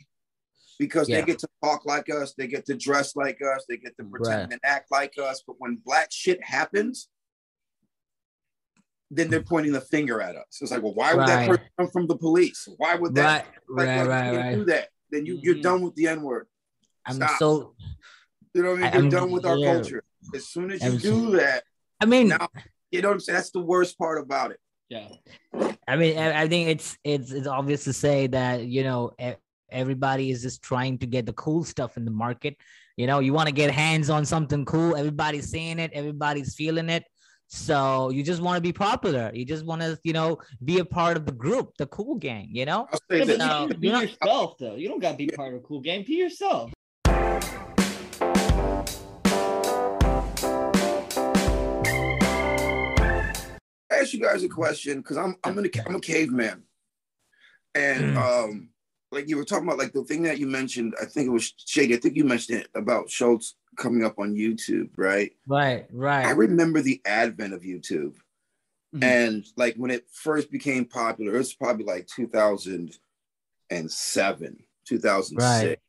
because 0.77 1.07
Yeah. 1.09 1.21
they 1.21 1.25
get 1.27 1.39
to 1.39 1.47
talk 1.63 1.85
like 1.85 2.09
us, 2.09 2.33
they 2.37 2.47
get 2.47 2.65
to 2.67 2.75
dress 2.75 3.15
like 3.15 3.39
us, 3.41 3.65
they 3.67 3.77
get 3.77 3.95
to 3.97 4.03
pretend 4.03 4.41
Right. 4.41 4.51
and 4.51 4.59
act 4.63 4.91
like 4.91 5.13
us. 5.17 5.41
But 5.47 5.55
when 5.59 5.77
black 5.77 6.09
shit 6.11 6.43
happens, 6.43 7.09
then 9.09 9.29
they're 9.29 9.41
pointing 9.41 9.71
the 9.71 9.81
finger 9.81 10.21
at 10.21 10.35
us. 10.35 10.59
It's 10.61 10.69
like, 10.71 10.83
well, 10.83 10.93
why 10.93 11.13
would 11.13 11.27
that 11.27 11.47
person 11.47 11.65
come 11.79 11.89
from 11.89 12.07
the 12.07 12.17
police? 12.17 12.67
Why 12.77 12.95
would 12.95 13.15
that? 13.15 13.47
Right. 13.69 13.87
Like, 13.87 13.87
Right. 13.87 13.97
like, 13.97 14.07
Right. 14.09 14.31
you 14.33 14.37
Right. 14.39 14.55
do 14.55 14.65
that. 14.65 14.89
Then 15.09 15.25
you 15.25 15.39
you're 15.41 15.55
Mhm. 15.55 15.61
done 15.63 15.81
with 15.81 15.95
the 15.95 16.07
N 16.07 16.21
word. 16.23 16.47
I'm 17.05 17.15
Stop. 17.15 17.39
so. 17.39 17.75
You 18.53 18.63
know 18.63 18.71
what 18.71 18.79
I 18.79 18.81
mean? 18.81 18.83
I- 18.83 18.93
You're 18.93 19.01
I'm- 19.03 19.09
done 19.09 19.31
with 19.31 19.45
our 19.45 19.57
yeah. 19.57 19.73
culture. 19.73 20.03
As 20.35 20.47
soon 20.49 20.71
as 20.71 20.81
you 20.83 20.89
I'm- 20.89 20.97
do 20.97 21.31
that, 21.37 21.63
I 21.99 22.05
mean, 22.05 22.27
now 22.29 22.47
you 22.91 23.01
know 23.01 23.09
what 23.09 23.15
I'm 23.15 23.19
saying. 23.19 23.35
That's 23.37 23.51
the 23.51 23.59
worst 23.59 23.97
part 23.97 24.21
about 24.21 24.51
it. 24.51 24.59
Yeah. 24.89 25.07
I 25.87 25.95
mean, 25.95 26.17
I, 26.17 26.43
I 26.43 26.47
think 26.47 26.69
it's 26.69 26.97
it's 27.03 27.31
it's 27.31 27.47
obvious 27.47 27.83
to 27.85 27.93
say 27.93 28.27
that 28.27 28.65
you 28.65 28.83
know 28.83 29.11
everybody 29.71 30.31
is 30.31 30.41
just 30.41 30.61
trying 30.61 30.97
to 30.99 31.05
get 31.05 31.25
the 31.25 31.33
cool 31.33 31.63
stuff 31.63 31.97
in 31.97 32.05
the 32.05 32.11
market. 32.11 32.55
You 32.95 33.05
know, 33.07 33.19
you 33.19 33.33
want 33.33 33.47
to 33.47 33.53
get 33.53 33.69
hands 33.71 34.09
on 34.09 34.25
something 34.25 34.65
cool. 34.65 34.95
Everybody's 34.95 35.49
seeing 35.49 35.79
it. 35.79 35.91
Everybody's 35.93 36.55
feeling 36.55 36.89
it. 36.89 37.03
So 37.49 38.09
you 38.09 38.23
just 38.23 38.41
want 38.41 38.57
to 38.57 38.61
be 38.61 38.73
popular. 38.73 39.31
You 39.33 39.45
just 39.45 39.65
want 39.65 39.81
to, 39.81 39.97
you 40.03 40.11
know, 40.13 40.37
be 40.65 40.79
a 40.79 40.85
part 40.85 41.15
of 41.15 41.25
the 41.25 41.31
group, 41.31 41.71
the 41.77 41.85
cool 41.87 42.15
gang. 42.15 42.49
You 42.51 42.65
know. 42.65 42.87
I'll 42.91 42.99
say 43.09 43.19
Yeah, 43.19 43.25
this. 43.25 43.37
but 43.37 43.61
you 43.61 43.67
can 43.69 43.79
be 43.79 43.87
you're 43.87 43.95
not- 43.95 44.03
yourself 44.03 44.57
though. 44.57 44.75
You 44.75 44.89
don't 44.89 44.99
gotta 44.99 45.17
be 45.17 45.27
part 45.27 45.53
of 45.53 45.59
a 45.59 45.63
cool 45.63 45.79
gang. 45.81 46.03
Be 46.07 46.15
yourself. 46.15 46.71
Ask 53.99 54.13
you 54.13 54.21
guys 54.21 54.43
a 54.43 54.49
question 54.49 55.01
because 55.01 55.17
I'm 55.17 55.35
I'm 55.43 55.57
in 55.59 55.65
a, 55.65 55.69
I'm 55.87 55.95
a 55.95 55.99
caveman, 55.99 56.63
and 57.75 58.15
Mm. 58.15 58.17
um, 58.17 58.69
like 59.11 59.27
you 59.29 59.37
were 59.37 59.45
talking 59.45 59.67
about 59.67 59.77
like 59.79 59.93
the 59.93 60.03
thing 60.03 60.23
that 60.23 60.37
you 60.39 60.47
mentioned. 60.47 60.93
I 61.01 61.05
think 61.05 61.27
it 61.27 61.31
was 61.31 61.53
Shady. 61.65 61.93
I 61.95 61.97
think 61.97 62.15
you 62.15 62.23
mentioned 62.25 62.59
it 62.61 62.67
about 62.75 63.09
Schulz 63.09 63.55
coming 63.77 64.03
up 64.03 64.19
on 64.19 64.35
YouTube, 64.35 64.89
right? 64.97 65.31
Right. 65.47 65.85
Right. 65.91 66.25
I 66.25 66.31
remember 66.31 66.81
the 66.81 67.01
advent 67.05 67.53
of 67.53 67.61
YouTube, 67.61 68.15
Mhm. 68.95 69.03
and 69.03 69.45
like 69.55 69.75
when 69.77 69.91
it 69.91 70.07
first 70.11 70.51
became 70.51 70.85
popular, 70.85 71.35
it 71.35 71.39
was 71.39 71.53
probably 71.53 71.85
like 71.85 72.07
2007, 72.07 74.63
2006. 74.85 75.81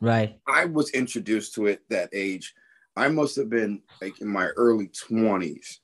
Right. 0.00 0.38
I 0.46 0.64
was 0.66 0.90
introduced 0.90 1.54
to 1.54 1.66
it 1.66 1.82
that 1.90 2.10
age. 2.12 2.54
I 2.96 3.08
must 3.08 3.36
have 3.36 3.48
been 3.48 3.82
like 4.02 4.20
in 4.20 4.26
my 4.28 4.48
early 4.56 4.88
twenties, 4.88 5.80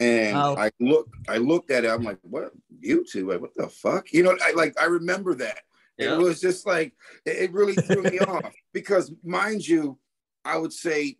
and 0.00 0.36
Oh. 0.36 0.56
I 0.56 0.70
looked. 0.80 1.14
I 1.28 1.38
looked 1.38 1.70
at 1.70 1.84
it. 1.84 1.88
I'm 1.90 2.02
like, 2.02 2.18
"What 2.22 2.52
YouTube? 2.84 3.28
Like, 3.32 3.40
what 3.40 3.54
the 3.56 3.68
fuck?" 3.68 4.12
You 4.12 4.22
know, 4.22 4.36
I 4.42 4.52
like. 4.52 4.80
I 4.80 4.84
remember 4.86 5.34
that. 5.36 5.60
Yeah. 5.98 6.14
It 6.14 6.18
was 6.18 6.40
just 6.40 6.66
like 6.66 6.94
it, 7.26 7.36
it 7.36 7.52
really 7.52 7.74
threw 7.74 8.02
me 8.02 8.18
off 8.20 8.52
because, 8.72 9.12
mind 9.24 9.66
you, 9.66 9.98
I 10.44 10.56
would 10.56 10.72
say 10.72 11.18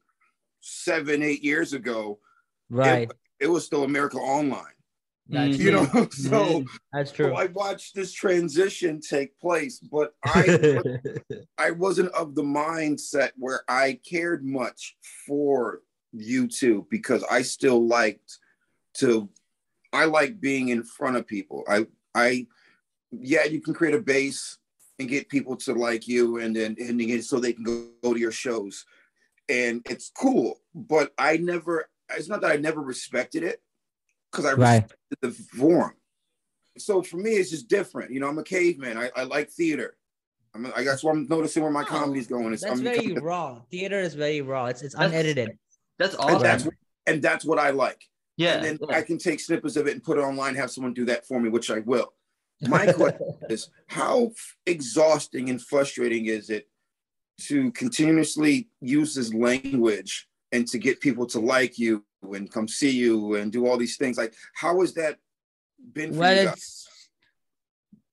seven, 0.60 1.22
eight 1.22 1.42
years 1.42 1.72
ago, 1.72 2.18
Right. 2.70 3.10
it 3.40 3.48
was 3.48 3.64
still 3.64 3.84
America 3.84 4.18
Online. 4.18 4.64
That's 5.30 5.58
You 5.58 5.70
true. 5.72 5.80
know, 5.82 6.08
so. 6.10 6.30
Mm-hmm. 6.30 6.76
That's 6.92 7.10
So 7.10 7.16
true. 7.16 7.34
I 7.34 7.46
watched 7.46 7.94
this 7.94 8.12
transition 8.12 9.00
take 9.00 9.38
place, 9.40 9.78
but 9.80 10.14
I 10.24 10.80
I 11.58 11.70
wasn't 11.72 12.12
of 12.12 12.34
the 12.34 12.42
mindset 12.42 13.30
where 13.36 13.62
I 13.68 13.98
cared 14.08 14.44
much 14.44 14.96
for 15.26 15.80
YouTube 16.16 16.88
because 16.88 17.22
I 17.30 17.42
still 17.42 17.86
liked 17.86 18.38
to 18.98 19.28
I 19.92 20.04
like 20.04 20.40
being 20.40 20.68
in 20.68 20.82
front 20.82 21.16
of 21.16 21.26
people. 21.26 21.64
I 21.68 21.87
I 22.14 22.46
yeah, 23.11 23.44
you 23.44 23.61
can 23.61 23.74
create 23.74 23.94
a 23.94 24.00
base 24.00 24.58
and 24.98 25.08
get 25.08 25.28
people 25.28 25.56
to 25.56 25.72
like 25.72 26.06
you 26.06 26.38
and 26.38 26.54
then 26.54 26.76
and, 26.78 27.00
and 27.00 27.24
so 27.24 27.38
they 27.38 27.52
can 27.52 27.64
go, 27.64 27.88
go 28.02 28.12
to 28.14 28.20
your 28.20 28.32
shows. 28.32 28.84
And 29.48 29.80
it's 29.88 30.11
cool, 30.14 30.61
but 30.74 31.12
I 31.18 31.38
never 31.38 31.88
it's 32.14 32.28
not 32.28 32.40
that 32.42 32.50
I 32.52 32.56
never 32.56 32.80
respected 32.80 33.42
it 33.42 33.62
because 34.30 34.44
I 34.44 34.52
Right. 34.52 34.82
respected 34.82 35.18
the 35.22 35.30
form. 35.58 35.94
So 36.76 37.02
for 37.02 37.16
me, 37.16 37.30
it's 37.32 37.50
just 37.50 37.68
different. 37.68 38.12
You 38.12 38.20
know, 38.20 38.28
I'm 38.28 38.38
a 38.38 38.44
caveman. 38.44 38.98
I, 38.98 39.11
I 39.16 39.24
like 39.24 39.50
theater. 39.50 39.96
I'm, 40.54 40.66
I 40.76 40.84
that's 40.84 41.02
why 41.02 41.12
I'm 41.12 41.26
noticing 41.28 41.62
where 41.62 41.72
my 41.72 41.82
No, 41.82 41.87
comedy's 41.88 42.26
going. 42.26 42.52
It's, 42.52 42.62
That's 42.62 42.78
I'm 42.78 42.84
very 42.84 43.12
raw. 43.14 43.61
Theater 43.70 44.00
is 44.00 44.14
very 44.14 44.42
raw. 44.42 44.66
It's 44.66 44.82
it's 44.82 44.94
That's- 44.94 45.11
unedited. 45.12 45.58
That's 45.98 46.14
and 46.14 46.22
awesome. 46.24 46.42
that's 46.42 46.68
and 47.06 47.22
that's 47.22 47.44
what 47.44 47.58
I 47.58 47.70
like. 47.70 48.02
Yeah. 48.38 48.55
and 48.55 48.64
then 48.64 48.79
yeah. 48.88 48.96
I 48.96 49.03
can 49.03 49.18
take 49.18 49.40
snippets 49.40 49.77
of 49.77 49.87
it 49.87 49.92
and 49.92 50.03
put 50.03 50.16
it 50.16 50.22
online, 50.22 50.55
have 50.55 50.70
someone 50.70 50.94
do 50.94 51.05
that 51.07 51.27
for 51.27 51.40
me, 51.40 51.51
which 51.51 51.70
I 51.70 51.81
will. 51.81 52.14
My 52.62 52.90
question 52.92 53.35
is 53.51 53.68
how 53.88 54.33
exhausting 54.64 55.51
and 55.51 55.61
frustrating 55.61 56.27
is 56.27 56.48
it 56.48 56.68
to 57.42 57.70
continuously 57.72 58.68
use 58.81 59.14
this 59.14 59.35
language 59.35 60.29
and 60.53 60.66
to 60.68 60.79
get 60.79 61.01
people 61.01 61.27
to 61.27 61.40
like 61.40 61.79
you 61.79 62.05
and 62.33 62.51
come 62.51 62.66
see 62.66 62.90
you 62.90 63.35
and 63.35 63.53
do 63.53 63.66
all 63.66 63.77
these 63.77 63.96
things? 63.96 64.16
Like, 64.16 64.35
how 64.55 64.81
has 64.81 64.94
that 64.94 65.18
been 65.92 66.12
for 66.12 66.20
well, 66.20 66.37
you 66.37 66.44
guys? 66.46 66.55
it's 66.55 66.88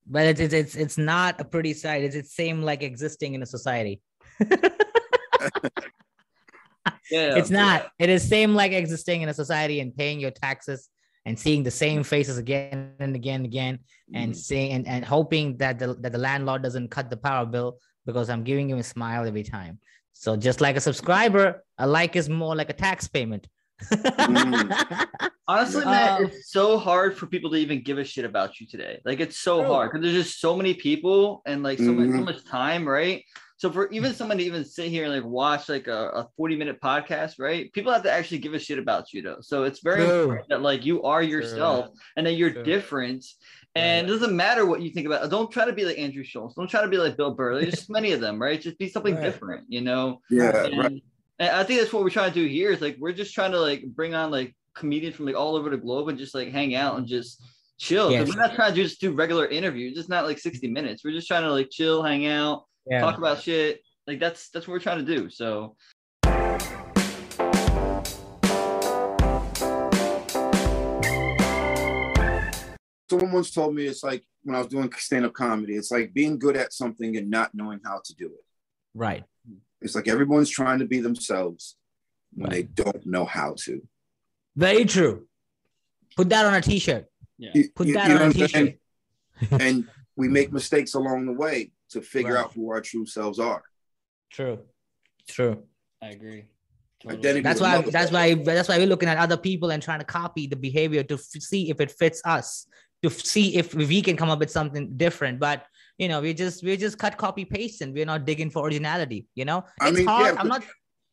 but 0.07 0.25
it's, 0.27 0.39
it's 0.39 0.53
it's 0.53 0.75
it's 0.75 0.97
not 0.97 1.41
a 1.41 1.45
pretty 1.45 1.73
sight. 1.73 2.03
It's 2.03 2.15
it's 2.15 2.35
same 2.35 2.61
like 2.61 2.83
existing 2.83 3.33
in 3.33 3.41
a 3.41 3.45
society. 3.45 4.01
yeah. 7.11 7.37
it's 7.37 7.49
not. 7.49 7.87
It 7.99 8.09
is 8.09 8.27
same 8.27 8.53
like 8.55 8.71
existing 8.71 9.21
in 9.21 9.29
a 9.29 9.33
society 9.33 9.79
and 9.79 9.95
paying 9.95 10.19
your 10.19 10.31
taxes 10.31 10.89
and 11.25 11.37
seeing 11.37 11.63
the 11.63 11.71
same 11.71 12.03
faces 12.03 12.37
again 12.37 12.93
and 12.99 13.15
again 13.15 13.35
and 13.37 13.45
again 13.45 13.79
and 14.13 14.33
Mm. 14.33 14.35
saying 14.35 14.71
and, 14.73 14.87
and 14.87 15.05
hoping 15.05 15.57
that 15.57 15.79
the 15.79 15.95
that 16.01 16.11
the 16.11 16.17
landlord 16.19 16.61
doesn't 16.61 16.89
cut 16.89 17.09
the 17.09 17.17
power 17.17 17.45
bill 17.45 17.77
because 18.05 18.29
I'm 18.29 18.43
giving 18.43 18.69
you 18.69 18.77
a 18.77 18.83
smile 18.83 19.25
every 19.25 19.43
time. 19.43 19.79
So 20.13 20.35
just 20.37 20.61
like 20.61 20.75
a 20.77 20.81
subscriber, 20.81 21.63
a 21.77 21.87
like 21.87 22.15
is 22.15 22.29
more 22.29 22.55
like 22.55 22.69
a 22.69 22.73
tax 22.73 23.07
payment. 23.07 23.47
Honestly, 25.47 25.81
Um, 25.83 25.91
man, 25.91 26.23
it's 26.25 26.51
so 26.51 26.77
hard 26.77 27.17
for 27.17 27.25
people 27.27 27.49
to 27.51 27.57
even 27.57 27.81
give 27.81 27.97
a 27.97 28.03
shit 28.03 28.25
about 28.25 28.59
you 28.59 28.67
today. 28.67 29.01
Like 29.05 29.19
it's 29.19 29.39
so 29.39 29.61
True. 29.61 29.73
hard 29.73 29.91
because 29.91 30.03
there's 30.03 30.25
just 30.25 30.39
so 30.39 30.55
many 30.55 30.73
people 30.73 31.41
and 31.45 31.63
like 31.63 31.79
so, 31.79 31.91
much, 31.91 32.09
so 32.11 32.23
much 32.23 32.45
time, 32.45 32.87
right? 32.87 33.23
So 33.57 33.71
for 33.71 33.89
even 33.91 34.13
someone 34.13 34.37
to 34.37 34.43
even 34.43 34.65
sit 34.65 34.89
here 34.89 35.05
and 35.05 35.13
like 35.13 35.23
watch 35.23 35.69
like 35.69 35.87
a, 35.87 36.09
a 36.09 36.27
40 36.35 36.57
minute 36.57 36.81
podcast, 36.81 37.39
right? 37.39 37.71
People 37.71 37.93
have 37.93 38.03
to 38.03 38.11
actually 38.11 38.39
give 38.39 38.53
a 38.53 38.59
shit 38.59 38.79
about 38.79 39.13
you 39.13 39.21
though. 39.21 39.37
So 39.41 39.63
it's 39.63 39.79
very 39.79 40.03
True. 40.05 40.21
important 40.23 40.49
that 40.49 40.61
like 40.61 40.85
you 40.85 41.03
are 41.03 41.23
yourself 41.23 41.89
and 42.17 42.27
that 42.27 42.33
you're 42.33 42.51
True. 42.51 42.63
different. 42.63 43.25
And 43.73 44.07
it 44.07 44.09
doesn't 44.09 44.35
matter 44.35 44.65
what 44.65 44.81
you 44.81 44.89
think 44.91 45.05
about. 45.05 45.29
Don't 45.29 45.51
try 45.51 45.65
to 45.65 45.73
be 45.73 45.85
like 45.85 45.97
Andrew 45.97 46.23
Schulz. 46.23 46.55
Don't 46.55 46.69
try 46.69 46.81
to 46.81 46.87
be 46.87 46.97
like 46.97 47.17
Bill 47.17 47.33
Burr. 47.33 47.59
There's 47.59 47.75
just 47.75 47.89
many 47.89 48.11
of 48.11 48.21
them, 48.21 48.41
right? 48.41 48.59
Just 48.59 48.77
be 48.77 48.87
something 48.89 49.15
Right. 49.15 49.23
different, 49.23 49.65
you 49.69 49.81
know? 49.81 50.21
Yeah, 50.29 50.65
and, 50.65 50.77
right. 50.77 51.03
and 51.39 51.49
I 51.49 51.63
think 51.63 51.79
that's 51.79 51.91
what 51.93 52.03
we're 52.03 52.09
trying 52.09 52.31
to 52.31 52.39
do 52.39 52.47
here 52.47 52.71
is 52.71 52.81
like 52.81 52.97
we're 52.99 53.11
just 53.13 53.33
trying 53.33 53.51
to 53.51 53.59
like 53.59 53.83
bring 53.85 54.13
on 54.15 54.31
like 54.31 54.55
comedians 54.75 55.15
from 55.15 55.25
like 55.25 55.35
all 55.35 55.55
over 55.55 55.69
the 55.69 55.77
globe 55.77 56.09
and 56.09 56.17
just 56.17 56.35
like 56.35 56.51
hang 56.51 56.75
out 56.75 56.97
and 56.97 57.07
just 57.07 57.41
chill. 57.77 58.11
Yes. 58.11 58.27
We're 58.27 58.41
not 58.41 58.55
trying 58.55 58.73
to 58.73 58.81
just 58.83 58.99
do 59.01 59.11
regular 59.13 59.45
interviews, 59.47 59.95
just 59.95 60.09
not 60.09 60.25
like 60.25 60.39
60 60.39 60.67
minutes. 60.69 61.03
We're 61.03 61.11
just 61.11 61.27
trying 61.27 61.43
to 61.43 61.51
like 61.51 61.69
chill, 61.69 62.01
hang 62.03 62.27
out, 62.27 62.65
yeah. 62.89 62.99
talk 63.01 63.17
about 63.17 63.41
shit. 63.41 63.81
Like 64.07 64.19
that's 64.19 64.49
that's 64.49 64.67
what 64.67 64.73
we're 64.73 64.79
trying 64.79 65.05
to 65.05 65.15
do. 65.15 65.29
So 65.29 65.75
Someone 73.09 73.31
once 73.33 73.51
told 73.51 73.75
me 73.75 73.85
it's 73.85 74.03
like 74.03 74.23
when 74.43 74.55
I 74.55 74.59
was 74.59 74.67
doing 74.67 74.91
stand 74.97 75.25
up 75.25 75.33
comedy, 75.33 75.75
it's 75.75 75.91
like 75.91 76.11
being 76.13 76.39
good 76.39 76.57
at 76.57 76.73
something 76.73 77.15
and 77.17 77.29
not 77.29 77.51
knowing 77.53 77.79
how 77.85 78.01
to 78.03 78.15
do 78.15 78.25
it. 78.25 78.43
Right. 78.95 79.23
It's 79.81 79.93
like 79.93 80.07
everyone's 80.07 80.49
trying 80.49 80.79
to 80.79 80.85
be 80.85 80.99
themselves 81.01 81.75
when 82.33 82.49
Right. 82.49 82.75
they 82.75 82.83
don't 82.83 83.05
know 83.05 83.23
how 83.25 83.53
to. 83.65 83.81
Very 84.55 84.85
true. 84.85 85.27
Put 86.17 86.29
that 86.29 86.45
on 86.45 86.55
a 86.55 86.61
t-shirt. 86.61 87.05
yeah. 87.37 87.51
You- 87.53 87.69
Put 87.75 87.87
you- 87.87 87.93
that 87.93 88.07
you 88.07 88.15
know 88.15 88.21
on 88.21 88.21
a 88.21 88.33
what 88.33 88.41
I'm 88.41 88.47
saying? 88.47 88.77
t-shirt. 89.39 89.61
and 89.61 89.87
we 90.15 90.27
make 90.27 90.51
mistakes 90.51 90.95
along 90.95 91.27
the 91.27 91.33
way 91.33 91.71
to 91.95 92.01
figure 92.01 92.35
Right. 92.35 92.43
out 92.45 92.53
who 92.53 92.69
our 92.71 92.81
true 92.81 93.05
selves 93.05 93.39
are. 93.39 93.63
True. 94.31 94.59
True. 95.29 95.63
I 96.03 96.09
agree. 96.09 96.45
Identity 97.07 97.41
That's 97.41 97.61
why 97.61 97.81
that's 97.81 98.11
why 98.11 98.33
that's 98.33 98.67
why 98.69 98.77
we're 98.79 98.87
looking 98.93 99.09
at 99.09 99.17
other 99.17 99.37
people 99.37 99.69
and 99.71 99.81
trying 99.81 99.99
to 99.99 100.05
copy 100.05 100.43
the 100.47 100.55
behavior 100.55 101.03
to 101.03 101.15
f- 101.15 101.41
see 101.51 101.69
if 101.69 101.79
it 101.79 101.91
fits 101.91 102.19
us, 102.25 102.65
to 103.03 103.09
f- 103.09 103.21
see 103.33 103.55
if 103.61 103.73
we 103.75 104.01
can 104.01 104.15
come 104.17 104.29
up 104.33 104.39
with 104.39 104.49
something 104.59 104.83
different. 104.97 105.39
But 105.39 105.65
you 106.01 106.07
know, 106.09 106.19
we 106.25 106.33
just 106.33 106.63
we 106.63 106.75
just 106.77 106.97
cut 106.97 107.13
copy 107.17 107.45
paste 107.45 107.81
and 107.81 107.93
we're 107.93 108.09
not 108.13 108.25
digging 108.25 108.49
for 108.49 108.65
originality. 108.65 109.27
You 109.35 109.45
know, 109.45 109.59
I 109.79 109.89
it's 109.89 109.97
mean, 109.99 110.07
hard. 110.07 110.33
yeah, 110.33 110.41
I'm 110.41 110.47
not. 110.47 110.63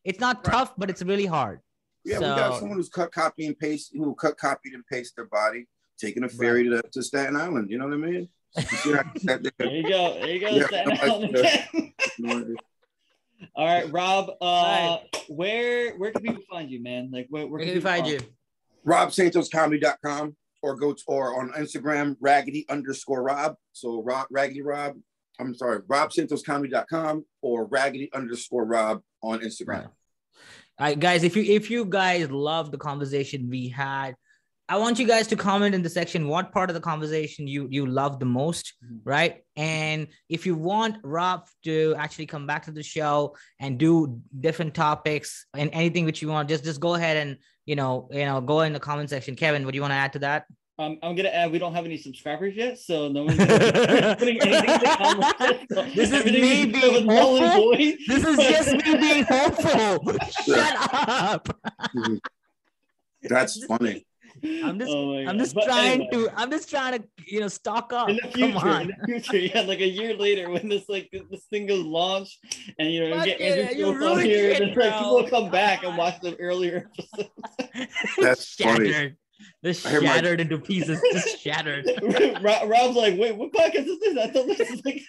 It's 0.05 0.19
not 0.27 0.37
Right. 0.39 0.53
tough, 0.53 0.71
but 0.81 0.89
it's 0.91 1.03
really 1.03 1.27
hard. 1.27 1.61
Yeah, 2.05 2.19
we 2.19 2.25
got 2.25 2.59
someone 2.59 2.79
who's 2.79 2.89
cut, 2.89 3.13
copy, 3.13 3.47
and 3.47 3.57
paste, 3.59 3.93
who 3.95 4.15
cut, 4.15 4.37
copied, 4.39 4.73
and 4.75 4.85
paste 4.87 5.15
their 5.15 5.27
body, 5.41 5.69
taking 6.01 6.25
a 6.25 6.29
ferry 6.29 6.65
to, 6.71 6.83
to 6.95 7.03
Staten 7.03 7.37
Island. 7.37 7.71
You 7.71 7.79
know 7.79 7.85
what 7.87 7.95
I 7.95 7.99
mean? 8.11 8.29
There 8.55 9.71
you 9.71 9.89
go. 9.89 10.19
There 10.21 10.29
you 10.29 10.41
go. 10.41 10.49
Yeah, 10.49 10.67
Staten 10.67 10.93
I 10.93 11.07
like 11.07 11.37
Island 12.27 12.57
All 13.57 13.67
right, 13.67 13.91
Rob. 13.91 14.31
Uh, 14.41 14.99
where 15.29 15.97
where 15.97 16.13
can 16.13 16.23
people 16.23 16.43
find 16.49 16.71
you, 16.71 16.83
man? 16.83 17.11
Like 17.13 17.27
where, 17.31 17.47
where 17.47 17.53
Where 17.53 17.61
can 17.61 17.69
we 17.69 17.75
people 17.75 17.91
find 17.91 18.07
you? 18.07 18.21
RobSantosComedy.com 18.87 20.37
or 20.63 20.77
go 20.77 20.93
to, 20.93 21.03
or 21.07 21.41
on 21.41 21.51
Instagram, 21.53 22.17
raggedy 22.21 22.67
underscore 22.69 23.23
Rob. 23.23 23.57
So 23.73 24.03
Rob, 24.03 24.27
raggedy 24.31 24.63
Rob. 24.63 24.97
I'm 25.41 25.55
sorry, 25.55 25.81
RobSantosComedy.com 25.83 27.25
or 27.41 27.67
raggedy 27.67 28.13
underscore 28.13 28.65
Rob 28.65 29.03
on 29.23 29.41
Instagram. 29.41 29.69
Right. 29.69 29.89
All 30.79 30.87
right, 30.87 30.99
guys, 30.99 31.25
if 31.25 31.37
you 31.37 31.43
if 31.43 31.71
you 31.71 31.85
guys 31.85 32.31
love 32.31 32.71
the 32.71 32.79
conversation 32.79 33.49
we 33.49 33.69
had, 33.69 34.15
I 34.69 34.77
want 34.79 34.99
you 34.99 35.07
guys 35.07 35.27
to 35.29 35.37
comment 35.37 35.75
in 35.75 35.83
the 35.83 35.91
section 35.91 36.29
what 36.29 36.53
part 36.53 36.71
of 36.71 36.75
the 36.75 36.81
conversation 36.81 37.47
you 37.47 37.67
you 37.71 37.85
love 37.87 38.19
the 38.19 38.25
most, 38.27 38.73
Mhm. 38.85 39.01
right? 39.05 39.45
And 39.57 40.07
if 40.29 40.47
you 40.47 40.55
want 40.55 40.97
Rob 41.03 41.47
to 41.65 41.95
actually 41.99 42.27
come 42.27 42.47
back 42.47 42.65
to 42.67 42.71
the 42.73 42.83
show 42.83 43.37
and 43.61 43.77
do 43.79 44.21
different 44.41 44.73
topics 44.75 45.47
and 45.55 45.69
anything 45.73 46.05
which 46.05 46.23
you 46.23 46.29
want, 46.29 46.49
just 46.49 46.65
just 46.65 46.81
go 46.81 46.95
ahead 46.95 47.17
and 47.17 47.37
you 47.67 47.77
know 47.77 48.09
you 48.13 48.25
know 48.25 48.41
go 48.41 48.61
in 48.63 48.73
the 48.73 48.81
comment 48.81 49.11
section. 49.11 49.35
Kevin, 49.37 49.65
what 49.65 49.73
do 49.73 49.77
you 49.77 49.83
want 49.83 49.93
to 49.93 49.97
add 49.97 50.13
to 50.15 50.21
that? 50.21 50.47
Um, 50.79 50.99
I'm 51.03 51.15
gonna 51.15 51.29
add. 51.29 51.53
We 51.53 51.59
don't 51.59 51.75
have 51.75 51.85
any 51.85 51.99
subscribers 51.99 52.57
yet, 52.57 52.79
so 52.79 53.09
no 53.09 53.25
one's 53.25 53.37
putting 54.21 54.41
anything 54.41 54.71
in 54.75 54.81
the 54.81 54.97
comments. 54.97 55.75
So 55.75 55.83
This 55.95 56.13
is 56.13 56.25
me 56.25 56.67
being 56.67 56.93
with 56.95 57.05
null 57.05 57.37
and 57.37 57.47
hopeful. 57.47 57.77
This 57.77 58.25
is 58.25 58.37
just 58.39 58.73
me 58.73 58.97
being 58.97 59.25
hopeful. 59.29 60.19
Shut 60.47 60.77
up. 61.21 61.49
That's 63.23 63.65
funny. 63.67 64.07
I'm 64.45 64.79
just- 64.79 64.91
Oh 64.93 65.17
I'm 65.17 65.39
just 65.39 65.55
But 65.55 65.65
trying 65.65 66.03
anyway, 66.11 66.27
to. 66.29 66.33
I'm 66.41 66.51
just 66.51 66.69
trying 66.71 66.99
to, 67.01 67.05
you 67.27 67.41
know, 67.41 67.49
stock 67.49 67.93
up. 67.93 68.09
In 68.09 68.17
the 68.17 68.23
Come 68.23 68.33
future, 68.33 68.69
on. 68.69 68.83
in 68.83 68.89
the 68.89 69.07
future, 69.07 69.39
yeah, 69.39 69.61
like 69.63 69.81
a 69.81 69.87
year 69.89 70.15
later, 70.15 70.51
when 70.51 70.69
this 70.69 70.89
like 70.89 71.09
this 71.13 71.45
thing 71.51 71.67
goes 71.67 71.85
launch, 71.85 72.39
and 72.79 72.91
you 72.91 73.01
know, 73.01 73.07
you 73.09 73.15
Fuck 73.15 73.25
get 73.27 73.41
it, 73.41 73.77
you 73.77 73.85
Schulz 73.99 74.03
on 74.19 74.25
here, 74.25 74.51
it, 74.51 74.61
and 74.61 74.71
then 74.77 74.79
like 74.91 74.99
people 74.99 75.15
will 75.15 75.29
come 75.29 75.51
back 75.51 75.85
and 75.85 75.97
watch 75.97 76.15
on. 76.25 76.31
the 76.31 76.37
earlier 76.41 76.91
episodes. 76.99 77.31
That's 78.21 78.55
funny. 78.63 78.91
shattered. 78.93 79.17
This 79.63 79.85
I 79.87 79.91
hear 79.91 80.01
my- 80.03 80.07
shattered 80.15 80.41
into 80.41 80.59
pieces. 80.59 81.01
Just 81.13 81.41
shattered. 81.41 81.87
Rob, 82.43 82.69
Rob's 82.69 82.97
like, 82.97 83.19
wait, 83.19 83.37
what 83.37 83.53
podcast 83.53 83.87
is 83.87 83.99
this? 84.01 84.17
I 84.19 84.27
thought 84.31 84.47
this 84.47 84.61
is 84.71 84.83
like, 84.85 85.03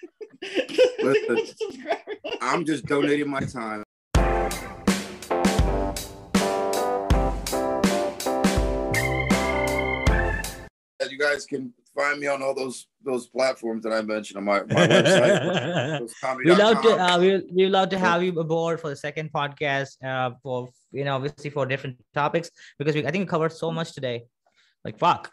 Listen. 1.02 1.36
like 1.36 1.44
a 1.44 1.48
subscriber. 1.48 2.38
I'm 2.42 2.66
just 2.66 2.86
donating 2.86 3.30
my 3.30 3.42
time. 3.42 3.83
You 11.12 11.18
guys 11.18 11.46
can 11.46 11.74
find 11.96 12.20
me 12.20 12.28
on 12.28 12.42
all 12.42 12.54
those 12.56 12.88
those 13.04 13.28
platforms 13.28 13.84
that 13.84 13.94
I 13.94 14.02
mentioned 14.02 14.38
on 14.38 14.46
my, 14.46 14.64
my 14.64 14.88
website. 14.88 16.00
we 16.46 16.54
love 16.56 16.82
to 16.82 16.90
uh, 16.98 17.20
we 17.20 17.44
we 17.54 17.68
love 17.68 17.90
to 17.90 18.00
have 18.00 18.24
you 18.24 18.38
aboard 18.40 18.80
for 18.80 18.90
the 18.90 18.96
second 18.96 19.32
podcast 19.32 19.92
uh 20.04 20.32
for 20.42 20.70
you 20.92 21.04
know 21.06 21.16
obviously 21.16 21.50
for 21.50 21.66
different 21.66 21.98
topics 22.14 22.50
because 22.80 22.96
we 22.96 23.06
I 23.06 23.12
think 23.12 23.24
we 23.24 23.30
covered 23.30 23.52
so 23.52 23.72
much 23.72 23.94
today 23.94 24.24
like 24.86 24.98
fuck 24.98 25.32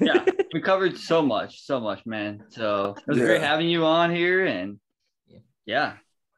yeah, 0.00 0.24
we 0.52 0.60
covered 0.60 0.96
so 0.98 1.22
much, 1.22 1.62
so 1.64 1.80
much, 1.80 2.04
man. 2.06 2.44
So 2.50 2.94
it 2.98 3.08
was 3.08 3.18
Yeah. 3.18 3.24
great 3.24 3.40
having 3.40 3.68
you 3.68 3.84
on 3.86 4.14
here, 4.14 4.44
and 4.44 4.78
yeah, 5.64 5.94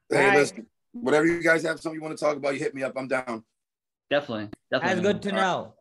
Hey, 0.09 0.31
Bye. 0.31 0.37
listen, 0.37 0.67
whatever 0.93 1.27
you 1.27 1.43
guys 1.43 1.63
have 1.65 1.81
something 1.81 2.01
you 2.01 2.03
want 2.07 2.17
to 2.17 2.25
talk 2.25 2.37
about, 2.37 2.55
you 2.55 2.61
hit 2.61 2.75
me 2.75 2.83
up. 2.83 2.93
I'm 2.97 3.09
down 3.09 3.45
definitely, 4.11 4.51
definitely. 4.71 4.95
that's 4.95 5.07
good 5.07 5.23
to 5.23 5.33
know 5.33 5.75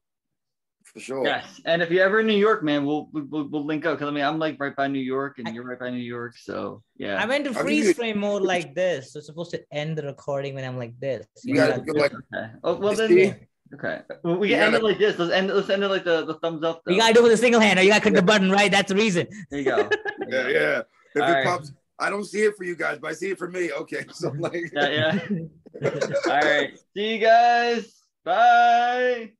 for 0.93 0.99
sure. 0.99 1.25
Yes, 1.25 1.59
and 1.65 1.81
if 1.81 1.89
you're 1.89 2.05
ever 2.05 2.19
in 2.19 2.27
New 2.27 2.37
York, 2.37 2.63
man, 2.63 2.85
we'll 2.85 3.09
we'll, 3.11 3.49
we'll 3.49 3.65
link 3.65 3.85
up 3.85 3.97
because 3.97 4.07
I 4.07 4.11
mean 4.11 4.23
I'm 4.23 4.37
like 4.37 4.59
right 4.59 4.75
by 4.75 4.87
New 4.87 4.99
York, 4.99 5.39
and 5.39 5.53
you're 5.53 5.63
right 5.63 5.79
by 5.79 5.89
New 5.89 5.97
York, 5.97 6.37
so 6.37 6.83
yeah. 6.97 7.21
I 7.21 7.25
went 7.25 7.45
to 7.45 7.53
freeze 7.53 7.87
you- 7.87 7.93
frame 7.95 8.19
mode 8.19 8.41
like 8.53 8.75
this 8.75 9.13
so 9.13 9.17
it's 9.19 9.25
supposed 9.27 9.51
to 9.51 9.61
end 9.71 9.97
the 9.97 10.03
recording 10.03 10.53
when 10.53 10.63
I'm 10.63 10.77
like 10.77 10.99
this 10.99 11.25
You 11.43 11.55
know, 11.55 11.67
gotta 11.67 11.81
go 11.81 11.93
like 11.93 12.13
Okay. 12.13 12.51
Oh 12.63 12.75
well 12.75 12.93
then. 12.95 13.09
See? 13.09 13.33
Okay. 13.73 14.01
Well, 14.23 14.37
we 14.37 14.49
can 14.49 14.59
end 14.59 14.75
it 14.75 14.83
like 14.83 14.99
this. 14.99 15.17
Let's 15.17 15.31
end 15.33 15.49
it. 15.49 15.55
Let's 15.55 15.69
end 15.71 15.83
it 15.83 15.87
like 15.87 16.03
the, 16.03 16.25
the 16.25 16.35
thumbs 16.35 16.63
up. 16.63 16.83
you 16.87 16.97
gotta 16.97 17.13
do 17.15 17.21
it 17.21 17.23
with 17.23 17.31
a 17.31 17.37
single 17.37 17.59
hand 17.59 17.79
or 17.79 17.81
you 17.81 17.89
gotta 17.89 18.01
click 18.01 18.13
the 18.13 18.21
button 18.21 18.51
right 18.51 18.69
that's 18.71 18.89
the 18.89 18.95
reason 18.95 19.25
There 19.49 19.59
you 19.59 19.65
go. 19.65 19.89
yeah, 20.27 20.47
yeah. 20.47 20.81
If 21.15 21.21
All 21.21 21.27
it 21.29 21.31
right. 21.33 21.45
pops, 21.45 21.71
I 21.99 22.09
don't 22.11 22.23
see 22.25 22.43
it 22.43 22.55
for 22.55 22.65
you 22.65 22.75
guys, 22.75 22.99
but 22.99 23.09
I 23.09 23.13
see 23.13 23.29
it 23.31 23.37
for 23.39 23.49
me. 23.49 23.71
Okay, 23.71 24.05
so 24.11 24.29
I'm 24.29 24.39
like, 24.39 24.71
Yeah, 24.73 24.89
yeah. 24.89 25.89
All 26.27 26.39
right. 26.41 26.77
See 26.95 27.15
you 27.15 27.19
guys. 27.19 27.91
Bye. 28.23 29.31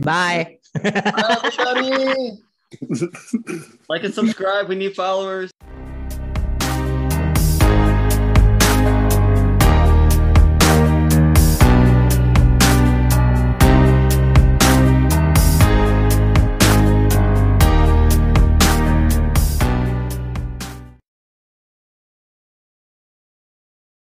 Bye. 0.00 0.58
Bye, 0.82 1.50
everybody. 1.58 2.38
like 3.88 4.04
and 4.04 4.14
subscribe. 4.14 4.68
We 4.68 4.76
need 4.76 4.94
followers. 4.94 5.50